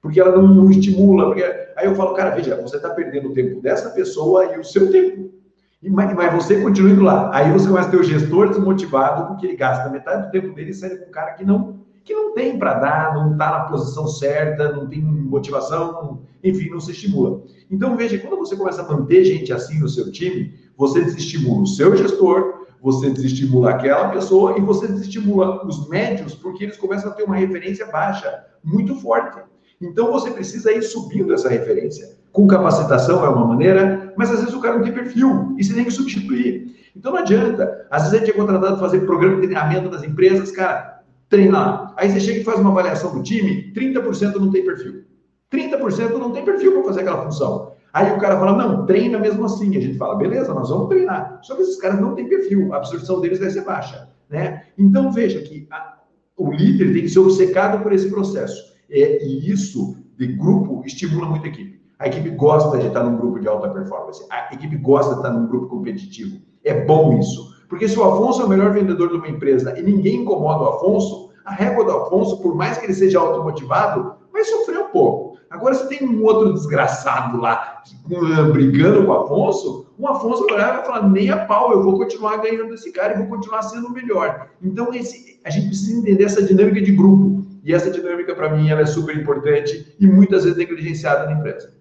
Porque 0.00 0.20
ela 0.20 0.32
não, 0.32 0.48
não 0.48 0.70
estimula. 0.70 1.26
Porque... 1.26 1.42
Aí 1.76 1.86
eu 1.86 1.94
falo, 1.94 2.14
cara, 2.14 2.30
veja, 2.30 2.60
você 2.60 2.76
está 2.76 2.90
perdendo 2.90 3.28
o 3.28 3.34
tempo 3.34 3.60
dessa 3.60 3.90
pessoa 3.90 4.56
e 4.56 4.58
o 4.58 4.64
seu 4.64 4.90
tempo. 4.90 5.30
E, 5.82 5.90
mas, 5.90 6.14
mas 6.14 6.32
você 6.32 6.60
continua 6.60 6.90
indo 6.90 7.02
lá. 7.02 7.30
Aí 7.32 7.52
você 7.52 7.68
começa 7.68 7.88
a 7.88 7.90
ter 7.90 7.98
o 7.98 8.02
gestor 8.02 8.48
desmotivado, 8.48 9.28
porque 9.28 9.46
ele 9.46 9.56
gasta 9.56 9.90
metade 9.90 10.26
do 10.26 10.30
tempo 10.30 10.54
dele 10.54 10.72
saindo 10.72 10.98
com 10.98 11.08
um 11.08 11.12
cara 11.12 11.32
que 11.32 11.44
não 11.44 11.81
que 12.04 12.14
não 12.14 12.34
tem 12.34 12.58
para 12.58 12.74
dar, 12.74 13.14
não 13.14 13.32
está 13.32 13.50
na 13.50 13.60
posição 13.64 14.06
certa, 14.06 14.72
não 14.72 14.88
tem 14.88 15.00
motivação, 15.00 16.22
enfim, 16.42 16.68
não 16.70 16.80
se 16.80 16.90
estimula. 16.90 17.42
Então, 17.70 17.96
veja, 17.96 18.18
quando 18.18 18.36
você 18.36 18.56
começa 18.56 18.82
a 18.82 18.88
manter 18.88 19.24
gente 19.24 19.52
assim 19.52 19.78
no 19.78 19.88
seu 19.88 20.10
time, 20.10 20.54
você 20.76 21.02
desestimula 21.02 21.62
o 21.62 21.66
seu 21.66 21.96
gestor, 21.96 22.66
você 22.82 23.10
desestimula 23.10 23.70
aquela 23.70 24.08
pessoa 24.08 24.58
e 24.58 24.60
você 24.60 24.88
desestimula 24.88 25.64
os 25.64 25.88
médios, 25.88 26.34
porque 26.34 26.64
eles 26.64 26.76
começam 26.76 27.10
a 27.10 27.14
ter 27.14 27.22
uma 27.22 27.36
referência 27.36 27.86
baixa, 27.86 28.44
muito 28.64 28.96
forte. 28.96 29.40
Então, 29.80 30.10
você 30.10 30.30
precisa 30.30 30.72
ir 30.72 30.82
subindo 30.82 31.32
essa 31.32 31.48
referência. 31.48 32.16
Com 32.32 32.46
capacitação 32.46 33.24
é 33.24 33.28
uma 33.28 33.46
maneira, 33.46 34.12
mas 34.16 34.30
às 34.30 34.40
vezes 34.40 34.54
o 34.54 34.60
cara 34.60 34.76
não 34.76 34.84
tem 34.84 34.92
perfil 34.92 35.54
e 35.58 35.64
você 35.64 35.74
tem 35.74 35.84
que 35.84 35.90
substituir. 35.90 36.90
Então, 36.96 37.12
não 37.12 37.18
adianta. 37.20 37.86
Às 37.90 38.02
vezes 38.02 38.16
a 38.16 38.18
gente 38.18 38.30
é 38.30 38.38
contratado 38.38 38.76
para 38.76 38.86
fazer 38.86 39.00
programa 39.06 39.36
de 39.36 39.48
treinamento 39.48 39.88
das 39.88 40.02
empresas, 40.02 40.50
cara, 40.50 40.91
treinar. 41.32 41.94
Aí 41.96 42.10
você 42.10 42.20
chega 42.20 42.40
e 42.40 42.44
faz 42.44 42.60
uma 42.60 42.70
avaliação 42.70 43.14
do 43.14 43.22
time, 43.22 43.72
30% 43.74 44.36
não 44.36 44.50
tem 44.50 44.64
perfil. 44.64 45.04
30% 45.50 46.10
não 46.18 46.30
tem 46.30 46.44
perfil 46.44 46.72
para 46.72 46.84
fazer 46.84 47.00
aquela 47.00 47.24
função. 47.24 47.72
Aí 47.92 48.12
o 48.12 48.18
cara 48.18 48.38
fala, 48.38 48.56
não, 48.56 48.84
treina 48.84 49.18
mesmo 49.18 49.44
assim. 49.44 49.74
A 49.76 49.80
gente 49.80 49.96
fala, 49.96 50.14
beleza, 50.14 50.52
nós 50.52 50.68
vamos 50.68 50.88
treinar. 50.88 51.40
Só 51.42 51.54
que 51.56 51.62
esses 51.62 51.80
caras 51.80 52.00
não 52.00 52.14
têm 52.14 52.28
perfil, 52.28 52.72
a 52.72 52.76
absorção 52.76 53.20
deles 53.20 53.38
vai 53.38 53.50
ser 53.50 53.64
baixa. 53.64 54.10
Né? 54.28 54.64
Então 54.78 55.10
veja 55.10 55.40
que 55.40 55.66
a, 55.70 55.98
o 56.36 56.52
líder 56.52 56.92
tem 56.92 57.02
que 57.02 57.08
ser 57.08 57.20
obcecado 57.20 57.82
por 57.82 57.92
esse 57.92 58.10
processo. 58.10 58.72
É, 58.90 59.24
e 59.24 59.50
isso 59.50 59.96
de 60.18 60.26
grupo 60.26 60.82
estimula 60.84 61.26
muito 61.26 61.46
a 61.46 61.48
equipe. 61.48 61.80
A 61.98 62.08
equipe 62.08 62.30
gosta 62.30 62.78
de 62.78 62.88
estar 62.88 63.04
num 63.04 63.16
grupo 63.16 63.40
de 63.40 63.48
alta 63.48 63.70
performance. 63.70 64.22
A 64.30 64.52
equipe 64.52 64.76
gosta 64.76 65.12
de 65.12 65.20
estar 65.20 65.30
num 65.30 65.46
grupo 65.46 65.68
competitivo. 65.68 66.40
É 66.62 66.84
bom 66.84 67.18
isso. 67.18 67.52
Porque 67.68 67.88
se 67.88 67.98
o 67.98 68.04
Afonso 68.04 68.42
é 68.42 68.44
o 68.44 68.48
melhor 68.48 68.70
vendedor 68.72 69.08
de 69.08 69.14
uma 69.14 69.28
empresa 69.28 69.78
e 69.78 69.82
ninguém 69.82 70.22
incomoda 70.22 70.64
o 70.64 70.68
Afonso, 70.74 71.21
a 71.44 71.52
régua 71.52 71.84
do 71.84 71.92
Afonso, 71.92 72.40
por 72.40 72.54
mais 72.54 72.78
que 72.78 72.86
ele 72.86 72.94
seja 72.94 73.18
automotivado, 73.18 74.14
vai 74.32 74.44
sofrer 74.44 74.78
um 74.78 74.88
pouco. 74.88 75.38
Agora, 75.50 75.74
se 75.74 75.86
tem 75.88 76.08
um 76.08 76.24
outro 76.24 76.54
desgraçado 76.54 77.38
lá 77.38 77.82
brigando 78.52 79.04
com 79.04 79.10
o 79.10 79.20
Afonso, 79.20 79.86
o 79.98 80.08
Afonso 80.08 80.46
vai 80.46 80.54
olhar 80.54 80.68
e 80.68 80.76
vai 80.78 80.86
falar: 80.86 81.08
nem 81.08 81.30
a 81.30 81.44
pau, 81.44 81.72
eu 81.72 81.82
vou 81.82 81.98
continuar 81.98 82.38
ganhando 82.38 82.72
esse 82.72 82.90
cara 82.90 83.14
e 83.14 83.18
vou 83.18 83.26
continuar 83.26 83.62
sendo 83.62 83.88
o 83.88 83.92
melhor. 83.92 84.48
Então, 84.62 84.92
esse, 84.94 85.38
a 85.44 85.50
gente 85.50 85.68
precisa 85.68 85.98
entender 85.98 86.24
essa 86.24 86.42
dinâmica 86.42 86.80
de 86.80 86.92
grupo. 86.92 87.42
E 87.64 87.72
essa 87.72 87.90
dinâmica, 87.90 88.34
para 88.34 88.50
mim, 88.56 88.70
ela 88.70 88.80
é 88.80 88.86
super 88.86 89.16
importante 89.16 89.94
e 90.00 90.06
muitas 90.06 90.42
vezes 90.42 90.58
negligenciada 90.58 91.26
na 91.26 91.32
empresa. 91.38 91.72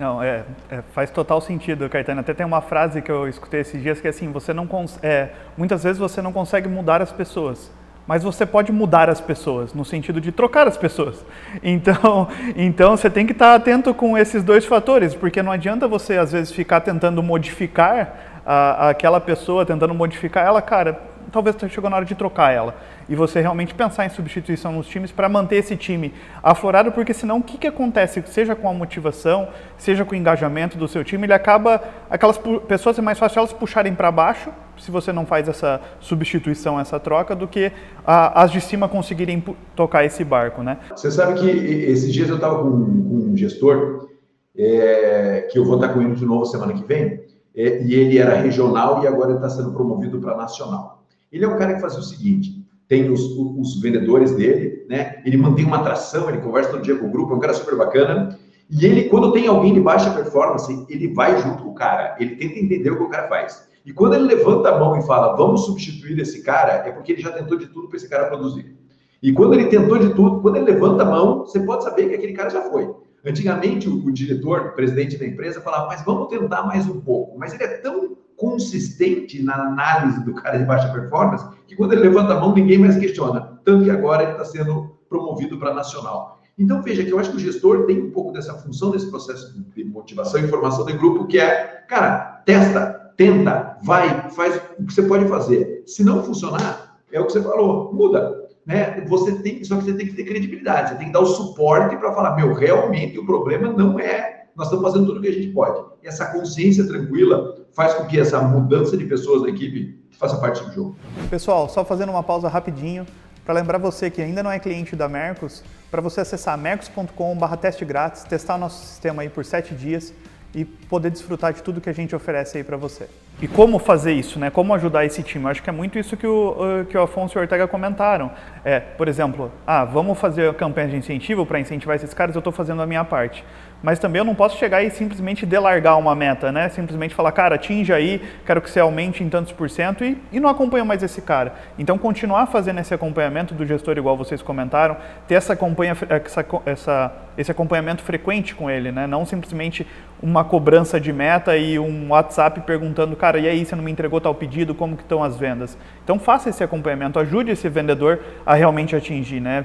Não, 0.00 0.22
é, 0.22 0.44
é, 0.70 0.80
faz 0.94 1.10
total 1.10 1.42
sentido, 1.42 1.86
Caetano. 1.86 2.22
Até 2.22 2.32
tem 2.32 2.46
uma 2.46 2.62
frase 2.62 3.02
que 3.02 3.12
eu 3.12 3.28
escutei 3.28 3.60
esses 3.60 3.82
dias 3.82 4.00
que 4.00 4.06
é 4.06 4.10
assim, 4.10 4.32
você 4.32 4.54
não 4.54 4.66
é, 5.02 5.28
muitas 5.58 5.84
vezes 5.84 5.98
você 5.98 6.22
não 6.22 6.32
consegue 6.32 6.70
mudar 6.70 7.02
as 7.02 7.12
pessoas, 7.12 7.70
mas 8.06 8.22
você 8.22 8.46
pode 8.46 8.72
mudar 8.72 9.10
as 9.10 9.20
pessoas, 9.20 9.74
no 9.74 9.84
sentido 9.84 10.18
de 10.18 10.32
trocar 10.32 10.66
as 10.66 10.78
pessoas. 10.78 11.22
Então, 11.62 12.28
então 12.56 12.96
você 12.96 13.10
tem 13.10 13.26
que 13.26 13.32
estar 13.32 13.54
atento 13.54 13.92
com 13.92 14.16
esses 14.16 14.42
dois 14.42 14.64
fatores, 14.64 15.14
porque 15.14 15.42
não 15.42 15.52
adianta 15.52 15.86
você 15.86 16.16
às 16.16 16.32
vezes 16.32 16.50
ficar 16.50 16.80
tentando 16.80 17.22
modificar 17.22 18.40
a, 18.46 18.88
aquela 18.88 19.20
pessoa, 19.20 19.66
tentando 19.66 19.92
modificar 19.92 20.46
ela, 20.46 20.62
cara, 20.62 20.98
talvez 21.30 21.56
chegou 21.68 21.88
na 21.88 21.96
hora 21.96 22.04
de 22.04 22.14
trocar 22.14 22.52
ela. 22.52 22.74
E 23.08 23.14
você 23.14 23.40
realmente 23.40 23.74
pensar 23.74 24.06
em 24.06 24.08
substituição 24.08 24.72
nos 24.72 24.86
times 24.86 25.10
para 25.10 25.28
manter 25.28 25.56
esse 25.56 25.76
time 25.76 26.12
aflorado, 26.42 26.92
porque 26.92 27.14
senão 27.14 27.38
o 27.38 27.42
que, 27.42 27.58
que 27.58 27.66
acontece, 27.66 28.22
seja 28.26 28.54
com 28.54 28.68
a 28.68 28.74
motivação, 28.74 29.48
seja 29.76 30.04
com 30.04 30.12
o 30.12 30.16
engajamento 30.16 30.76
do 30.76 30.86
seu 30.86 31.02
time, 31.04 31.26
ele 31.26 31.32
acaba, 31.32 31.82
aquelas 32.08 32.38
pessoas 32.66 32.98
é 32.98 33.02
mais 33.02 33.18
fácil 33.18 33.38
elas 33.38 33.52
puxarem 33.52 33.94
para 33.94 34.10
baixo, 34.10 34.50
se 34.80 34.90
você 34.90 35.12
não 35.12 35.26
faz 35.26 35.48
essa 35.48 35.80
substituição, 36.00 36.80
essa 36.80 36.98
troca, 36.98 37.36
do 37.36 37.46
que 37.46 37.70
a, 38.06 38.42
as 38.42 38.50
de 38.50 38.60
cima 38.60 38.88
conseguirem 38.88 39.42
tocar 39.76 40.04
esse 40.04 40.24
barco, 40.24 40.62
né? 40.62 40.78
Você 40.94 41.10
sabe 41.10 41.38
que 41.38 41.48
esses 41.48 42.12
dias 42.12 42.28
eu 42.28 42.36
estava 42.36 42.58
com, 42.62 42.70
com, 42.70 43.30
um 43.32 43.36
gestor, 43.36 44.08
é, 44.56 45.48
que 45.50 45.58
eu 45.58 45.64
vou 45.64 45.76
estar 45.76 45.88
com 45.88 46.00
ele 46.00 46.14
de 46.14 46.24
novo 46.24 46.46
semana 46.46 46.72
que 46.72 46.84
vem, 46.84 47.20
é, 47.54 47.82
e 47.82 47.94
ele 47.94 48.18
era 48.18 48.34
regional 48.34 49.02
e 49.02 49.06
agora 49.06 49.34
está 49.34 49.48
sendo 49.48 49.72
promovido 49.72 50.18
para 50.20 50.36
nacional. 50.36 50.99
Ele 51.30 51.44
é 51.44 51.48
um 51.48 51.56
cara 51.56 51.74
que 51.74 51.80
faz 51.80 51.96
o 51.96 52.02
seguinte: 52.02 52.66
tem 52.88 53.10
os, 53.10 53.20
os, 53.22 53.80
vendedores 53.80 54.32
dele, 54.32 54.84
né? 54.88 55.22
Ele 55.24 55.36
mantém 55.36 55.64
uma 55.64 55.78
atração, 55.78 56.28
ele 56.28 56.38
conversa 56.38 56.70
todo 56.70 56.82
dia 56.82 56.96
com 56.96 57.06
o 57.06 57.10
grupo, 57.10 57.32
é 57.32 57.36
um 57.36 57.40
cara 57.40 57.54
super 57.54 57.76
bacana. 57.76 58.36
E 58.68 58.86
ele, 58.86 59.04
quando 59.04 59.32
tem 59.32 59.46
alguém 59.46 59.74
de 59.74 59.80
baixa 59.80 60.10
performance, 60.10 60.86
ele 60.88 61.12
vai 61.12 61.40
junto 61.40 61.62
com 61.62 61.70
o 61.70 61.74
cara, 61.74 62.16
ele 62.20 62.36
tenta 62.36 62.58
entender 62.58 62.90
o 62.90 62.96
que 62.96 63.02
o 63.02 63.08
cara 63.08 63.28
faz. 63.28 63.68
E 63.84 63.92
quando 63.92 64.14
ele 64.14 64.24
levanta 64.24 64.68
a 64.68 64.78
mão 64.78 64.96
e 64.96 65.02
fala, 65.02 65.34
vamos 65.36 65.64
substituir 65.64 66.18
esse 66.20 66.42
cara, 66.42 66.84
é 66.86 66.92
porque 66.92 67.12
ele 67.12 67.22
já 67.22 67.32
tentou 67.32 67.56
de 67.56 67.66
tudo 67.66 67.88
para 67.88 67.96
esse 67.96 68.08
cara 68.08 68.26
produzir. 68.26 68.76
E 69.22 69.32
quando 69.32 69.54
ele 69.54 69.66
tentou 69.66 69.98
de 69.98 70.14
tudo, 70.14 70.40
quando 70.40 70.56
ele 70.56 70.66
levanta 70.66 71.02
a 71.02 71.06
mão, 71.06 71.40
você 71.40 71.60
pode 71.60 71.84
saber 71.84 72.08
que 72.08 72.14
aquele 72.14 72.32
cara 72.32 72.50
já 72.50 72.62
foi. 72.62 72.88
Antigamente, 73.24 73.88
o, 73.88 74.04
o 74.04 74.12
diretor, 74.12 74.60
o 74.60 74.72
presidente 74.72 75.16
da 75.18 75.26
empresa, 75.26 75.60
falava, 75.60 75.86
mas 75.86 76.04
vamos 76.04 76.28
tentar 76.28 76.62
mais 76.62 76.88
um 76.88 77.00
pouco. 77.00 77.38
Mas 77.38 77.52
ele 77.52 77.64
é 77.64 77.78
tão 77.78 78.16
consistente 78.40 79.42
na 79.42 79.66
análise 79.66 80.24
do 80.24 80.32
cara 80.32 80.56
de 80.56 80.64
baixa 80.64 80.88
performance, 80.88 81.44
que 81.68 81.76
quando 81.76 81.92
ele 81.92 82.00
levanta 82.00 82.32
a 82.32 82.40
mão, 82.40 82.54
ninguém 82.54 82.78
mais 82.78 82.96
questiona. 82.96 83.60
Tanto 83.66 83.84
que 83.84 83.90
agora 83.90 84.22
ele 84.22 84.32
está 84.32 84.46
sendo 84.46 84.96
promovido 85.10 85.58
para 85.58 85.74
nacional. 85.74 86.40
Então, 86.58 86.80
veja 86.82 87.04
que 87.04 87.12
eu 87.12 87.18
acho 87.18 87.30
que 87.30 87.36
o 87.36 87.40
gestor 87.40 87.84
tem 87.84 88.00
um 88.00 88.10
pouco 88.10 88.32
dessa 88.32 88.54
função, 88.54 88.92
desse 88.92 89.10
processo 89.10 89.54
de 89.74 89.84
motivação 89.84 90.40
e 90.40 90.48
formação 90.48 90.86
de 90.86 90.94
grupo, 90.94 91.26
que 91.26 91.38
é, 91.38 91.84
cara, 91.86 92.42
testa, 92.46 93.12
tenta, 93.14 93.76
vai, 93.82 94.30
faz 94.30 94.58
o 94.78 94.86
que 94.86 94.94
você 94.94 95.02
pode 95.02 95.28
fazer. 95.28 95.82
Se 95.86 96.02
não 96.02 96.22
funcionar, 96.22 96.98
é 97.12 97.20
o 97.20 97.26
que 97.26 97.32
você 97.32 97.42
falou, 97.42 97.92
muda. 97.92 98.48
Né? 98.64 99.02
Você 99.06 99.32
tem, 99.42 99.62
só 99.64 99.76
que 99.76 99.84
você 99.84 99.92
tem 99.92 100.06
que 100.06 100.14
ter 100.14 100.24
credibilidade, 100.24 100.90
você 100.90 100.94
tem 100.94 101.08
que 101.08 101.12
dar 101.12 101.20
o 101.20 101.26
suporte 101.26 101.94
para 101.96 102.14
falar, 102.14 102.36
meu, 102.36 102.54
realmente 102.54 103.18
o 103.18 103.26
problema 103.26 103.70
não 103.70 104.00
é 104.00 104.40
nós 104.56 104.66
estamos 104.66 104.84
fazendo 104.84 105.06
tudo 105.06 105.18
o 105.18 105.22
que 105.22 105.28
a 105.28 105.32
gente 105.32 105.48
pode. 105.48 105.82
E 106.02 106.08
essa 106.08 106.26
consciência 106.26 106.86
tranquila 106.86 107.59
faz 107.72 107.94
com 107.94 108.06
que 108.06 108.18
essa 108.18 108.40
mudança 108.40 108.96
de 108.96 109.04
pessoas 109.04 109.42
da 109.42 109.48
equipe 109.48 109.98
faça 110.18 110.36
parte 110.36 110.62
do 110.64 110.72
jogo. 110.72 110.96
Pessoal, 111.28 111.68
só 111.68 111.84
fazendo 111.84 112.10
uma 112.10 112.22
pausa 112.22 112.48
rapidinho 112.48 113.06
para 113.44 113.54
lembrar 113.54 113.78
você 113.78 114.10
que 114.10 114.20
ainda 114.20 114.42
não 114.42 114.50
é 114.50 114.58
cliente 114.58 114.94
da 114.94 115.08
Mercos, 115.08 115.62
para 115.90 116.00
você 116.00 116.20
acessar 116.20 116.56
mercos.com/barra 116.58 117.56
teste 117.56 117.84
grátis, 117.84 118.22
testar 118.24 118.58
nosso 118.58 118.86
sistema 118.86 119.22
aí 119.22 119.28
por 119.28 119.44
sete 119.44 119.74
dias 119.74 120.12
e 120.54 120.64
poder 120.64 121.10
desfrutar 121.10 121.52
de 121.52 121.62
tudo 121.62 121.80
que 121.80 121.88
a 121.88 121.92
gente 121.92 122.14
oferece 122.14 122.58
aí 122.58 122.64
para 122.64 122.76
você. 122.76 123.08
E 123.42 123.48
como 123.48 123.78
fazer 123.78 124.12
isso, 124.12 124.38
né? 124.38 124.50
Como 124.50 124.74
ajudar 124.74 125.04
esse 125.04 125.22
time? 125.22 125.44
Eu 125.44 125.50
acho 125.50 125.62
que 125.62 125.70
é 125.70 125.72
muito 125.72 125.98
isso 125.98 126.16
que 126.16 126.26
o, 126.26 126.84
que 126.88 126.96
o 126.96 127.02
Afonso 127.02 127.36
e 127.36 127.38
o 127.38 127.42
Ortega 127.42 127.66
comentaram. 127.66 128.30
É, 128.64 128.80
por 128.80 129.08
exemplo, 129.08 129.50
ah, 129.66 129.84
vamos 129.84 130.18
fazer 130.18 130.52
campanha 130.54 130.88
de 130.88 130.96
incentivo 130.96 131.46
para 131.46 131.58
incentivar 131.58 131.96
esses 131.96 132.12
caras, 132.12 132.34
eu 132.34 132.40
estou 132.40 132.52
fazendo 132.52 132.82
a 132.82 132.86
minha 132.86 133.04
parte 133.04 133.44
mas 133.82 133.98
também 133.98 134.20
eu 134.20 134.24
não 134.24 134.34
posso 134.34 134.58
chegar 134.58 134.82
e 134.82 134.90
simplesmente 134.90 135.46
delargar 135.46 135.98
uma 135.98 136.14
meta, 136.14 136.52
né? 136.52 136.68
Simplesmente 136.68 137.14
falar, 137.14 137.32
cara, 137.32 137.54
atinja 137.54 137.94
aí, 137.94 138.22
quero 138.44 138.60
que 138.60 138.70
você 138.70 138.78
aumente 138.78 139.24
em 139.24 139.28
tantos 139.28 139.52
por 139.52 139.70
cento 139.70 140.04
e, 140.04 140.18
e 140.30 140.38
não 140.38 140.50
acompanha 140.50 140.84
mais 140.84 141.02
esse 141.02 141.22
cara. 141.22 141.54
Então, 141.78 141.96
continuar 141.96 142.46
fazendo 142.46 142.80
esse 142.80 142.92
acompanhamento 142.92 143.54
do 143.54 143.64
gestor, 143.64 143.96
igual 143.96 144.16
vocês 144.16 144.42
comentaram, 144.42 144.96
ter 145.26 145.34
essa, 145.34 145.54
acompanha, 145.54 145.96
essa, 146.08 146.46
essa, 146.66 147.12
esse 147.38 147.50
acompanhamento 147.50 148.02
frequente 148.02 148.54
com 148.54 148.70
ele, 148.70 148.92
né? 148.92 149.06
Não 149.06 149.24
simplesmente 149.24 149.86
uma 150.22 150.44
cobrança 150.44 151.00
de 151.00 151.12
meta 151.12 151.56
e 151.56 151.78
um 151.78 152.10
WhatsApp 152.10 152.60
perguntando, 152.60 153.16
cara, 153.16 153.29
e 153.38 153.48
aí, 153.48 153.64
você 153.64 153.76
não 153.76 153.82
me 153.82 153.90
entregou 153.90 154.20
tal 154.20 154.34
pedido, 154.34 154.74
como 154.74 154.96
que 154.96 155.02
estão 155.02 155.22
as 155.22 155.36
vendas? 155.36 155.76
Então, 156.04 156.18
faça 156.18 156.48
esse 156.48 156.62
acompanhamento, 156.62 157.18
ajude 157.18 157.50
esse 157.50 157.68
vendedor 157.68 158.20
a 158.44 158.54
realmente 158.54 158.96
atingir, 158.96 159.40
né? 159.40 159.64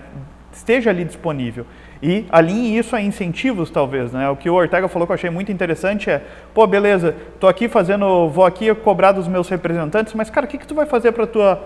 Esteja 0.52 0.90
ali 0.90 1.04
disponível 1.04 1.66
e 2.02 2.26
alinhe 2.30 2.78
isso 2.78 2.96
a 2.96 3.02
incentivos, 3.02 3.70
talvez. 3.70 4.12
Né? 4.12 4.30
O 4.30 4.36
que 4.36 4.50
o 4.50 4.54
Ortega 4.54 4.88
falou 4.88 5.06
que 5.06 5.12
eu 5.12 5.16
achei 5.16 5.30
muito 5.30 5.52
interessante 5.52 6.10
é, 6.10 6.22
pô, 6.54 6.66
beleza, 6.68 7.16
tô 7.40 7.48
aqui 7.48 7.68
fazendo, 7.68 8.30
vou 8.30 8.46
aqui 8.46 8.74
cobrar 8.76 9.12
dos 9.12 9.28
meus 9.28 9.50
representantes, 9.50 10.14
mas, 10.14 10.30
cara, 10.30 10.46
o 10.46 10.50
que, 10.50 10.58
que 10.58 10.68
tu 10.68 10.76
vai 10.76 10.86
fazer 10.86 11.12
para 11.12 11.26
tua 11.26 11.62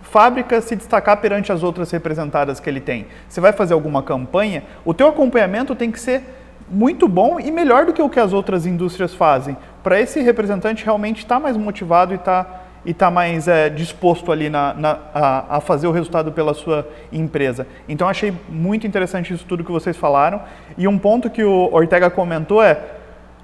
fábrica 0.00 0.60
se 0.60 0.74
destacar 0.74 1.18
perante 1.18 1.52
as 1.52 1.62
outras 1.62 1.90
representadas 1.90 2.58
que 2.58 2.68
ele 2.68 2.80
tem? 2.80 3.06
Você 3.28 3.40
vai 3.40 3.52
fazer 3.52 3.74
alguma 3.74 4.02
campanha? 4.02 4.64
O 4.84 4.92
teu 4.94 5.08
acompanhamento 5.08 5.74
tem 5.74 5.90
que 5.90 6.00
ser 6.00 6.22
muito 6.68 7.08
bom 7.08 7.38
e 7.38 7.50
melhor 7.50 7.86
do 7.86 7.92
que 7.92 8.02
o 8.02 8.08
que 8.08 8.20
as 8.20 8.32
outras 8.32 8.66
indústrias 8.66 9.14
fazem, 9.14 9.56
para 9.82 10.00
esse 10.00 10.20
representante 10.20 10.84
realmente 10.84 11.18
estar 11.18 11.36
tá 11.36 11.40
mais 11.40 11.56
motivado 11.56 12.12
e 12.12 12.16
estar 12.16 12.44
tá 12.44 12.62
e 12.84 12.90
está 12.90 13.10
mais 13.10 13.46
é, 13.46 13.68
disposto 13.68 14.32
ali 14.32 14.50
na, 14.50 14.74
na, 14.74 14.98
a, 15.14 15.56
a, 15.56 15.60
fazer 15.60 15.86
o 15.86 15.92
resultado 15.92 16.32
pela 16.32 16.52
sua 16.52 16.86
empresa. 17.12 17.66
Então 17.88 18.08
achei 18.08 18.32
muito 18.48 18.86
interessante 18.86 19.32
isso 19.32 19.44
tudo 19.46 19.64
que 19.64 19.70
vocês 19.70 19.96
falaram. 19.96 20.40
E 20.76 20.88
um 20.88 20.98
ponto 20.98 21.30
que 21.30 21.44
o 21.44 21.72
Ortega 21.72 22.10
comentou 22.10 22.62
é, 22.62 22.78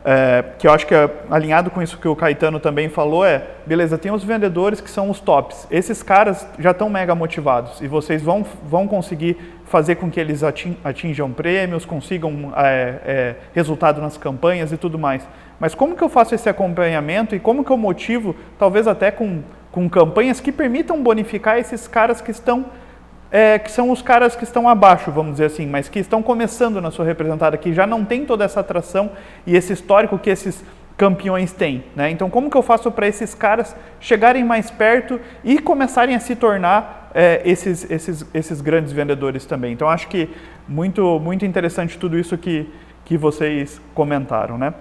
é, 0.05 0.45
que 0.59 0.67
eu 0.67 0.73
acho 0.73 0.87
que 0.87 0.95
é 0.95 1.11
alinhado 1.31 1.71
com 1.71 1.83
isso 1.83 1.99
que 1.99 2.09
o 2.09 2.15
Caetano 2.15 2.61
também 2.61 2.89
falou, 2.89 3.25
é, 3.25 3.43
beleza, 3.67 3.99
tem 3.99 4.13
os 4.13 4.23
vendedores 4.23 4.81
que 4.81 4.91
são 4.91 5.11
os 5.11 5.21
tops. 5.21 5.67
Esses 5.71 6.03
caras 6.03 6.47
já 6.59 6.71
estão 6.71 6.89
mega 6.89 7.15
motivados 7.15 7.81
e 7.81 7.89
vocês 7.89 8.23
vão, 8.23 8.45
vão 8.65 8.87
conseguir 8.87 9.37
fazer 9.65 9.97
com 9.97 10.11
que 10.11 10.19
eles 10.19 10.43
atinjam 10.43 11.31
prêmios, 11.33 11.85
consigam 11.85 12.53
é, 12.57 12.95
é, 13.05 13.37
resultado 13.53 14.01
nas 14.01 14.17
campanhas 14.17 14.73
e 14.73 14.77
tudo 14.77 14.99
mais. 14.99 15.27
Mas 15.61 15.75
como 15.75 15.97
que 15.97 16.03
eu 16.03 16.09
faço 16.09 16.35
esse 16.35 16.49
acompanhamento 16.49 17.35
e 17.35 17.41
como 17.41 17.65
que 17.65 17.71
eu 17.71 17.77
motivo, 17.77 18.35
talvez 18.59 18.87
até 18.87 19.11
com, 19.11 19.43
com 19.71 19.89
campanhas 19.89 20.41
que 20.41 20.53
permitam 20.53 21.03
bonificar 21.03 21.59
esses 21.59 21.87
caras 21.89 22.21
que 22.21 22.31
estão, 22.31 22.67
é, 23.31 23.59
que 23.59 23.71
são 23.71 23.91
os 23.91 24.01
caras 24.01 24.35
que 24.35 24.45
estão 24.45 24.69
abaixo, 24.69 25.11
vamos 25.11 25.33
dizer 25.33 25.47
assim, 25.47 25.67
mas 25.67 25.89
que 25.89 25.99
estão 25.99 26.23
começando 26.23 26.81
na 26.81 26.91
sua 26.91 27.05
representada, 27.05 27.57
que 27.57 27.73
já 27.73 27.87
não 27.87 28.05
tem 28.05 28.25
toda 28.25 28.45
essa 28.45 28.61
atração 28.61 29.11
e 29.47 29.55
esse 29.55 29.73
histórico 29.73 30.19
que 30.19 30.31
esses 30.31 30.65
campeões 30.97 31.53
têm. 31.53 31.85
Né? 31.95 32.11
Então, 32.11 32.29
como 32.29 32.51
que 32.51 32.57
eu 32.57 32.63
faço 32.63 32.91
para 32.91 33.07
esses 33.07 33.35
caras 33.35 33.75
chegarem 34.01 34.45
mais 34.45 34.71
perto 34.71 35.21
e 35.45 35.59
começarem 35.59 36.15
a 36.17 36.21
se 36.21 36.35
tornar 36.35 37.11
é, 37.15 37.41
esses, 37.45 37.89
esses, 37.91 38.27
esses 38.35 38.61
grandes 38.61 38.93
vendedores 38.93 39.47
também? 39.47 39.73
Então, 39.73 39.89
acho 39.89 40.09
que 40.09 40.29
muito, 40.67 41.21
muito 41.21 41.45
interessante 41.45 41.97
tudo 41.99 42.19
isso 42.19 42.37
que, 42.37 42.69
que 43.05 43.17
vocês 43.17 43.81
comentaram, 43.95 44.59
né? 44.59 44.75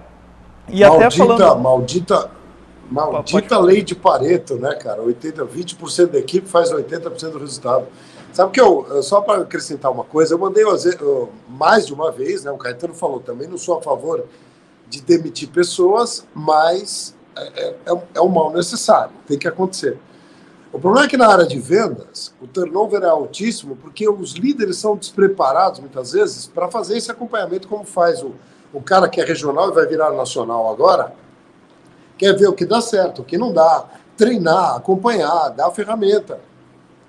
E 0.68 0.80
maldita, 0.80 1.06
até 1.06 1.16
falando... 1.16 1.62
Maldita, 1.62 2.30
maldita 2.90 3.58
lei 3.60 3.82
de 3.82 3.94
Pareto, 3.94 4.56
né, 4.56 4.74
cara? 4.74 5.00
80, 5.00 5.44
20% 5.46 6.06
da 6.06 6.18
equipe 6.18 6.48
faz 6.48 6.72
80% 6.72 7.30
do 7.30 7.38
resultado. 7.38 7.86
Sabe 8.38 8.52
que 8.52 8.60
eu, 8.60 9.02
só 9.02 9.20
para 9.20 9.42
acrescentar 9.42 9.90
uma 9.90 10.04
coisa, 10.04 10.32
eu 10.32 10.38
mandei 10.38 10.62
mais 11.48 11.86
de 11.88 11.92
uma 11.92 12.12
vez, 12.12 12.44
né? 12.44 12.52
O 12.52 12.56
Caetano 12.56 12.94
falou 12.94 13.18
também, 13.18 13.48
não 13.48 13.58
sou 13.58 13.76
a 13.76 13.82
favor 13.82 14.26
de 14.88 15.00
demitir 15.00 15.48
pessoas, 15.48 16.24
mas 16.32 17.16
é, 17.34 17.74
é, 17.84 18.02
é 18.14 18.20
um 18.20 18.28
mal 18.28 18.52
necessário, 18.52 19.10
tem 19.26 19.36
que 19.36 19.48
acontecer. 19.48 19.98
O 20.72 20.78
problema 20.78 21.06
é 21.06 21.08
que 21.08 21.16
na 21.16 21.26
área 21.26 21.44
de 21.44 21.58
vendas, 21.58 22.32
o 22.40 22.46
turnover 22.46 23.02
é 23.02 23.08
altíssimo 23.08 23.74
porque 23.74 24.08
os 24.08 24.34
líderes 24.34 24.76
são 24.76 24.94
despreparados, 24.94 25.80
muitas 25.80 26.12
vezes, 26.12 26.46
para 26.46 26.70
fazer 26.70 26.96
esse 26.96 27.10
acompanhamento 27.10 27.66
como 27.66 27.82
faz 27.82 28.22
o, 28.22 28.36
o 28.72 28.80
cara 28.80 29.08
que 29.08 29.20
é 29.20 29.24
regional 29.24 29.70
e 29.70 29.74
vai 29.74 29.84
virar 29.84 30.12
nacional 30.12 30.70
agora, 30.70 31.12
quer 32.16 32.36
ver 32.36 32.46
o 32.46 32.52
que 32.52 32.64
dá 32.64 32.80
certo, 32.80 33.22
o 33.22 33.24
que 33.24 33.36
não 33.36 33.52
dá, 33.52 33.86
treinar, 34.16 34.76
acompanhar, 34.76 35.48
dar 35.48 35.66
a 35.66 35.72
ferramenta. 35.72 36.46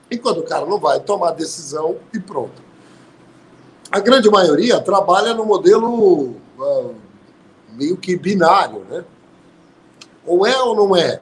E 0.10 0.18
quando 0.18 0.40
o 0.40 0.44
cara 0.44 0.66
não 0.66 0.80
vai, 0.80 1.00
tomar 1.00 1.32
decisão 1.32 1.98
e 2.14 2.20
pronto. 2.20 2.62
A 3.92 4.00
grande 4.00 4.30
maioria 4.30 4.80
trabalha 4.80 5.34
no 5.34 5.46
modelo 5.46 6.36
uh, 6.58 6.96
meio 7.74 7.98
que 7.98 8.16
binário, 8.16 8.86
né? 8.90 9.04
Ou 10.26 10.46
é 10.46 10.60
ou 10.62 10.76
não 10.76 10.96
é? 10.96 11.20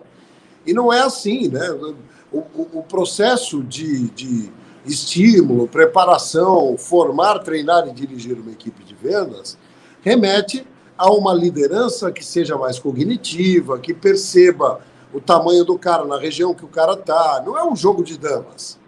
E 0.66 0.74
não 0.74 0.92
é 0.92 1.02
assim, 1.02 1.48
né? 1.48 1.70
O, 2.32 2.40
o, 2.40 2.70
o 2.80 2.84
processo 2.84 3.64
de, 3.64 4.10
de 4.10 4.52
estímulo, 4.86 5.68
preparação, 5.68 6.78
formar, 6.78 7.40
treinar 7.40 7.88
e 7.88 7.94
dirigir 7.94 8.38
uma 8.38 8.52
equipe 8.52 8.84
de 8.84 8.94
vendas 8.94 9.58
remete 10.02 10.66
a 10.98 11.12
uma 11.12 11.34
liderança 11.34 12.12
que 12.12 12.26
seja 12.26 12.58
mais 12.58 12.80
cognitiva, 12.80 13.78
que 13.78 13.94
perceba 13.94 14.82
o 15.14 15.22
tamanho 15.22 15.64
do 15.64 15.78
cara 15.78 16.05
na 16.05 16.18
região 16.18 16.53
que 16.53 16.66
o 16.66 16.68
cara 16.68 16.93
está. 16.93 17.41
Não 17.45 17.58
é 17.58 17.64
um 17.64 17.76
jogo 17.76 18.03
de 18.03 18.18
damas, 18.18 18.80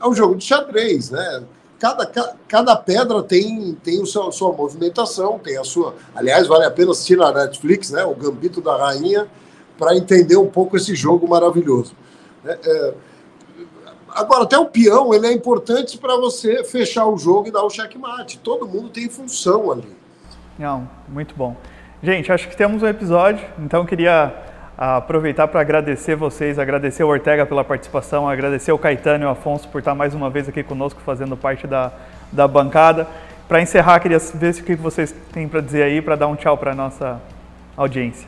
é 0.00 0.06
um 0.06 0.14
jogo 0.14 0.34
de 0.34 0.44
xadrez, 0.44 1.10
né? 1.10 1.44
Cada, 1.78 2.06
cada 2.46 2.76
pedra 2.76 3.22
tem, 3.24 3.74
tem 3.82 4.00
o 4.00 4.06
seu, 4.06 4.30
sua 4.30 4.52
movimentação, 4.52 5.38
tem 5.38 5.58
a 5.58 5.64
sua. 5.64 5.96
Aliás, 6.14 6.46
vale 6.46 6.64
a 6.64 6.70
pena 6.70 6.92
assistir 6.92 7.16
na 7.16 7.32
Netflix, 7.32 7.90
né? 7.90 8.04
O 8.04 8.14
Gambito 8.14 8.60
da 8.60 8.76
Rainha, 8.76 9.26
para 9.76 9.96
entender 9.96 10.36
um 10.36 10.46
pouco 10.46 10.76
esse 10.76 10.94
jogo 10.94 11.28
maravilhoso. 11.28 11.94
É, 12.44 12.58
é, 12.64 12.94
agora, 14.10 14.44
até 14.44 14.56
o 14.56 14.66
peão 14.66 15.12
ele 15.12 15.26
é 15.26 15.32
importante 15.32 15.98
para 15.98 16.16
você 16.16 16.62
fechar 16.62 17.06
o 17.06 17.18
jogo 17.18 17.48
e 17.48 17.50
dar 17.50 17.64
o 17.64 17.70
checkmate. 17.70 18.38
Todo 18.38 18.66
mundo 18.66 18.88
tem 18.88 19.08
função 19.08 19.72
ali. 19.72 19.96
Não, 20.56 20.88
muito 21.08 21.34
bom. 21.34 21.56
Gente, 22.00 22.30
acho 22.30 22.48
que 22.48 22.56
temos 22.56 22.82
um 22.82 22.86
episódio, 22.86 23.44
então 23.58 23.84
queria 23.84 24.51
aproveitar 24.96 25.46
para 25.46 25.60
agradecer 25.60 26.16
vocês, 26.16 26.58
agradecer 26.58 27.04
o 27.04 27.08
Ortega 27.08 27.46
pela 27.46 27.62
participação, 27.62 28.28
agradecer 28.28 28.72
o 28.72 28.78
Caetano 28.78 29.22
e 29.22 29.26
o 29.26 29.30
Afonso 29.30 29.68
por 29.68 29.78
estar 29.78 29.94
mais 29.94 30.12
uma 30.12 30.28
vez 30.28 30.48
aqui 30.48 30.64
conosco 30.64 31.00
fazendo 31.06 31.36
parte 31.36 31.68
da, 31.68 31.92
da 32.32 32.48
bancada. 32.48 33.06
Para 33.46 33.62
encerrar, 33.62 34.00
queria 34.00 34.18
ver 34.18 34.54
o 34.54 34.64
que 34.64 34.74
vocês 34.74 35.14
têm 35.32 35.46
para 35.46 35.60
dizer 35.60 35.84
aí, 35.84 36.02
para 36.02 36.16
dar 36.16 36.26
um 36.26 36.34
tchau 36.34 36.58
para 36.58 36.72
a 36.72 36.74
nossa 36.74 37.20
audiência. 37.76 38.26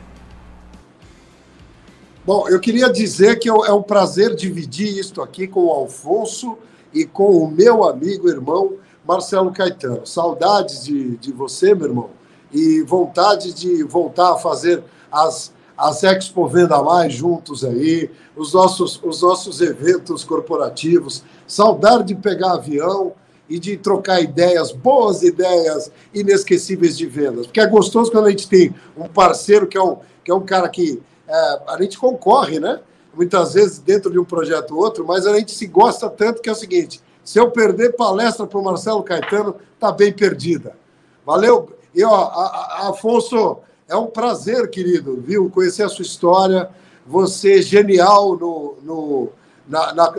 Bom, 2.25 2.49
eu 2.49 2.61
queria 2.61 2.89
dizer 2.89 3.41
que 3.41 3.49
é 3.49 3.73
um 3.73 3.83
prazer 3.83 4.35
dividir 4.37 4.97
isto 4.97 5.23
aqui 5.23 5.49
com 5.49 5.65
o 5.65 5.71
Alfonso 5.71 6.57
e 6.93 7.05
com 7.05 7.37
o 7.37 7.51
meu 7.51 7.83
amigo, 7.83 8.29
irmão 8.29 8.75
Marcelo 9.05 9.53
Caetano. 9.53 10.07
Saudades 10.07 10.85
de, 10.85 11.17
de 11.17 11.33
você, 11.33 11.75
meu 11.75 11.89
irmão 11.89 12.11
e 12.53 12.83
vontade 12.83 13.53
de 13.53 13.83
voltar 13.83 14.35
a 14.35 14.39
fazer 14.39 14.85
as, 15.11 15.53
as 15.77 16.03
Expo 16.03 16.47
Venda 16.47 16.83
Mais 16.83 17.13
juntos 17.13 17.65
aí, 17.65 18.11
os 18.37 18.53
nossos, 18.53 19.01
os 19.03 19.23
nossos 19.23 19.61
eventos 19.61 20.25
corporativos, 20.25 21.25
saudade 21.47 22.05
de 22.05 22.15
pegar 22.15 22.53
avião 22.53 23.13
e 23.49 23.59
de 23.59 23.77
trocar 23.77 24.21
ideias, 24.21 24.73
boas 24.73 25.23
ideias 25.23 25.91
inesquecíveis 26.13 26.97
de 26.97 27.07
vendas. 27.07 27.47
Porque 27.47 27.61
é 27.61 27.67
gostoso 27.67 28.11
quando 28.11 28.27
a 28.27 28.31
gente 28.31 28.49
tem 28.49 28.75
um 28.97 29.07
parceiro 29.07 29.67
que 29.67 29.77
é 29.77 29.83
um, 29.83 29.99
que 30.25 30.31
é 30.31 30.35
um 30.35 30.45
cara 30.45 30.69
que 30.69 31.03
é, 31.29 31.61
a 31.69 31.77
gente 31.81 31.99
concorre, 31.99 32.59
né? 32.59 32.81
Muitas 33.15 33.55
vezes 33.55 33.79
dentro 33.79 34.11
de 34.11 34.19
um 34.19 34.25
projeto 34.25 34.75
ou 34.75 34.83
outro, 34.83 35.07
mas 35.07 35.27
a 35.27 35.37
gente 35.37 35.53
se 35.53 35.67
gosta 35.67 36.09
tanto 36.09 36.43
que 36.43 36.49
é 36.49 36.53
o 36.53 36.57
seguinte: 36.57 37.01
se 37.23 37.39
eu 37.39 37.51
perder 37.51 37.95
palestra 37.95 38.47
para 38.47 38.59
o 38.59 38.65
Marcelo 38.65 39.03
Caetano, 39.03 39.57
tá 39.79 39.93
bem 39.93 40.13
perdida. 40.13 40.77
Valeu, 41.25 41.71
e, 41.95 42.03
ó, 42.03 42.13
a, 42.13 42.47
a, 42.83 42.89
Afonso, 42.89 43.59
é 43.89 43.97
um 43.97 44.07
prazer, 44.07 44.69
querido, 44.71 45.21
viu, 45.21 45.51
conhecer 45.51 45.83
a 45.83 45.89
sua 45.89 46.03
história. 46.03 46.69
Você 47.07 47.59
é 47.59 47.63
genial 47.63 48.37
no, 48.37 48.77
no 48.83 49.29
na, 49.69 49.95
na, 49.95 50.13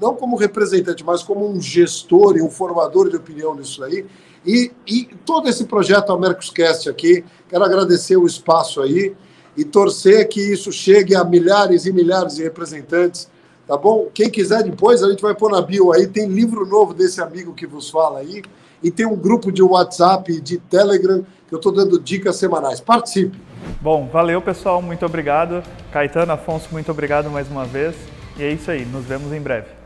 não 0.00 0.14
como 0.14 0.36
representante, 0.36 1.04
mas 1.04 1.22
como 1.22 1.48
um 1.48 1.60
gestor 1.60 2.36
e 2.36 2.42
um 2.42 2.50
formador 2.50 3.08
de 3.08 3.16
opinião 3.16 3.54
nisso 3.54 3.82
aí. 3.82 4.04
E, 4.46 4.70
e 4.86 5.04
todo 5.24 5.48
esse 5.48 5.64
projeto 5.64 6.16
Mercoscast 6.18 6.88
aqui, 6.88 7.24
quero 7.48 7.64
agradecer 7.64 8.16
o 8.16 8.26
espaço 8.26 8.80
aí 8.80 9.14
e 9.56 9.64
torcer 9.64 10.28
que 10.28 10.40
isso 10.40 10.70
chegue 10.70 11.16
a 11.16 11.24
milhares 11.24 11.86
e 11.86 11.92
milhares 11.92 12.36
de 12.36 12.44
representantes, 12.44 13.28
tá 13.66 13.76
bom? 13.76 14.08
Quem 14.14 14.30
quiser 14.30 14.62
depois, 14.62 15.02
a 15.02 15.10
gente 15.10 15.20
vai 15.20 15.34
pôr 15.34 15.50
na 15.50 15.60
bio 15.60 15.92
aí, 15.92 16.06
tem 16.06 16.28
livro 16.28 16.64
novo 16.64 16.94
desse 16.94 17.20
amigo 17.20 17.52
que 17.52 17.66
vos 17.66 17.90
fala 17.90 18.20
aí, 18.20 18.42
e 18.80 18.90
tem 18.90 19.04
um 19.04 19.16
grupo 19.16 19.50
de 19.50 19.62
WhatsApp 19.62 20.40
de 20.40 20.58
Telegram 20.58 21.26
que 21.48 21.54
eu 21.54 21.58
estou 21.58 21.72
dando 21.72 21.98
dicas 21.98 22.36
semanais. 22.36 22.78
Participe! 22.78 23.38
Bom, 23.80 24.06
valeu 24.06 24.40
pessoal, 24.40 24.80
muito 24.82 25.04
obrigado. 25.04 25.62
Caetano, 25.90 26.32
Afonso, 26.32 26.68
muito 26.70 26.90
obrigado 26.90 27.30
mais 27.30 27.50
uma 27.50 27.64
vez. 27.64 27.96
E 28.36 28.42
é 28.42 28.52
isso 28.52 28.70
aí, 28.70 28.84
nos 28.84 29.04
vemos 29.04 29.32
em 29.32 29.40
breve. 29.40 29.77